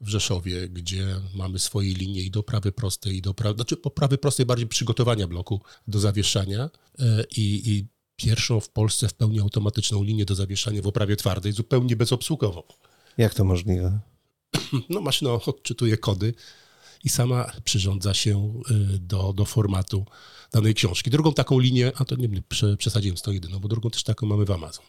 w 0.00 0.08
Rzeszowie, 0.08 0.68
gdzie 0.68 1.06
mamy 1.34 1.58
swoje 1.58 1.94
linie 1.94 2.22
i 2.22 2.30
do 2.30 2.42
prawy 2.42 2.72
prostej, 2.72 3.16
i 3.16 3.22
do 3.22 3.34
prawy, 3.34 3.54
znaczy 3.54 3.76
po 3.76 3.90
prostej 3.90 4.46
bardziej 4.46 4.66
przygotowania 4.66 5.28
bloku 5.28 5.60
do 5.88 6.00
zawieszania 6.00 6.70
i, 7.36 7.62
i 7.66 7.86
pierwszą 8.18 8.60
w 8.60 8.68
Polsce 8.68 9.08
w 9.08 9.14
pełni 9.14 9.40
automatyczną 9.40 10.02
linię 10.02 10.24
do 10.24 10.34
zawieszania 10.34 10.82
w 10.82 10.86
oprawie 10.86 11.16
twardej, 11.16 11.52
zupełnie 11.52 11.96
bezobsługową. 11.96 12.62
Jak 13.18 13.34
to 13.34 13.44
możliwe? 13.44 14.00
No, 14.90 15.00
maszyna 15.00 15.30
odczytuje 15.32 15.96
kody 15.96 16.34
i 17.04 17.08
sama 17.08 17.52
przyrządza 17.64 18.14
się 18.14 18.60
y, 18.70 18.98
do, 18.98 19.32
do 19.32 19.44
formatu 19.44 20.04
danej 20.52 20.74
książki. 20.74 21.10
Drugą 21.10 21.32
taką 21.32 21.58
linię, 21.58 21.92
a 21.96 22.04
to 22.04 22.16
nie 22.16 22.28
prze- 22.28 22.76
przesadziłem 22.76 23.16
z 23.16 23.22
tą 23.22 23.30
jedyną, 23.30 23.58
bo 23.58 23.68
drugą 23.68 23.90
też 23.90 24.02
taką 24.02 24.26
mamy 24.26 24.44
w 24.44 24.50
Amazon. 24.50 24.84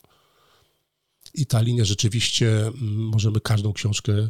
I 1.33 1.45
ta 1.45 1.61
linia 1.61 1.85
rzeczywiście, 1.85 2.61
mm, 2.67 2.95
możemy 2.95 3.39
każdą 3.39 3.73
książkę 3.73 4.29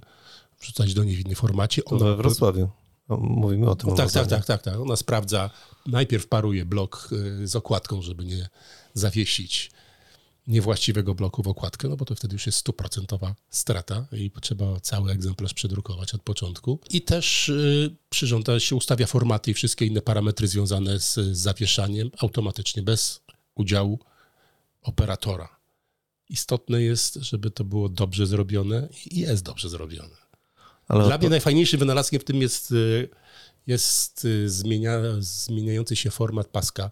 wrzucać 0.62 0.94
do 0.94 1.04
niej 1.04 1.16
w 1.16 1.20
innym 1.20 1.36
formacie. 1.36 1.82
To 1.82 1.98
we 1.98 2.16
Wrocławiu. 2.16 2.70
Mówimy 3.10 3.70
o 3.70 3.76
tym. 3.76 3.96
tak, 3.96 4.12
tak, 4.12 4.28
tak, 4.28 4.46
tak, 4.46 4.62
tak. 4.62 4.80
Ona 4.80 4.96
sprawdza, 4.96 5.50
najpierw 5.86 6.28
paruje 6.28 6.66
blok 6.66 7.10
y, 7.42 7.48
z 7.48 7.56
okładką, 7.56 8.02
żeby 8.02 8.26
nie 8.26 8.50
zawiesić 9.00 9.72
niewłaściwego 10.50 11.16
bloku 11.16 11.44
w 11.44 11.48
okładkę, 11.48 11.88
no 11.88 11.98
bo 11.98 12.06
to 12.06 12.16
wtedy 12.16 12.36
już 12.36 12.46
jest 12.46 12.58
stuprocentowa 12.58 13.36
strata 13.50 14.06
i 14.12 14.32
trzeba 14.42 14.80
cały 14.80 15.12
egzemplarz 15.12 15.54
przedrukować 15.54 16.14
od 16.14 16.22
początku. 16.22 16.80
I 16.90 17.02
też 17.02 17.50
y, 17.50 17.96
przyrządza 18.10 18.60
się, 18.60 18.76
ustawia 18.76 19.08
formaty 19.08 19.52
i 19.52 19.54
wszystkie 19.54 19.86
inne 19.86 20.02
parametry 20.02 20.48
związane 20.48 21.00
z, 21.00 21.14
z 21.14 21.38
zawieszaniem 21.38 22.12
automatycznie, 22.20 22.84
bez 22.84 23.22
udziału 23.56 24.00
operatora. 24.82 25.60
Istotne 26.30 26.82
jest, 26.82 27.16
żeby 27.16 27.52
to 27.52 27.64
było 27.64 27.90
dobrze 27.90 28.28
zrobione 28.28 28.90
i 29.06 29.20
jest 29.20 29.44
dobrze 29.44 29.70
zrobione. 29.70 30.16
Ale 30.88 31.06
Dla 31.06 31.18
mnie 31.18 31.30
najfajniejszym 31.30 31.80
wynalazkiem 31.80 32.20
w 32.20 32.24
tym 32.24 32.42
jest, 32.42 32.72
y, 32.72 33.10
jest 33.68 34.26
y, 34.26 34.50
zmienia, 34.50 35.00
zmieniający 35.20 35.96
się 35.96 36.12
format 36.12 36.48
paska 36.48 36.92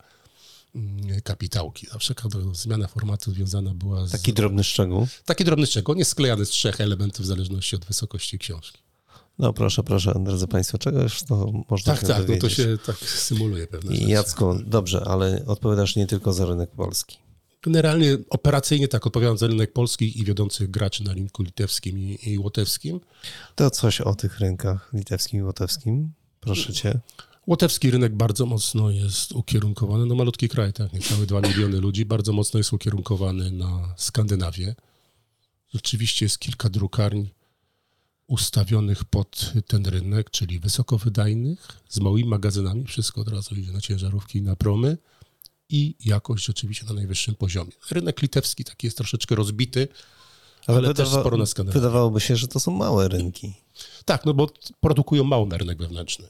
kapitałki. 1.23 1.87
Zawsze 1.91 2.15
każda 2.15 2.39
zmiana 2.53 2.87
formatu 2.87 3.31
związana 3.31 3.73
była 3.73 4.07
z... 4.07 4.11
taki 4.11 4.33
drobny 4.33 4.63
szczegół. 4.63 5.07
Taki 5.25 5.45
drobny 5.45 5.65
szczegół, 5.65 5.95
jest 5.95 6.11
sklejany 6.11 6.45
z 6.45 6.49
trzech 6.49 6.81
elementów 6.81 7.25
w 7.25 7.27
zależności 7.27 7.75
od 7.75 7.85
wysokości 7.85 8.39
książki. 8.39 8.79
No 9.39 9.53
proszę, 9.53 9.83
proszę, 9.83 10.13
drodzy 10.19 10.47
Państwo, 10.47 10.77
czegoś 10.77 11.23
to 11.23 11.51
można 11.69 11.95
Tak, 11.95 12.07
tak, 12.07 12.27
no 12.27 12.35
to 12.37 12.49
się 12.49 12.77
tak 12.85 12.95
symuluje 12.97 13.67
pewne 13.67 13.93
I 13.93 13.97
rzeczy. 13.97 14.11
Jacku, 14.11 14.55
dobrze, 14.65 15.03
ale 15.07 15.45
odpowiadasz 15.45 15.95
nie 15.95 16.07
tylko 16.07 16.33
za 16.33 16.45
rynek 16.45 16.71
polski. 16.71 17.17
Generalnie 17.61 18.17
operacyjnie 18.29 18.87
tak 18.87 19.07
odpowiadam 19.07 19.37
za 19.37 19.47
rynek 19.47 19.73
polski 19.73 20.19
i 20.19 20.25
wiodących 20.25 20.71
graczy 20.71 21.03
na 21.03 21.13
rynku 21.13 21.43
litewskim 21.43 21.99
i, 21.99 22.19
i 22.29 22.39
łotewskim. 22.39 22.99
To 23.55 23.69
coś 23.69 24.01
o 24.01 24.15
tych 24.15 24.39
rynkach 24.39 24.89
litewskim 24.93 25.39
i 25.39 25.43
łotewskim. 25.43 26.11
Proszę 26.39 26.73
cię. 26.73 26.99
Łotewski 27.47 27.91
rynek 27.91 28.15
bardzo 28.15 28.45
mocno 28.45 28.89
jest 28.91 29.31
ukierunkowany, 29.31 30.05
no 30.05 30.15
malutki 30.15 30.49
kraj, 30.49 30.73
tak, 30.73 30.93
niecałe 30.93 31.25
2 31.25 31.41
miliony 31.41 31.79
ludzi, 31.79 32.05
bardzo 32.05 32.33
mocno 32.33 32.57
jest 32.57 32.73
ukierunkowany 32.73 33.51
na 33.51 33.93
Skandynawię. 33.97 34.75
Rzeczywiście 35.73 36.25
jest 36.25 36.39
kilka 36.39 36.69
drukarni 36.69 37.33
ustawionych 38.27 39.05
pod 39.05 39.53
ten 39.67 39.85
rynek, 39.85 40.29
czyli 40.31 40.59
wysokowydajnych, 40.59 41.67
z 41.89 41.99
małymi 41.99 42.29
magazynami, 42.29 42.85
wszystko 42.85 43.21
od 43.21 43.27
razu 43.27 43.55
idzie 43.55 43.71
na 43.71 43.81
ciężarówki 43.81 44.39
i 44.39 44.41
na 44.41 44.55
promy 44.55 44.97
i 45.69 45.95
jakość 46.05 46.45
rzeczywiście 46.45 46.85
na 46.85 46.93
najwyższym 46.93 47.35
poziomie. 47.35 47.71
Rynek 47.91 48.21
litewski 48.21 48.63
taki 48.63 48.87
jest 48.87 48.97
troszeczkę 48.97 49.35
rozbity, 49.35 49.87
ale, 50.67 50.93
też 50.93 51.07
wydawa- 51.09 51.19
sporo 51.21 51.37
na 51.37 51.45
Skandynawię. 51.45 51.79
Wydawałoby 51.79 52.19
się, 52.19 52.35
że 52.35 52.47
to 52.47 52.59
są 52.59 52.71
małe 52.71 53.07
rynki. 53.07 53.53
Tak, 54.05 54.25
no 54.25 54.33
bo 54.33 54.49
produkują 54.79 55.23
mało 55.23 55.45
na 55.45 55.57
rynek 55.57 55.77
wewnętrzny. 55.77 56.27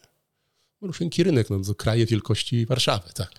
Rusieńki 0.82 1.24
rynek, 1.24 1.50
no 1.50 1.60
to 1.60 1.76
kraje 1.76 2.06
wielkości 2.06 2.66
Warszawy, 2.66 3.10
tak. 3.14 3.30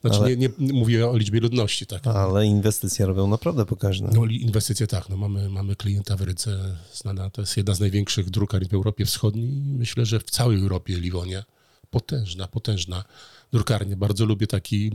Znaczy 0.00 0.16
Ale- 0.16 0.36
nie, 0.36 0.50
nie 0.58 0.72
mówię 0.72 1.08
o 1.08 1.16
liczbie 1.16 1.40
ludności, 1.40 1.86
tak. 1.86 2.06
Ale 2.06 2.46
inwestycje 2.46 3.06
robią 3.06 3.26
naprawdę 3.26 3.66
pokaźne. 3.66 4.10
No 4.14 4.24
inwestycje 4.24 4.86
tak, 4.86 5.08
no 5.08 5.16
mamy, 5.16 5.48
mamy 5.48 5.76
klienta 5.76 6.16
w 6.16 6.20
Rydze, 6.20 6.76
znana, 6.94 7.30
to 7.30 7.40
jest 7.42 7.56
jedna 7.56 7.74
z 7.74 7.80
największych 7.80 8.30
drukarni 8.30 8.68
w 8.68 8.74
Europie 8.74 9.04
Wschodniej. 9.04 9.52
Myślę, 9.52 10.06
że 10.06 10.20
w 10.20 10.30
całej 10.30 10.60
Europie 10.60 10.96
Liwonia. 10.96 11.44
Potężna, 11.90 12.48
potężna 12.48 13.04
drukarnia. 13.52 13.96
Bardzo 13.96 14.24
lubię 14.24 14.46
taki 14.46 14.92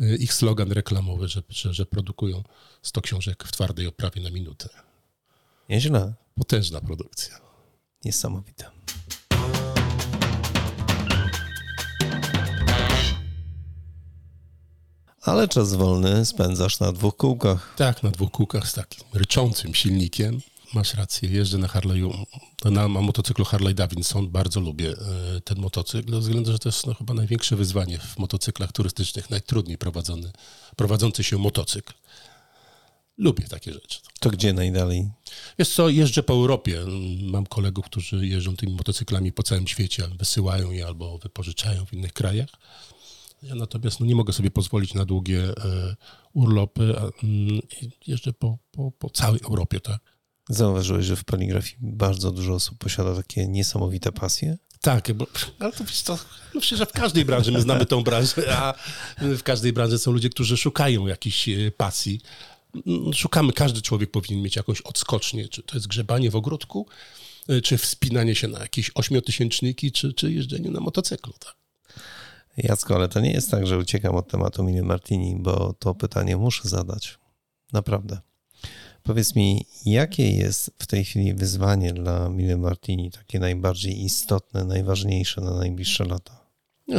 y, 0.00 0.16
ich 0.16 0.34
slogan 0.34 0.72
reklamowy, 0.72 1.28
że, 1.28 1.42
że, 1.48 1.74
że 1.74 1.86
produkują 1.86 2.42
100 2.82 3.00
książek 3.00 3.44
w 3.44 3.52
twardej 3.52 3.86
oprawie 3.86 4.22
na 4.22 4.30
minutę. 4.30 4.68
Nieźle. 5.68 6.14
Potężna 6.34 6.80
produkcja. 6.80 7.40
Niesamowite. 8.04 8.75
Ale 15.26 15.48
czas 15.48 15.74
wolny 15.74 16.24
spędzasz 16.24 16.80
na 16.80 16.92
dwóch 16.92 17.16
kółkach. 17.16 17.74
Tak, 17.76 18.02
na 18.02 18.10
dwóch 18.10 18.30
kółkach 18.30 18.68
z 18.68 18.72
takim 18.72 19.04
ryczącym 19.14 19.74
silnikiem. 19.74 20.40
masz 20.74 20.94
rację. 20.94 21.28
Jeżdżę 21.28 21.58
na 21.58 21.66
Harley'u, 21.66 22.24
na, 22.64 22.70
na 22.70 22.88
motocyklu 22.88 23.44
Harley 23.44 23.74
Davidson. 23.74 24.28
Bardzo 24.28 24.60
lubię 24.60 24.90
e, 24.90 25.40
ten 25.40 25.58
motocykl, 25.58 26.12
ze 26.12 26.20
względu, 26.20 26.52
że 26.52 26.58
to 26.58 26.68
jest 26.68 26.86
no, 26.86 26.94
chyba 26.94 27.14
największe 27.14 27.56
wyzwanie 27.56 27.98
w 27.98 28.18
motocyklach 28.18 28.72
turystycznych, 28.72 29.30
najtrudniej 29.30 29.78
prowadzony, 29.78 30.32
prowadzący 30.76 31.24
się 31.24 31.38
motocykl. 31.38 31.92
Lubię 33.18 33.44
takie 33.48 33.72
rzeczy. 33.72 34.00
To 34.20 34.30
gdzie 34.30 34.52
najdalej? 34.52 35.08
Jest 35.58 35.74
co, 35.74 35.88
jeżdżę 35.88 36.22
po 36.22 36.32
Europie. 36.32 36.80
Mam 37.22 37.46
kolegów, 37.46 37.84
którzy 37.84 38.26
jeżdżą 38.26 38.56
tymi 38.56 38.72
motocyklami 38.72 39.32
po 39.32 39.42
całym 39.42 39.66
świecie, 39.66 40.08
wysyłają 40.18 40.70
je 40.70 40.86
albo 40.86 41.18
wypożyczają 41.18 41.86
w 41.86 41.92
innych 41.92 42.12
krajach. 42.12 42.48
Ja 43.42 43.54
natomiast 43.54 44.00
no, 44.00 44.06
nie 44.06 44.14
mogę 44.14 44.32
sobie 44.32 44.50
pozwolić 44.50 44.94
na 44.94 45.04
długie 45.04 45.42
e, 45.42 45.96
urlopy. 46.32 46.94
Mm, 47.22 47.60
jeżdżę 48.06 48.32
po, 48.32 48.58
po, 48.70 48.90
po 48.90 49.10
całej 49.10 49.40
Europie, 49.44 49.80
tak. 49.80 50.00
Zauważyłeś, 50.48 51.06
że 51.06 51.16
w 51.16 51.24
poligrafii 51.24 51.76
bardzo 51.80 52.32
dużo 52.32 52.54
osób 52.54 52.78
posiada 52.78 53.16
takie 53.16 53.48
niesamowite 53.48 54.12
pasje? 54.12 54.58
Tak, 54.80 55.12
bo, 55.12 55.26
ale 55.58 55.72
to, 55.72 55.84
to 56.04 56.18
no 56.54 56.60
że 56.60 56.86
w 56.86 56.92
każdej 56.92 57.24
branży, 57.24 57.52
my 57.52 57.60
znamy 57.60 57.86
tą 57.86 58.02
branżę, 58.02 58.56
a 58.56 58.74
w 59.18 59.42
każdej 59.42 59.72
branży 59.72 59.98
są 59.98 60.12
ludzie, 60.12 60.30
którzy 60.30 60.56
szukają 60.56 61.06
jakiejś 61.06 61.48
e, 61.48 61.70
pasji. 61.76 62.20
Mm, 62.86 63.12
szukamy, 63.12 63.52
każdy 63.52 63.82
człowiek 63.82 64.10
powinien 64.10 64.42
mieć 64.42 64.56
jakąś 64.56 64.80
odskocznię, 64.80 65.48
czy 65.48 65.62
to 65.62 65.76
jest 65.76 65.86
grzebanie 65.86 66.30
w 66.30 66.36
ogródku, 66.36 66.86
e, 67.48 67.60
czy 67.60 67.78
wspinanie 67.78 68.34
się 68.34 68.48
na 68.48 68.58
jakieś 68.58 68.90
ośmiotysięczniki, 68.94 69.92
czy, 69.92 70.12
czy 70.12 70.32
jeżdżenie 70.32 70.70
na 70.70 70.80
motocyklu. 70.80 71.32
Tak? 71.38 71.55
Jacko, 72.56 72.94
ale 72.94 73.08
to 73.08 73.20
nie 73.20 73.32
jest 73.32 73.50
tak, 73.50 73.66
że 73.66 73.78
uciekam 73.78 74.14
od 74.14 74.28
tematu 74.28 74.64
Mini 74.64 74.82
Martini, 74.82 75.36
bo 75.38 75.72
to 75.72 75.94
pytanie 75.94 76.36
muszę 76.36 76.68
zadać. 76.68 77.18
Naprawdę. 77.72 78.20
Powiedz 79.02 79.34
mi, 79.34 79.66
jakie 79.84 80.30
jest 80.30 80.70
w 80.78 80.86
tej 80.86 81.04
chwili 81.04 81.34
wyzwanie 81.34 81.92
dla 81.92 82.28
Mini 82.28 82.56
Martini, 82.56 83.10
takie 83.10 83.40
najbardziej 83.40 84.04
istotne, 84.04 84.64
najważniejsze 84.64 85.40
na 85.40 85.54
najbliższe 85.54 86.04
lata? 86.04 86.46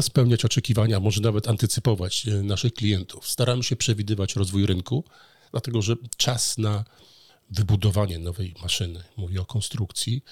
Spełniać 0.01 0.45
oczekiwania, 0.45 0.99
może 0.99 1.21
nawet 1.21 1.47
antycypować 1.47 2.27
e, 2.27 2.43
naszych 2.43 2.73
klientów. 2.73 3.29
Staramy 3.29 3.63
się 3.63 3.75
przewidywać 3.75 4.35
rozwój 4.35 4.65
rynku, 4.65 5.03
dlatego 5.51 5.81
że 5.81 5.95
czas 6.17 6.57
na 6.57 6.85
wybudowanie 7.49 8.19
nowej 8.19 8.53
maszyny, 8.61 9.03
mówię 9.17 9.41
o 9.41 9.45
konstrukcji, 9.45 10.23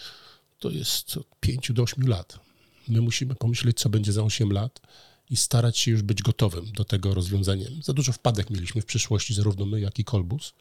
to 0.60 0.70
jest 0.70 1.18
od 1.18 1.28
5 1.40 1.72
do 1.72 1.84
8 1.84 2.08
lat. 2.08 2.40
My 2.88 3.02
musimy 3.02 3.36
pomyśleć, 3.36 3.80
co 3.80 3.90
będzie 3.90 4.14
za 4.14 4.24
8 4.24 4.52
lat 4.52 4.82
i 5.30 5.38
starać 5.38 5.78
się 5.78 5.92
już 5.92 6.02
być 6.02 6.22
gotowym 6.22 6.72
do 6.72 6.84
tego 6.84 7.14
rozwiązania. 7.14 7.68
Za 7.84 7.94
dużo 7.94 8.12
wpadek 8.12 8.50
mieliśmy 8.50 8.82
w 8.82 8.86
przyszłości, 8.86 9.34
zarówno 9.34 9.66
my, 9.66 9.82
jak 9.82 10.00
i 10.00 10.04
Kolbus, 10.04 10.54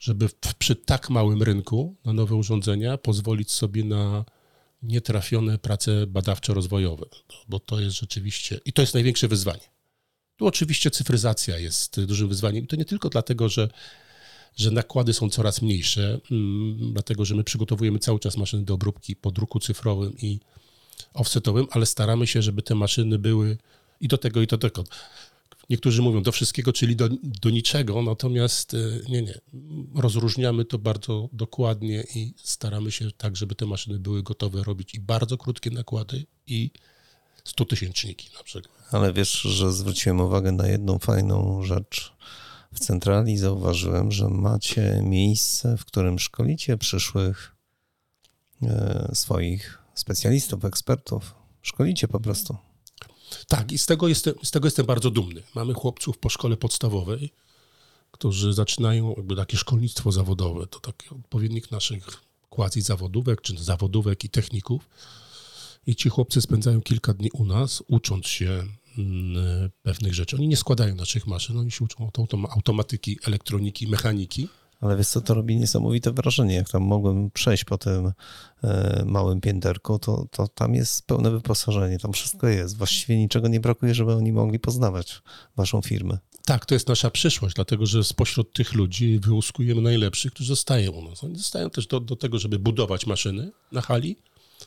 żeby 0.00 0.28
w, 0.28 0.34
przy 0.58 0.76
tak 0.76 1.10
małym 1.10 1.42
rynku 1.42 1.96
na 2.04 2.12
nowe 2.12 2.34
urządzenia 2.34 2.98
pozwolić 2.98 3.50
sobie 3.50 3.84
na 3.84 4.24
nietrafione 4.82 5.58
prace 5.58 6.06
badawczo-rozwojowe, 6.06 7.04
bo 7.48 7.58
to 7.60 7.80
jest 7.80 7.96
rzeczywiście, 7.96 8.60
i 8.64 8.72
to 8.72 8.82
jest 8.82 8.94
największe 8.94 9.28
wyzwanie. 9.28 9.70
Tu 10.36 10.46
oczywiście 10.46 10.90
cyfryzacja 10.90 11.58
jest 11.58 12.04
dużym 12.04 12.28
wyzwaniem. 12.28 12.64
I 12.64 12.66
to 12.66 12.76
nie 12.76 12.84
tylko 12.84 13.08
dlatego, 13.08 13.48
że, 13.48 13.68
że 14.56 14.70
nakłady 14.70 15.12
są 15.12 15.30
coraz 15.30 15.62
mniejsze, 15.62 16.20
mm, 16.30 16.92
dlatego 16.92 17.24
że 17.24 17.34
my 17.34 17.44
przygotowujemy 17.44 17.98
cały 17.98 18.20
czas 18.20 18.36
maszyny 18.36 18.64
do 18.64 18.74
obróbki 18.74 19.16
po 19.16 19.30
druku 19.30 19.60
cyfrowym 19.60 20.18
i 20.18 20.40
offsetowym, 21.14 21.66
ale 21.70 21.86
staramy 21.86 22.26
się, 22.26 22.42
żeby 22.42 22.62
te 22.62 22.74
maszyny 22.74 23.18
były 23.18 23.58
i 24.00 24.08
do 24.08 24.18
tego, 24.18 24.42
i 24.42 24.46
do 24.46 24.58
tego. 24.58 24.84
Niektórzy 25.70 26.02
mówią 26.02 26.22
do 26.22 26.32
wszystkiego, 26.32 26.72
czyli 26.72 26.96
do, 26.96 27.08
do 27.22 27.50
niczego, 27.50 28.02
natomiast 28.02 28.74
y, 28.74 29.04
nie, 29.08 29.22
nie. 29.22 29.40
Rozróżniamy 29.94 30.64
to 30.64 30.78
bardzo 30.78 31.28
dokładnie 31.32 32.04
i 32.14 32.34
staramy 32.36 32.92
się 32.92 33.10
tak, 33.10 33.36
żeby 33.36 33.54
te 33.54 33.66
maszyny 33.66 33.98
były 33.98 34.22
gotowe 34.22 34.64
robić 34.64 34.94
i 34.94 35.00
bardzo 35.00 35.38
krótkie 35.38 35.70
nakłady, 35.70 36.26
i 36.46 36.70
100 37.44 37.64
tysięczniki 37.64 38.30
na 38.38 38.42
przykład. 38.42 38.74
Ale 38.90 39.12
wiesz, 39.12 39.32
że 39.32 39.72
zwróciłem 39.72 40.20
uwagę 40.20 40.52
na 40.52 40.66
jedną 40.66 40.98
fajną 40.98 41.62
rzecz. 41.62 42.12
W 42.72 42.78
centrali 42.78 43.38
zauważyłem, 43.38 44.12
że 44.12 44.28
macie 44.28 45.00
miejsce, 45.02 45.76
w 45.76 45.84
którym 45.84 46.18
szkolicie 46.18 46.76
przyszłych 46.76 47.56
e, 48.62 49.10
swoich 49.14 49.79
specjalistów, 50.00 50.64
ekspertów. 50.64 51.34
Szkolicie 51.62 52.08
po 52.08 52.20
prostu. 52.20 52.56
Tak, 53.48 53.72
i 53.72 53.78
z 53.78 53.86
tego, 53.86 54.08
jestem, 54.08 54.34
z 54.42 54.50
tego 54.50 54.66
jestem 54.66 54.86
bardzo 54.86 55.10
dumny. 55.10 55.42
Mamy 55.54 55.74
chłopców 55.74 56.18
po 56.18 56.28
szkole 56.28 56.56
podstawowej, 56.56 57.32
którzy 58.10 58.52
zaczynają 58.52 59.14
jakby 59.16 59.36
takie 59.36 59.56
szkolnictwo 59.56 60.12
zawodowe. 60.12 60.66
To 60.66 60.80
taki 60.80 61.08
odpowiednik 61.08 61.70
naszych 61.70 62.06
quasi 62.50 62.80
zawodówek, 62.80 63.40
czy 63.40 63.56
zawodówek 63.58 64.24
i 64.24 64.28
techników. 64.28 64.88
I 65.86 65.96
ci 65.96 66.08
chłopcy 66.08 66.40
spędzają 66.40 66.80
kilka 66.80 67.14
dni 67.14 67.30
u 67.30 67.44
nas, 67.44 67.82
ucząc 67.88 68.26
się 68.26 68.64
mm, 68.98 69.70
pewnych 69.82 70.14
rzeczy. 70.14 70.36
Oni 70.36 70.48
nie 70.48 70.56
składają 70.56 70.94
naszych 70.94 71.26
maszyn, 71.26 71.56
oni 71.56 71.70
się 71.70 71.84
uczą 71.84 72.10
automatyki, 72.50 73.18
elektroniki, 73.24 73.88
mechaniki. 73.88 74.48
Ale 74.80 74.96
wiesz 74.96 75.08
co, 75.08 75.20
to 75.20 75.34
robi 75.34 75.56
niesamowite 75.56 76.12
wrażenie. 76.12 76.54
Jak 76.54 76.68
tam 76.68 76.82
mogłem 76.82 77.30
przejść 77.30 77.64
po 77.64 77.78
tym 77.78 78.12
e, 78.64 79.02
małym 79.06 79.40
pięterku, 79.40 79.98
to, 79.98 80.26
to 80.30 80.48
tam 80.48 80.74
jest 80.74 81.06
pełne 81.06 81.30
wyposażenie, 81.30 81.98
tam 81.98 82.12
wszystko 82.12 82.48
jest. 82.48 82.76
Właściwie 82.76 83.18
niczego 83.18 83.48
nie 83.48 83.60
brakuje, 83.60 83.94
żeby 83.94 84.14
oni 84.14 84.32
mogli 84.32 84.58
poznawać 84.58 85.22
waszą 85.56 85.82
firmę. 85.82 86.18
Tak, 86.44 86.66
to 86.66 86.74
jest 86.74 86.88
nasza 86.88 87.10
przyszłość, 87.10 87.54
dlatego 87.54 87.86
że 87.86 88.04
spośród 88.04 88.52
tych 88.52 88.74
ludzi 88.74 89.18
wyłuskujemy 89.18 89.82
najlepszych, 89.82 90.32
którzy 90.32 90.48
zostają 90.48 90.92
u 90.92 91.08
nas. 91.08 91.24
Oni 91.24 91.36
zostają 91.36 91.70
też 91.70 91.86
do, 91.86 92.00
do 92.00 92.16
tego, 92.16 92.38
żeby 92.38 92.58
budować 92.58 93.06
maszyny 93.06 93.50
na 93.72 93.80
hali, 93.80 94.16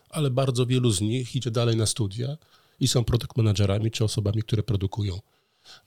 ale 0.09 0.29
bardzo 0.29 0.65
wielu 0.65 0.91
z 0.91 1.01
nich 1.01 1.35
idzie 1.35 1.51
dalej 1.51 1.75
na 1.75 1.85
studia 1.85 2.37
i 2.79 2.87
są 2.87 3.03
produkt 3.03 3.37
managerami 3.37 3.91
czy 3.91 4.03
osobami, 4.03 4.41
które 4.41 4.63
produkują 4.63 5.19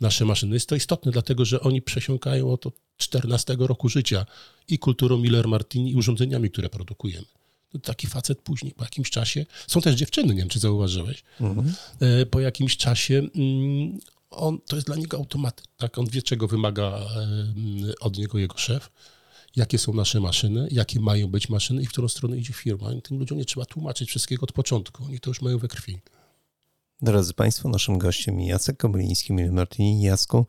nasze 0.01 0.25
maszyny. 0.25 0.55
Jest 0.55 0.69
to 0.69 0.75
istotne, 0.75 1.13
dlatego 1.13 1.45
że 1.45 1.61
oni 1.61 1.83
przesiąkają 1.83 2.53
od 2.53 2.65
14 2.97 3.57
roku 3.59 3.89
życia 3.89 4.27
i 4.69 4.79
kulturą 4.79 5.19
Miller 5.19 5.49
Martini 5.49 5.91
i 5.91 5.95
urządzeniami, 5.95 6.51
które 6.51 6.69
produkujemy. 6.69 7.27
No, 7.75 7.81
taki 7.81 8.07
facet 8.07 8.41
później, 8.41 8.73
po 8.73 8.85
jakimś 8.85 9.11
czasie, 9.11 9.47
są 9.67 9.81
też 9.81 9.95
dziewczyny, 9.95 10.35
nie 10.35 10.41
wiem, 10.41 10.49
czy 10.49 10.59
zauważyłeś, 10.59 11.23
mhm. 11.41 11.75
E, 12.01 12.27
po 12.27 12.41
jakimś 12.41 12.77
czasie 12.77 13.23
mm, 13.35 13.99
on, 14.31 14.59
to 14.67 14.77
jest 14.77 14.87
dla 14.87 14.97
niego 14.97 15.17
automat, 15.17 15.63
tak? 15.77 15.99
On 15.99 16.07
wie, 16.07 16.23
czego 16.23 16.49
wymaga 16.49 16.83
e, 16.83 17.95
od 18.01 18.19
niego 18.19 18.39
jego 18.39 18.59
szef, 18.59 18.91
jakie 19.57 19.79
są 19.79 19.95
nasze 19.95 20.21
maszyny, 20.21 20.69
jakie 20.71 21.01
mają 21.01 21.29
być 21.29 21.49
maszyny 21.49 21.83
i 21.83 21.87
w 21.87 21.91
którą 21.91 22.09
stronę 22.09 22.39
idzie 22.39 22.53
firma. 22.53 22.93
I 22.93 23.03
tym 23.03 23.19
ludziom 23.19 23.39
nie 23.39 23.45
trzeba 23.45 23.67
tłumaczyć 23.67 24.09
wszystkiego 24.09 24.43
od 24.43 24.53
początku, 24.53 25.05
oni 25.05 25.21
to 25.21 25.31
już 25.31 25.43
mają 25.43 25.59
we 25.59 25.69
krwi. 25.69 25.99
Drodzy 27.03 27.35
Państwo, 27.35 27.69
naszym 27.69 27.99
gościem 27.99 28.41
Jacek 28.41 28.77
Kobyliński, 28.77 29.33
Mili 29.33 29.51
Martini. 29.51 30.03
Jacku, 30.03 30.47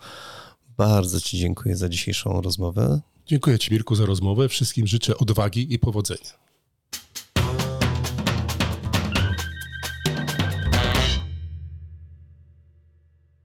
bardzo 0.78 1.22
Ci 1.22 1.38
dziękuję 1.38 1.76
za 1.76 1.90
dzisiejszą 1.90 2.42
rozmowę. 2.42 3.02
Dziękuję 3.26 3.60
Ci, 3.60 3.74
Mirku, 3.74 3.96
za 3.96 4.06
rozmowę. 4.06 4.50
Wszystkim 4.50 4.88
życzę 4.88 5.18
odwagi 5.18 5.74
i 5.74 5.80
powodzenia. 5.80 6.47